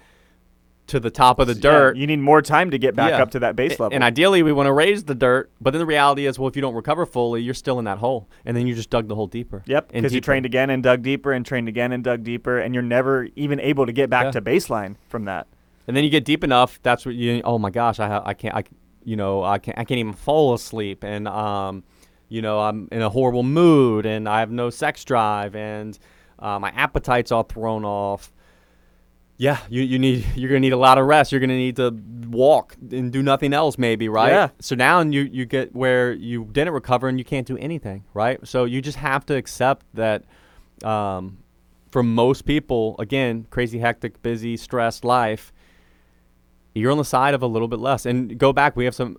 to 0.87 0.99
the 0.99 1.09
top 1.09 1.39
of 1.39 1.47
the 1.47 1.53
Yeah, 1.53 1.61
dirt. 1.61 1.97
you 1.97 2.05
need 2.07 2.19
more 2.19 2.41
time 2.41 2.69
to 2.71 2.77
get 2.77 2.95
back 2.95 3.11
Yeah. 3.11 3.21
up 3.21 3.31
to 3.31 3.39
that 3.39 3.55
base 3.55 3.79
level. 3.79 3.89
And 3.95 4.03
ideally, 4.03 4.43
we 4.43 4.51
want 4.51 4.67
to 4.67 4.73
raise 4.73 5.05
the 5.05 5.15
dirt, 5.15 5.49
but 5.61 5.71
then 5.71 5.79
the 5.79 5.85
reality 5.85 6.25
is, 6.25 6.37
well, 6.37 6.47
if 6.49 6.55
you 6.57 6.61
don't 6.61 6.75
recover 6.75 7.05
fully, 7.05 7.41
you're 7.41 7.53
still 7.53 7.79
in 7.79 7.85
that 7.85 7.99
hole, 7.99 8.27
and 8.45 8.55
then 8.57 8.67
you 8.67 8.75
just 8.75 8.89
dug 8.89 9.07
the 9.07 9.15
hole 9.15 9.27
deeper. 9.27 9.63
Yep, 9.65 9.93
because 9.93 10.13
you 10.13 10.19
trained 10.21 10.45
again 10.45 10.69
and 10.69 10.83
dug 10.83 11.01
deeper 11.01 11.31
and 11.31 11.45
trained 11.45 11.69
again 11.69 11.91
and 11.93 12.03
dug 12.03 12.23
deeper, 12.23 12.59
and 12.59 12.73
you're 12.73 12.83
never 12.83 13.27
even 13.35 13.59
able 13.61 13.85
to 13.85 13.93
get 13.93 14.09
back 14.09 14.25
Yeah. 14.25 14.31
to 14.31 14.41
baseline 14.41 14.95
from 15.07 15.23
that. 15.25 15.47
And 15.87 15.95
then 15.95 16.03
you 16.03 16.09
get 16.09 16.25
deep 16.25 16.43
enough. 16.43 16.79
That's 16.83 17.05
what 17.05 17.15
you. 17.15 17.41
Oh 17.45 17.57
my 17.57 17.69
gosh, 17.69 17.99
I 17.99 18.21
I 18.25 18.33
can't. 18.33 18.55
I 18.55 18.63
you 19.05 19.15
know 19.15 19.43
I 19.43 19.57
can't. 19.59 19.77
I 19.77 19.83
can't 19.83 19.99
even 19.99 20.13
fall 20.13 20.53
asleep, 20.53 21.03
and 21.03 21.27
um, 21.27 21.83
you 22.29 22.41
know 22.41 22.59
I'm 22.59 22.87
in 22.91 23.01
a 23.01 23.09
horrible 23.09 23.43
mood, 23.43 24.05
and 24.05 24.27
I 24.29 24.39
have 24.39 24.49
no 24.51 24.69
sex 24.69 25.03
drive, 25.03 25.55
and 25.55 25.97
uh, 26.39 26.57
my 26.59 26.69
appetite's 26.75 27.31
all 27.31 27.43
thrown 27.43 27.83
off. 27.85 28.31
Yeah, 29.37 29.57
you, 29.69 29.81
you 29.81 29.97
need 29.99 30.25
you're 30.35 30.49
gonna 30.49 30.59
need 30.59 30.73
a 30.73 30.77
lot 30.77 30.97
of 30.97 31.05
rest. 31.07 31.31
You're 31.31 31.41
gonna 31.41 31.57
need 31.57 31.75
to 31.77 31.91
walk 32.29 32.75
and 32.91 33.11
do 33.11 33.21
nothing 33.23 33.53
else, 33.53 33.77
maybe, 33.77 34.07
right? 34.09 34.31
Yeah. 34.31 34.49
So 34.59 34.75
now 34.75 35.01
you 35.01 35.21
you 35.21 35.45
get 35.45 35.75
where 35.75 36.13
you 36.13 36.45
didn't 36.51 36.73
recover 36.73 37.07
and 37.07 37.17
you 37.17 37.25
can't 37.25 37.47
do 37.47 37.57
anything, 37.57 38.03
right? 38.13 38.39
So 38.47 38.65
you 38.65 38.81
just 38.81 38.97
have 38.97 39.25
to 39.27 39.35
accept 39.35 39.85
that. 39.95 40.23
Um, 40.83 41.37
for 41.91 42.01
most 42.03 42.41
people, 42.45 42.95
again, 42.97 43.45
crazy, 43.51 43.77
hectic, 43.77 44.21
busy, 44.23 44.57
stressed 44.57 45.05
life, 45.05 45.53
you're 46.73 46.91
on 46.91 46.97
the 46.97 47.05
side 47.05 47.35
of 47.35 47.43
a 47.43 47.47
little 47.47 47.67
bit 47.67 47.77
less. 47.79 48.07
And 48.07 48.35
go 48.39 48.51
back, 48.51 48.75
we 48.75 48.85
have 48.85 48.95
some 48.95 49.17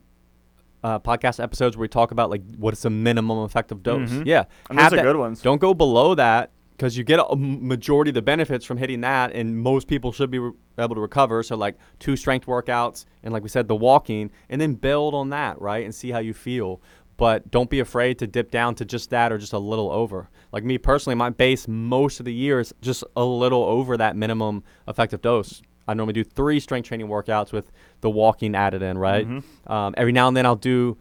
uh, 0.82 0.98
podcast 0.98 1.40
episodes 1.42 1.76
where 1.76 1.82
we 1.82 1.88
talk 1.88 2.10
about 2.10 2.30
like 2.30 2.42
what 2.56 2.74
is 2.74 2.82
the 2.82 2.90
minimum 2.90 3.44
effective 3.44 3.82
dose. 3.84 4.10
Mhm. 4.10 4.26
Yeah, 4.26 4.44
And 4.68 4.78
have 4.80 4.90
those 4.90 4.98
are 4.98 5.02
that- 5.02 5.08
good 5.08 5.16
ones. 5.16 5.40
Don't 5.40 5.60
go 5.60 5.72
below 5.72 6.16
that 6.16 6.50
because 6.76 6.96
you 6.96 7.04
get 7.04 7.20
a 7.28 7.36
majority 7.36 8.10
of 8.10 8.14
the 8.14 8.22
benefits 8.22 8.64
from 8.64 8.78
hitting 8.78 9.00
that, 9.02 9.32
and 9.32 9.58
most 9.58 9.86
people 9.86 10.12
should 10.12 10.30
be 10.30 10.38
re- 10.40 10.52
able 10.78 10.94
to 10.94 11.00
recover. 11.00 11.42
So 11.42 11.56
like 11.56 11.76
two 11.98 12.16
strength 12.16 12.46
workouts, 12.46 13.04
and 13.22 13.32
like 13.32 13.42
we 13.42 13.48
said, 13.48 13.68
the 13.68 13.76
walking, 13.76 14.30
and 14.48 14.60
then 14.60 14.74
build 14.74 15.14
on 15.14 15.30
that, 15.30 15.60
right, 15.60 15.84
and 15.84 15.94
see 15.94 16.10
how 16.10 16.18
you 16.18 16.34
feel. 16.34 16.80
But 17.16 17.50
don't 17.52 17.70
be 17.70 17.78
afraid 17.78 18.18
to 18.18 18.26
dip 18.26 18.50
down 18.50 18.74
to 18.76 18.84
just 18.84 19.10
that 19.10 19.30
or 19.30 19.38
just 19.38 19.52
a 19.52 19.58
little 19.58 19.90
over. 19.92 20.28
Like 20.52 20.64
me 20.64 20.78
personally, 20.78 21.14
my 21.14 21.30
base 21.30 21.68
most 21.68 22.18
of 22.18 22.26
the 22.26 22.34
year 22.34 22.58
is 22.58 22.74
just 22.80 23.04
a 23.16 23.24
little 23.24 23.62
over 23.62 23.96
that 23.96 24.16
minimum 24.16 24.64
effective 24.88 25.22
dose. 25.22 25.62
I 25.86 25.94
normally 25.94 26.14
do 26.14 26.24
three 26.24 26.58
strength 26.58 26.88
training 26.88 27.06
workouts 27.06 27.52
with 27.52 27.70
the 28.00 28.10
walking 28.10 28.56
added 28.56 28.82
in, 28.82 28.98
right? 28.98 29.28
Mhm. 29.28 29.44
Um, 29.70 29.94
every 29.96 30.12
now 30.12 30.26
and 30.26 30.36
then 30.36 30.44
I'll 30.46 30.56
do 30.56 30.96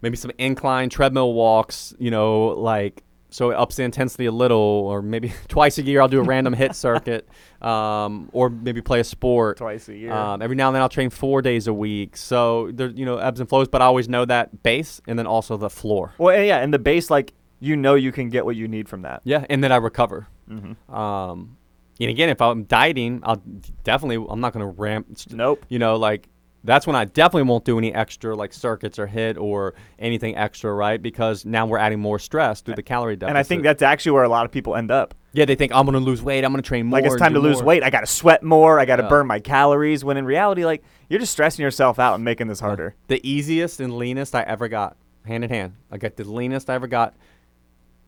maybe 0.00 0.16
some 0.16 0.30
incline 0.38 0.88
treadmill 0.88 1.34
walks, 1.34 1.92
you 1.98 2.10
know, 2.10 2.46
like 2.48 3.02
so 3.32 3.50
it 3.50 3.54
ups 3.54 3.76
the 3.76 3.82
intensity 3.82 4.26
a 4.26 4.32
little, 4.32 4.58
or 4.58 5.02
maybe 5.02 5.32
twice 5.48 5.78
a 5.78 5.82
year 5.82 6.00
I'll 6.00 6.08
do 6.08 6.20
a 6.20 6.22
random 6.22 6.54
HIIT 6.54 6.74
circuit, 6.76 7.28
um, 7.60 8.28
or 8.32 8.50
maybe 8.50 8.80
play 8.82 9.00
a 9.00 9.04
sport. 9.04 9.56
Twice 9.56 9.88
a 9.88 9.96
year. 9.96 10.12
Um, 10.12 10.42
every 10.42 10.56
now 10.56 10.68
and 10.68 10.74
then 10.74 10.82
I'll 10.82 10.88
train 10.88 11.10
four 11.10 11.42
days 11.42 11.66
a 11.66 11.74
week. 11.74 12.16
So 12.16 12.70
there, 12.72 12.88
you 12.88 13.04
know, 13.04 13.16
ebbs 13.16 13.40
and 13.40 13.48
flows, 13.48 13.68
but 13.68 13.82
I 13.82 13.86
always 13.86 14.08
know 14.08 14.24
that 14.26 14.62
base 14.62 15.00
and 15.06 15.18
then 15.18 15.26
also 15.26 15.56
the 15.56 15.70
floor. 15.70 16.12
well, 16.18 16.40
yeah, 16.42 16.58
and 16.58 16.72
the 16.72 16.78
base, 16.78 17.10
like 17.10 17.32
you 17.60 17.76
know, 17.76 17.94
you 17.94 18.12
can 18.12 18.28
get 18.28 18.44
what 18.44 18.56
you 18.56 18.68
need 18.68 18.88
from 18.88 19.02
that. 19.02 19.22
Yeah, 19.24 19.46
and 19.48 19.62
then 19.62 19.72
I 19.72 19.76
recover. 19.76 20.26
Mm-hmm. 20.50 20.94
Um, 20.94 21.56
and 22.00 22.10
again, 22.10 22.28
if 22.28 22.40
I'm 22.40 22.64
dieting, 22.64 23.20
I'll 23.22 23.42
definitely 23.84 24.24
I'm 24.28 24.40
not 24.40 24.52
going 24.52 24.66
to 24.66 24.80
ramp. 24.80 25.06
Nope. 25.30 25.64
you 25.68 25.78
know, 25.78 25.96
like 25.96 26.28
that's 26.64 26.86
when 26.86 26.94
I 26.96 27.04
definitely 27.04 27.48
won't 27.48 27.64
do 27.64 27.76
any 27.78 27.92
extra 27.94 28.34
like 28.36 28.52
circuits 28.52 28.98
or 28.98 29.06
HIIT 29.08 29.38
or 29.40 29.74
anything 29.98 30.36
extra, 30.36 30.72
right? 30.72 31.00
Because 31.02 31.44
now 31.44 31.66
we're 31.66 31.78
adding 31.78 31.98
more 32.00 32.18
stress 32.18 32.60
through 32.60 32.74
the 32.76 32.82
calorie 32.82 33.16
deficit. 33.16 33.30
And 33.30 33.38
I 33.38 33.42
think 33.42 33.62
that's 33.62 33.82
actually 33.82 34.12
where 34.12 34.22
a 34.24 34.28
lot 34.28 34.44
of 34.46 34.52
people 34.52 34.76
end 34.76 34.90
up. 34.90 35.14
yeah, 35.32 35.44
they 35.44 35.54
think 35.54 35.72
I'm 35.74 35.84
gonna 35.86 35.98
lose 35.98 36.22
weight, 36.22 36.44
I'm 36.44 36.52
gonna 36.52 36.62
train 36.62 36.86
more. 36.86 37.00
like 37.00 37.06
it's 37.10 37.16
time 37.20 37.34
to 37.34 37.40
lose 37.40 37.56
more." 37.58 37.64
weight. 37.66 37.82
I 37.82 37.90
got 37.90 38.00
to 38.00 38.06
sweat 38.06 38.42
more. 38.42 38.78
I 38.78 38.84
got 38.84 38.96
to 38.96 39.02
Yeah. 39.04 39.08
burn 39.08 39.26
my 39.26 39.40
calories. 39.40 40.04
When 40.04 40.16
in 40.16 40.24
reality, 40.24 40.64
like 40.64 40.82
you're 41.08 41.20
just 41.20 41.32
stressing 41.32 41.62
yourself 41.62 41.98
out 41.98 42.14
and 42.14 42.24
making 42.24 42.48
this 42.48 42.60
harder. 42.60 42.94
The 43.08 43.20
easiest 43.28 43.80
and 43.80 43.96
leanest 43.96 44.34
I 44.34 44.42
ever 44.42 44.68
got, 44.68 44.96
hand 45.26 45.42
in 45.44 45.50
hand. 45.50 45.72
I 45.90 45.98
got 45.98 46.16
the 46.16 46.24
leanest 46.24 46.68
I 46.70 46.74
ever 46.74 46.86
got, 46.86 47.14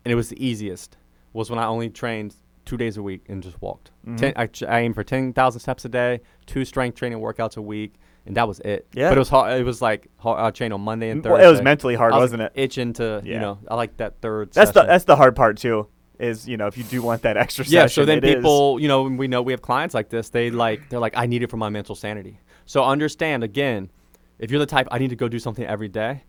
and 0.05 0.13
it 0.13 0.15
was 0.15 0.29
the 0.29 0.45
easiest. 0.45 0.97
Was 1.33 1.51
when 1.51 1.59
I 1.59 1.65
only 1.67 1.91
trained 1.91 2.37
two 2.65 2.77
days 2.77 2.97
a 2.97 3.03
week 3.03 3.25
and 3.29 3.43
just 3.43 3.61
walked. 3.61 3.91
Mhm. 4.07 4.17
Ten, 4.19 4.33
I, 4.37 4.49
I 4.69 4.81
aimed 4.81 4.95
for 4.95 5.03
ten 5.05 5.33
thousand 5.33 5.61
steps 5.61 5.85
a 5.85 5.89
day, 5.89 6.21
two 6.47 6.65
strength 6.65 6.97
training 6.97 7.19
workouts 7.19 7.57
a 7.57 7.63
week, 7.63 7.95
and 8.27 8.37
that 8.37 8.49
was 8.49 8.61
it. 8.61 8.87
Yeah. 8.95 9.09
but 9.11 9.17
it 9.17 9.21
was 9.21 9.29
hard. 9.29 9.61
It 9.61 9.65
was 9.65 9.83
like 9.83 10.09
hard, 10.17 10.41
I 10.41 10.51
trained 10.51 10.73
on 10.73 10.81
Monday 10.81 11.11
and 11.11 11.23
Well, 11.25 11.35
Thursday. 11.35 11.49
it 11.49 11.51
was 11.51 11.63
mentally 11.63 11.95
hard, 11.95 12.13
I 12.13 12.17
was 12.17 12.25
wasn't 12.33 12.43
it? 12.43 12.53
Itching 12.55 12.93
to, 12.95 13.23
you 13.25 13.39
know, 13.39 13.59
I 13.69 13.75
like 13.75 13.97
that 13.99 14.21
third. 14.21 14.53
That's 14.53 14.71
the 14.73 14.83
that's 14.85 15.05
the 15.05 15.17
hard 15.17 15.37
part 15.37 15.59
too. 15.59 15.89
Is 16.19 16.49
you 16.49 16.57
know 16.57 16.69
if 16.69 16.79
you 16.79 16.85
do 16.85 17.03
want 17.03 17.23
that 17.23 17.37
extra 17.37 17.65
yeah. 17.65 17.83
session, 17.83 18.03
So 18.03 18.05
then 18.07 18.19
it 18.19 18.25
is. 18.25 18.35
people, 18.37 18.79
you 18.81 18.87
know, 18.89 19.03
we 19.03 19.27
know 19.27 19.43
we 19.43 19.53
have 19.53 19.63
clients 19.63 19.95
like 19.95 20.09
this. 20.11 20.29
They 20.31 20.51
like, 20.51 20.89
they're 20.89 21.01
like, 21.01 21.15
I 21.17 21.27
need 21.27 21.43
it 21.43 21.51
for 21.51 21.57
my 21.57 21.69
mental 21.71 21.97
sanity. 21.97 22.39
So 22.67 22.85
understand 22.85 23.43
again, 23.43 23.91
if 24.39 24.51
you're 24.51 24.61
the 24.61 24.67
type 24.67 24.87
I 24.93 24.99
need 24.99 25.11
to 25.11 25.17
go 25.17 25.29
do 25.29 25.39
something 25.41 25.65
every 25.67 25.89
day, 25.89 26.23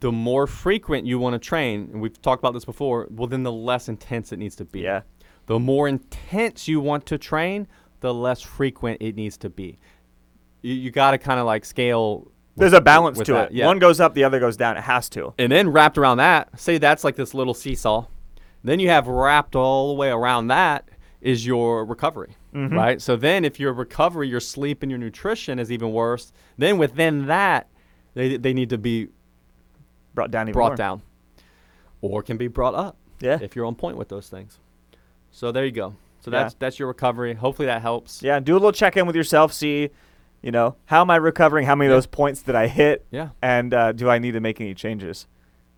the 0.00 0.10
more 0.12 0.46
frequent 0.46 1.06
you 1.06 1.18
want 1.18 1.34
to 1.34 1.38
train, 1.38 1.90
and 1.92 2.00
we've 2.00 2.20
talked 2.22 2.40
about 2.40 2.54
this 2.54 2.64
before, 2.64 3.06
well, 3.10 3.26
then 3.28 3.42
the 3.42 3.52
less 3.52 3.88
intense 3.88 4.32
it 4.32 4.38
needs 4.38 4.56
to 4.56 4.64
be. 4.64 4.80
Yeah. 4.80 5.02
The 5.46 5.58
more 5.58 5.88
intense 5.88 6.68
you 6.68 6.80
want 6.80 7.06
to 7.06 7.18
train, 7.18 7.66
the 8.00 8.14
less 8.14 8.40
frequent 8.40 8.98
it 9.00 9.14
needs 9.16 9.36
to 9.38 9.50
be. 9.50 9.78
You, 10.62 10.74
you 10.74 10.90
got 10.90 11.12
to 11.12 11.18
kind 11.18 11.40
of 11.40 11.46
like 11.46 11.64
scale. 11.64 12.30
There's 12.56 12.72
with- 12.72 12.78
a 12.80 12.84
balance 12.84 13.18
to 13.20 13.32
that, 13.32 13.50
it. 13.50 13.56
Yeah. 13.56 13.66
One 13.66 13.78
goes 13.78 14.00
up, 14.00 14.14
the 14.14 14.24
other 14.24 14.40
goes 14.40 14.56
down. 14.56 14.76
It 14.76 14.82
has 14.82 15.08
to. 15.10 15.32
and 15.38 15.50
then 15.50 15.68
wrapped 15.70 15.96
around 15.98 16.18
that, 16.18 16.58
say 16.60 16.78
that's 16.78 17.04
like 17.04 17.16
this 17.16 17.32
little 17.34 17.54
seesaw. 17.54 18.06
Then 18.62 18.78
you 18.80 18.88
have 18.90 19.06
wrapped 19.06 19.56
all 19.56 19.88
the 19.88 19.94
way 19.94 20.10
around 20.10 20.48
that 20.48 20.88
is 21.22 21.46
your 21.46 21.84
recovery, 21.84 22.36
Mm-hmm. 22.54 22.74
right? 22.74 23.00
So 23.00 23.14
then 23.16 23.44
if 23.44 23.60
your 23.60 23.72
recovery, 23.72 24.28
your 24.28 24.40
sleep, 24.40 24.82
and 24.82 24.90
your 24.90 24.98
nutrition 24.98 25.58
is 25.58 25.70
even 25.70 25.92
worse, 25.92 26.32
then 26.58 26.76
within 26.78 27.26
that, 27.26 27.68
they, 28.14 28.36
they 28.36 28.52
need 28.52 28.70
to 28.70 28.78
be 28.78 29.08
Brought 30.14 30.30
down 30.32 30.46
even 30.48 30.52
brought 30.54 30.70
more. 30.70 30.76
down 30.76 31.02
or 32.00 32.22
can 32.22 32.36
be 32.36 32.48
brought 32.48 32.74
up 32.74 32.96
Yeah. 33.20 33.38
if 33.40 33.54
you're 33.54 33.66
on 33.66 33.74
point 33.76 33.96
with 33.96 34.08
those 34.08 34.28
things. 34.28 34.58
So 35.30 35.52
there 35.52 35.64
you 35.64 35.70
go. 35.72 35.94
So 36.20 36.30
Yeah. 36.30 36.42
that's 36.42 36.54
that's 36.54 36.78
your 36.78 36.88
recovery. 36.88 37.34
Hopefully 37.34 37.66
that 37.66 37.80
helps. 37.82 38.22
Yeah. 38.22 38.40
Do 38.40 38.52
a 38.54 38.58
little 38.58 38.72
check 38.72 38.96
in 38.96 39.06
with 39.06 39.14
yourself. 39.16 39.52
See, 39.52 39.90
you 40.42 40.50
know, 40.50 40.76
how 40.86 41.00
am 41.02 41.10
I 41.10 41.16
recovering? 41.16 41.66
How 41.66 41.74
many 41.74 41.88
Yeah. 41.88 41.94
of 41.94 41.98
those 41.98 42.06
points 42.06 42.42
did 42.42 42.54
I 42.54 42.66
hit? 42.66 43.04
Yeah. 43.10 43.30
And 43.42 43.72
uh, 43.74 43.92
do 43.92 44.08
I 44.08 44.18
need 44.18 44.32
to 44.32 44.40
make 44.40 44.60
any 44.60 44.74
changes? 44.74 45.26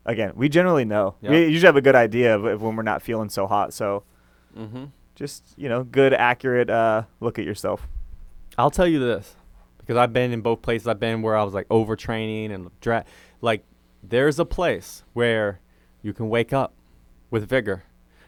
Again, 0.04 0.32
we 0.34 0.48
generally 0.48 0.84
know. 0.84 1.14
Yeah. 1.20 1.30
We 1.30 1.46
usually 1.46 1.66
have 1.66 1.76
a 1.76 1.80
good 1.82 1.94
idea 1.94 2.34
of, 2.34 2.44
of 2.44 2.62
when 2.62 2.74
we're 2.76 2.82
not 2.82 3.02
feeling 3.02 3.28
so 3.28 3.46
hot. 3.46 3.72
So 3.72 4.04
Mm-hmm. 4.58 4.84
just 5.14 5.42
you 5.56 5.68
know, 5.68 5.82
good, 5.82 6.12
accurate 6.12 6.68
uh, 6.68 7.04
look 7.20 7.38
at 7.38 7.44
yourself. 7.46 7.88
I'll 8.58 8.70
tell 8.70 8.86
you 8.86 8.98
this 8.98 9.34
because 9.78 9.96
I've 9.96 10.12
been 10.12 10.30
in 10.32 10.42
both 10.42 10.60
places. 10.60 10.86
I've 10.86 11.00
been 11.00 11.22
where 11.22 11.36
I 11.36 11.42
was 11.42 11.54
like 11.54 11.66
overtraining 11.68 12.50
and 12.52 12.70
dra- 12.82 13.04
like 13.40 13.64
there's 14.02 14.38
a 14.38 14.44
place 14.44 15.04
where 15.14 15.60
you 16.02 16.12
can 16.12 16.28
wake 16.28 16.52
up 16.52 16.74
with 17.30 17.48
vigor. 17.48 17.84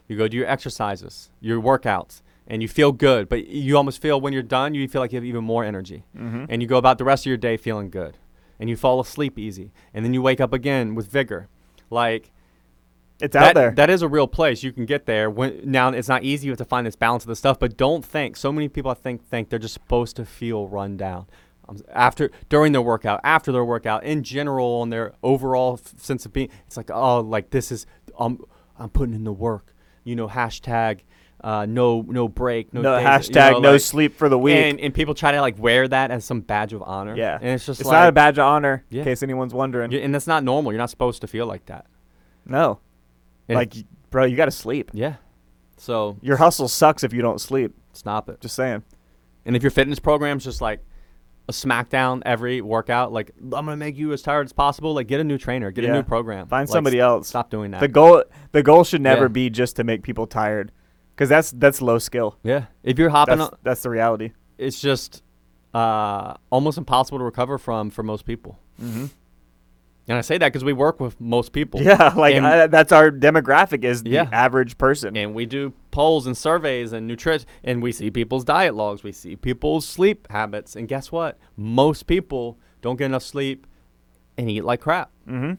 You 0.09 0.17
go 0.17 0.27
do 0.29 0.37
your 0.39 0.47
exercises, 0.47 1.31
your 1.41 1.61
workouts, 1.61 2.23
and 2.47 2.61
you 2.63 2.69
feel 2.69 2.93
good. 2.93 3.29
But 3.29 3.47
you 3.49 3.77
almost 3.77 4.01
feel 4.03 4.21
when 4.21 4.33
you're 4.33 4.43
done, 4.43 4.75
you 4.75 4.87
feel 4.89 5.01
like 5.01 5.13
you 5.13 5.17
have 5.17 5.25
even 5.25 5.45
more 5.45 5.65
energy. 5.65 6.05
Mm-hmm. 6.17 6.45
and 6.49 6.61
you 6.63 6.69
go 6.69 6.77
about 6.79 6.99
the 6.99 7.05
rest 7.05 7.23
of 7.25 7.27
your 7.31 7.37
day 7.37 7.57
feeling 7.57 7.91
good 7.91 8.19
and 8.59 8.71
you 8.71 8.77
fall 8.77 9.01
asleep 9.01 9.39
easy 9.39 9.73
and 9.93 10.05
then 10.05 10.15
you 10.15 10.23
wake 10.23 10.41
up 10.41 10.53
again 10.53 10.95
with 10.95 11.09
vigor 11.09 11.49
like 11.91 12.31
It's 13.21 13.33
that, 13.33 13.43
out 13.49 13.55
there. 13.55 13.71
that 13.73 13.91
is 13.91 14.01
a 14.03 14.09
real 14.09 14.29
place 14.29 14.63
you 14.63 14.73
can 14.73 14.87
get 14.87 15.07
there 15.07 15.29
when 15.29 15.61
now 15.65 15.89
it's 15.91 16.07
not 16.09 16.23
easy 16.23 16.47
you 16.47 16.53
have 16.53 16.59
to 16.59 16.65
find 16.65 16.87
this 16.87 16.95
balance 16.97 17.25
of 17.25 17.29
the 17.29 17.37
stuff 17.37 17.59
but 17.59 17.77
don't 17.77 18.05
think 18.05 18.37
so 18.37 18.53
many 18.53 18.69
people 18.69 18.91
i 18.93 18.95
think 18.95 19.25
think 19.27 19.49
they're 19.49 19.59
just 19.59 19.75
supposed 19.75 20.15
to 20.17 20.25
feel 20.25 20.69
run 20.69 20.97
down 20.97 21.27
um, 21.69 21.79
after 21.93 22.31
during 22.49 22.71
their 22.73 22.81
workout 22.83 23.21
after 23.25 23.51
their 23.51 23.65
workout 23.65 24.05
in 24.05 24.23
general 24.23 24.81
on 24.83 24.91
their 24.91 25.13
overall 25.25 25.81
f- 25.85 25.99
sense 26.01 26.25
of 26.25 26.33
being 26.33 26.49
it's 26.67 26.77
like 26.77 26.91
oh 26.93 27.19
like 27.21 27.51
this 27.51 27.73
is 27.73 27.87
i'm 28.19 28.39
i'm 28.79 28.89
putting 28.89 29.15
in 29.17 29.25
the 29.25 29.33
work 29.33 29.75
you 30.05 30.15
know 30.15 30.29
hashtag 30.29 31.01
uh, 31.45 31.67
no 31.67 32.01
no 32.09 32.27
break 32.27 32.73
no, 32.73 32.81
no 32.81 32.97
days- 32.97 33.03
you 33.29 33.35
hashtag 33.35 33.53
know, 33.53 33.59
no 33.61 33.73
like- 33.73 33.81
sleep 33.83 34.17
for 34.17 34.29
the 34.31 34.39
week. 34.39 34.57
and, 34.57 34.81
and 34.81 34.93
people 34.95 35.13
try 35.15 35.31
to 35.31 35.41
like 35.43 35.59
wear 35.59 35.87
that 35.87 36.11
as 36.11 36.25
some 36.25 36.41
badge 36.41 36.73
of 36.73 36.83
honor. 36.83 37.15
yeah, 37.15 37.37
and 37.41 37.51
it's 37.51 37.67
just 37.67 37.81
it's 37.81 37.87
like, 37.89 37.95
not 38.01 38.09
a 38.09 38.13
badge 38.13 38.39
of 38.39 38.45
honor. 38.47 38.83
Yeah. 38.89 39.01
In 39.01 39.05
case 39.05 39.23
anyone's 39.23 39.53
wondering. 39.55 39.93
you- 39.93 39.99
and 40.01 40.15
that's 40.15 40.27
not 40.27 40.43
normal. 40.43 40.73
You're 40.73 40.79
not 40.81 40.91
supposed 40.91 41.21
to 41.21 41.27
feel 41.29 41.47
like 41.47 41.67
that. 41.67 41.87
No, 42.47 42.81
And 43.49 43.57
like 43.57 43.75
bro, 44.11 44.25
you 44.25 44.37
got 44.37 44.47
to 44.47 44.51
sleep. 44.51 44.91
yeah, 44.95 45.17
so 45.77 46.17
Your 46.23 46.37
hustle 46.39 46.69
sucks 46.69 47.05
if 47.05 47.13
you 47.13 47.23
don't 47.23 47.41
sleep. 47.41 47.75
stop 47.93 48.29
it. 48.29 48.41
Just 48.41 48.55
saying. 48.57 48.83
And 49.47 49.55
if 49.55 49.63
your 49.63 49.71
fitness 49.71 49.99
program's 49.99 50.45
just 50.45 50.61
like 50.63 50.81
a 51.49 51.53
smackdown 51.53 52.23
every 52.25 52.63
workout, 52.63 53.13
like 53.13 53.33
I'm 53.39 53.51
gonna 53.51 53.77
make 53.77 53.99
you 53.99 54.13
as 54.15 54.23
tired 54.23 54.47
as 54.47 54.53
possible, 54.55 54.95
like 54.95 55.09
get 55.09 55.21
a 55.21 55.25
new 55.25 55.37
trainer, 55.37 55.71
get 55.71 55.85
Yeah. 55.85 55.91
a 55.91 55.93
new 55.97 56.03
program, 56.03 56.47
Find 56.47 56.67
Like, 56.67 56.73
somebody 56.73 56.99
else. 57.01 57.29
Stop 57.29 57.51
doing 57.51 57.71
that. 57.73 57.81
The 57.81 57.89
goal 57.89 58.25
the 58.53 58.63
goal 58.63 58.83
should 58.85 59.03
never 59.03 59.25
Yeah. 59.25 59.29
be 59.29 59.51
just 59.51 59.77
to 59.77 59.85
make 59.85 60.03
people 60.03 60.27
tired, 60.27 60.73
because 61.15 61.29
that's 61.29 61.51
that's 61.53 61.81
low 61.81 61.99
skill. 61.99 62.39
yeah, 62.43 62.67
if 62.83 62.99
you're 62.99 63.11
hopping, 63.11 63.39
That's, 63.39 63.51
on, 63.53 63.59
that's 63.63 63.83
the 63.83 63.91
reality. 63.91 64.33
it's 64.59 64.81
just 64.81 65.23
uh, 65.73 66.35
almost 66.51 66.79
impossible 66.79 67.19
to 67.19 67.25
recover 67.25 67.59
from 67.59 67.91
for 67.91 68.03
most 68.03 68.25
people. 68.25 68.59
Mm-hmm. 68.83 69.07
And 70.07 70.19
I 70.19 70.21
say 70.21 70.37
that 70.37 70.49
because 70.53 70.65
we 70.65 70.75
work 70.75 71.01
with 71.01 71.19
most 71.19 71.53
people. 71.53 71.81
Yeah, 71.81 72.13
like 72.17 72.37
I, 72.37 72.67
that's 72.67 72.93
our 72.93 73.11
demographic 73.11 73.85
is 73.85 74.03
the 74.03 74.11
Yeah. 74.11 74.29
average 74.33 74.77
person. 74.77 75.17
and 75.17 75.35
we 75.35 75.47
do 75.47 75.73
polls 75.91 76.27
and 76.27 76.37
surveys 76.37 76.93
and 76.93 77.07
nutrition 77.07 77.47
and 77.63 77.83
we 77.83 77.91
see 77.93 78.11
people's 78.11 78.45
diet 78.45 78.75
logs 78.75 79.03
we 79.05 79.13
see 79.13 79.37
people's 79.37 79.87
sleep 79.87 80.27
habits 80.31 80.75
and 80.77 80.89
guess 80.89 81.11
what 81.13 81.39
most 81.57 82.07
people 82.09 82.59
don't 82.83 82.97
get 82.97 83.07
enough 83.07 83.23
sleep 83.23 83.65
and 84.37 84.51
eat 84.51 84.65
like 84.65 84.81
crap 84.81 85.11
mm-hmm. 85.29 85.53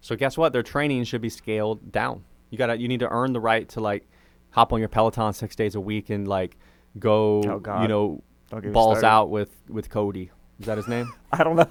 so 0.00 0.16
guess 0.16 0.38
what 0.38 0.54
their 0.54 0.62
training 0.62 1.04
should 1.04 1.20
be 1.20 1.28
scaled 1.28 1.92
down 1.92 2.24
you 2.48 2.56
gotta 2.56 2.78
you 2.78 2.88
need 2.88 3.00
to 3.00 3.08
earn 3.10 3.34
the 3.34 3.40
right 3.40 3.68
to 3.68 3.80
like 3.80 4.08
hop 4.56 4.72
on 4.72 4.80
your 4.80 4.88
peloton 4.88 5.32
six 5.32 5.54
days 5.54 5.74
a 5.74 5.80
week 5.80 6.10
and 6.10 6.26
like 6.26 6.56
go 6.98 7.42
Oh, 7.46 7.82
you 7.82 7.88
know 7.88 8.22
Don't 8.50 8.62
get 8.62 8.68
me 8.68 8.72
balls 8.72 9.02
out 9.02 9.30
with 9.30 9.50
with 9.68 9.88
cody 9.90 10.30
is 10.58 10.66
that 10.66 10.78
his 10.78 10.88
name 10.88 11.12
I 11.32 11.44
don't 11.44 11.56
know. 11.56 11.66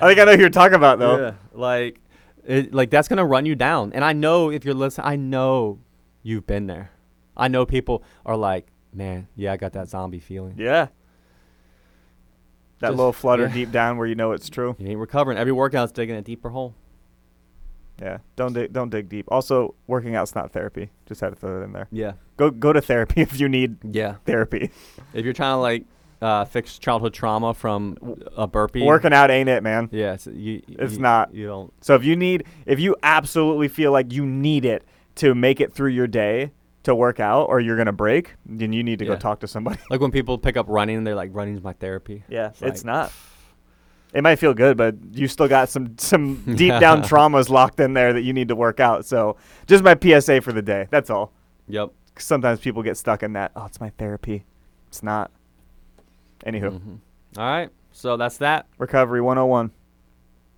I 0.00 0.06
think 0.08 0.18
I 0.18 0.24
know 0.24 0.34
who 0.34 0.40
you're 0.40 0.48
talking 0.50 0.74
about 0.76 0.98
though. 0.98 1.18
yeah 1.20 1.32
like 1.52 2.00
it, 2.44 2.72
like 2.72 2.88
that's 2.90 3.06
gonna 3.08 3.24
run 3.26 3.44
you 3.44 3.54
down 3.54 3.92
and 3.92 4.04
i 4.04 4.12
know 4.12 4.50
if 4.50 4.64
you're 4.64 4.72
listening 4.74 5.06
i 5.06 5.16
know 5.16 5.78
you've 6.22 6.46
been 6.46 6.66
there 6.66 6.90
i 7.36 7.48
know 7.48 7.66
people 7.66 8.02
are 8.24 8.36
like 8.36 8.68
man 8.94 9.28
yeah 9.36 9.52
i 9.52 9.56
got 9.56 9.72
that 9.74 9.88
zombie 9.88 10.20
feeling 10.20 10.54
Yeah. 10.56 10.88
That 12.78 12.88
Just- 12.88 12.96
little 12.98 13.12
flutter 13.12 13.46
yeah. 13.48 13.52
deep 13.54 13.72
down 13.72 13.96
where 13.98 14.06
you 14.06 14.14
know 14.14 14.32
it's 14.32 14.48
true. 14.48 14.76
you 14.78 14.88
ain't 14.88 14.98
recovering 15.00 15.38
every 15.38 15.52
workout's 15.52 15.92
digging 15.92 16.16
a 16.16 16.22
deeper 16.22 16.50
hole 16.50 16.74
Yeah. 18.00 18.18
Don't 18.36 18.52
dig 18.52 18.72
don't 18.72 18.90
dig 18.90 19.08
deep. 19.08 19.26
Also, 19.28 19.74
working 19.86 20.14
out's 20.14 20.34
not 20.34 20.52
therapy. 20.52 20.90
Just 21.06 21.20
had 21.20 21.30
to 21.30 21.36
throw 21.36 21.58
that 21.58 21.64
in 21.64 21.72
there. 21.72 21.88
yeah 21.90 22.12
Go 22.36 22.50
go 22.50 22.72
to 22.72 22.80
therapy 22.80 23.20
if 23.22 23.40
you 23.40 23.48
need 23.48 23.76
yeah 23.82 24.16
therapy. 24.26 24.70
if 25.14 25.24
you're 25.24 25.32
trying 25.34 25.54
to 25.54 25.60
like 25.60 25.84
uh, 26.22 26.44
fix 26.46 26.78
childhood 26.78 27.12
trauma 27.12 27.52
from 27.52 27.96
a 28.36 28.46
burpee 28.46 28.82
Working 28.82 29.12
out 29.12 29.30
ain't 29.30 29.48
it, 29.50 29.62
man. 29.62 29.88
yeah 29.92 30.14
it's, 30.14 30.26
you, 30.26 30.62
It's 30.68 30.94
you- 30.94 31.00
not. 31.00 31.34
you 31.34 31.46
don't 31.46 31.72
So 31.82 31.94
if 31.94 32.04
you 32.04 32.16
need 32.16 32.44
if 32.64 32.80
you 32.80 32.96
absolutely 33.02 33.68
feel 33.68 33.92
like 33.92 34.12
you 34.12 34.24
need 34.26 34.64
it 34.64 34.84
to 35.16 35.34
make 35.34 35.60
it 35.60 35.72
through 35.74 35.90
your 35.90 36.06
day 36.06 36.52
to 36.84 36.94
work 36.94 37.18
out 37.20 37.44
or 37.48 37.58
you're 37.60 37.76
going 37.76 37.86
to 37.86 37.92
break, 37.92 38.34
then 38.46 38.72
you 38.72 38.82
need 38.82 38.98
to 39.00 39.04
go 39.04 39.16
talk 39.16 39.40
to 39.40 39.48
somebody. 39.48 39.78
like 39.90 40.00
when 40.00 40.10
people 40.10 40.38
pick 40.38 40.56
up 40.56 40.66
running 40.68 41.04
they're 41.04 41.14
like 41.14 41.30
running's 41.34 41.62
my 41.62 41.72
therapy 41.74 42.22
Yeah, 42.28 42.48
It's 42.48 42.62
it's 42.62 42.84
like- 42.84 42.94
not. 42.94 43.12
It 44.14 44.22
might 44.22 44.36
feel 44.36 44.54
good, 44.54 44.76
but 44.76 44.94
you 45.12 45.28
still 45.28 45.48
got 45.48 45.68
some 45.68 45.98
some 45.98 46.42
deep 46.56 46.78
down 46.80 47.02
traumas 47.02 47.48
locked 47.50 47.80
in 47.80 47.92
there 47.94 48.12
that 48.12 48.22
you 48.22 48.32
need 48.32 48.48
to 48.48 48.56
work 48.56 48.80
out. 48.80 49.04
So, 49.04 49.36
just 49.66 49.84
my 49.84 49.96
PSA 50.00 50.40
for 50.40 50.52
the 50.52 50.62
day. 50.62 50.86
That's 50.90 51.10
all. 51.10 51.32
Yep. 51.68 51.90
Sometimes 52.18 52.60
people 52.60 52.82
get 52.82 52.96
stuck 52.96 53.22
in 53.22 53.34
that. 53.34 53.52
Oh, 53.56 53.66
it's 53.66 53.80
my 53.80 53.90
therapy. 53.90 54.44
It's 54.88 55.02
not. 55.02 55.30
Anywho, 56.46 56.78
Mhm. 56.78 56.98
all 57.38 57.44
right 57.44 57.70
so 57.92 58.16
that's 58.16 58.36
that 58.38 58.66
recovery 58.78 59.20
101. 59.22 59.70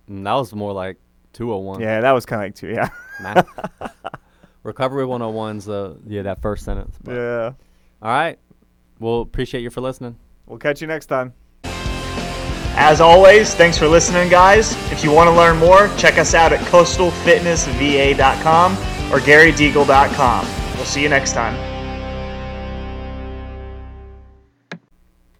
And 0.07 0.25
that 0.27 0.33
was 0.33 0.53
more 0.53 0.73
like 0.73 0.97
201 1.33 1.79
Yeah, 1.81 2.01
that 2.01 2.11
was 2.11 2.25
kind 2.25 2.41
of 2.41 2.45
like 2.47 2.55
two. 2.55 2.67
Yeah. 2.69 2.89
Nah. 3.21 3.43
Recovery 4.63 5.05
101's 5.05 5.65
the 5.65 5.97
yeah 6.05 6.21
that 6.23 6.41
first 6.41 6.65
sentence. 6.65 6.97
but- 7.03 7.13
yeah. 7.15 7.51
All 8.01 8.11
right. 8.11 8.37
We'll 8.99 9.21
appreciate 9.21 9.61
you 9.61 9.69
for 9.69 9.79
listening. 9.81 10.17
We'll 10.45 10.59
catch 10.59 10.81
you 10.81 10.87
next 10.87 11.05
time. 11.07 11.33
As 12.81 13.01
always, 13.01 13.53
thanks 13.53 13.77
for 13.77 13.89
listening, 13.89 14.29
guys. 14.29 14.71
If 14.89 15.03
you 15.03 15.11
want 15.11 15.29
to 15.29 15.35
learn 15.35 15.57
more, 15.57 15.89
check 15.97 16.17
us 16.17 16.33
out 16.33 16.53
at 16.53 16.61
coastalfitnessva.com 16.61 18.73
or 19.11 19.19
garydeagle.com. 19.19 20.47
We'll 20.75 20.85
see 20.85 21.03
you 21.03 21.09
next 21.09 21.33
time. 21.33 21.68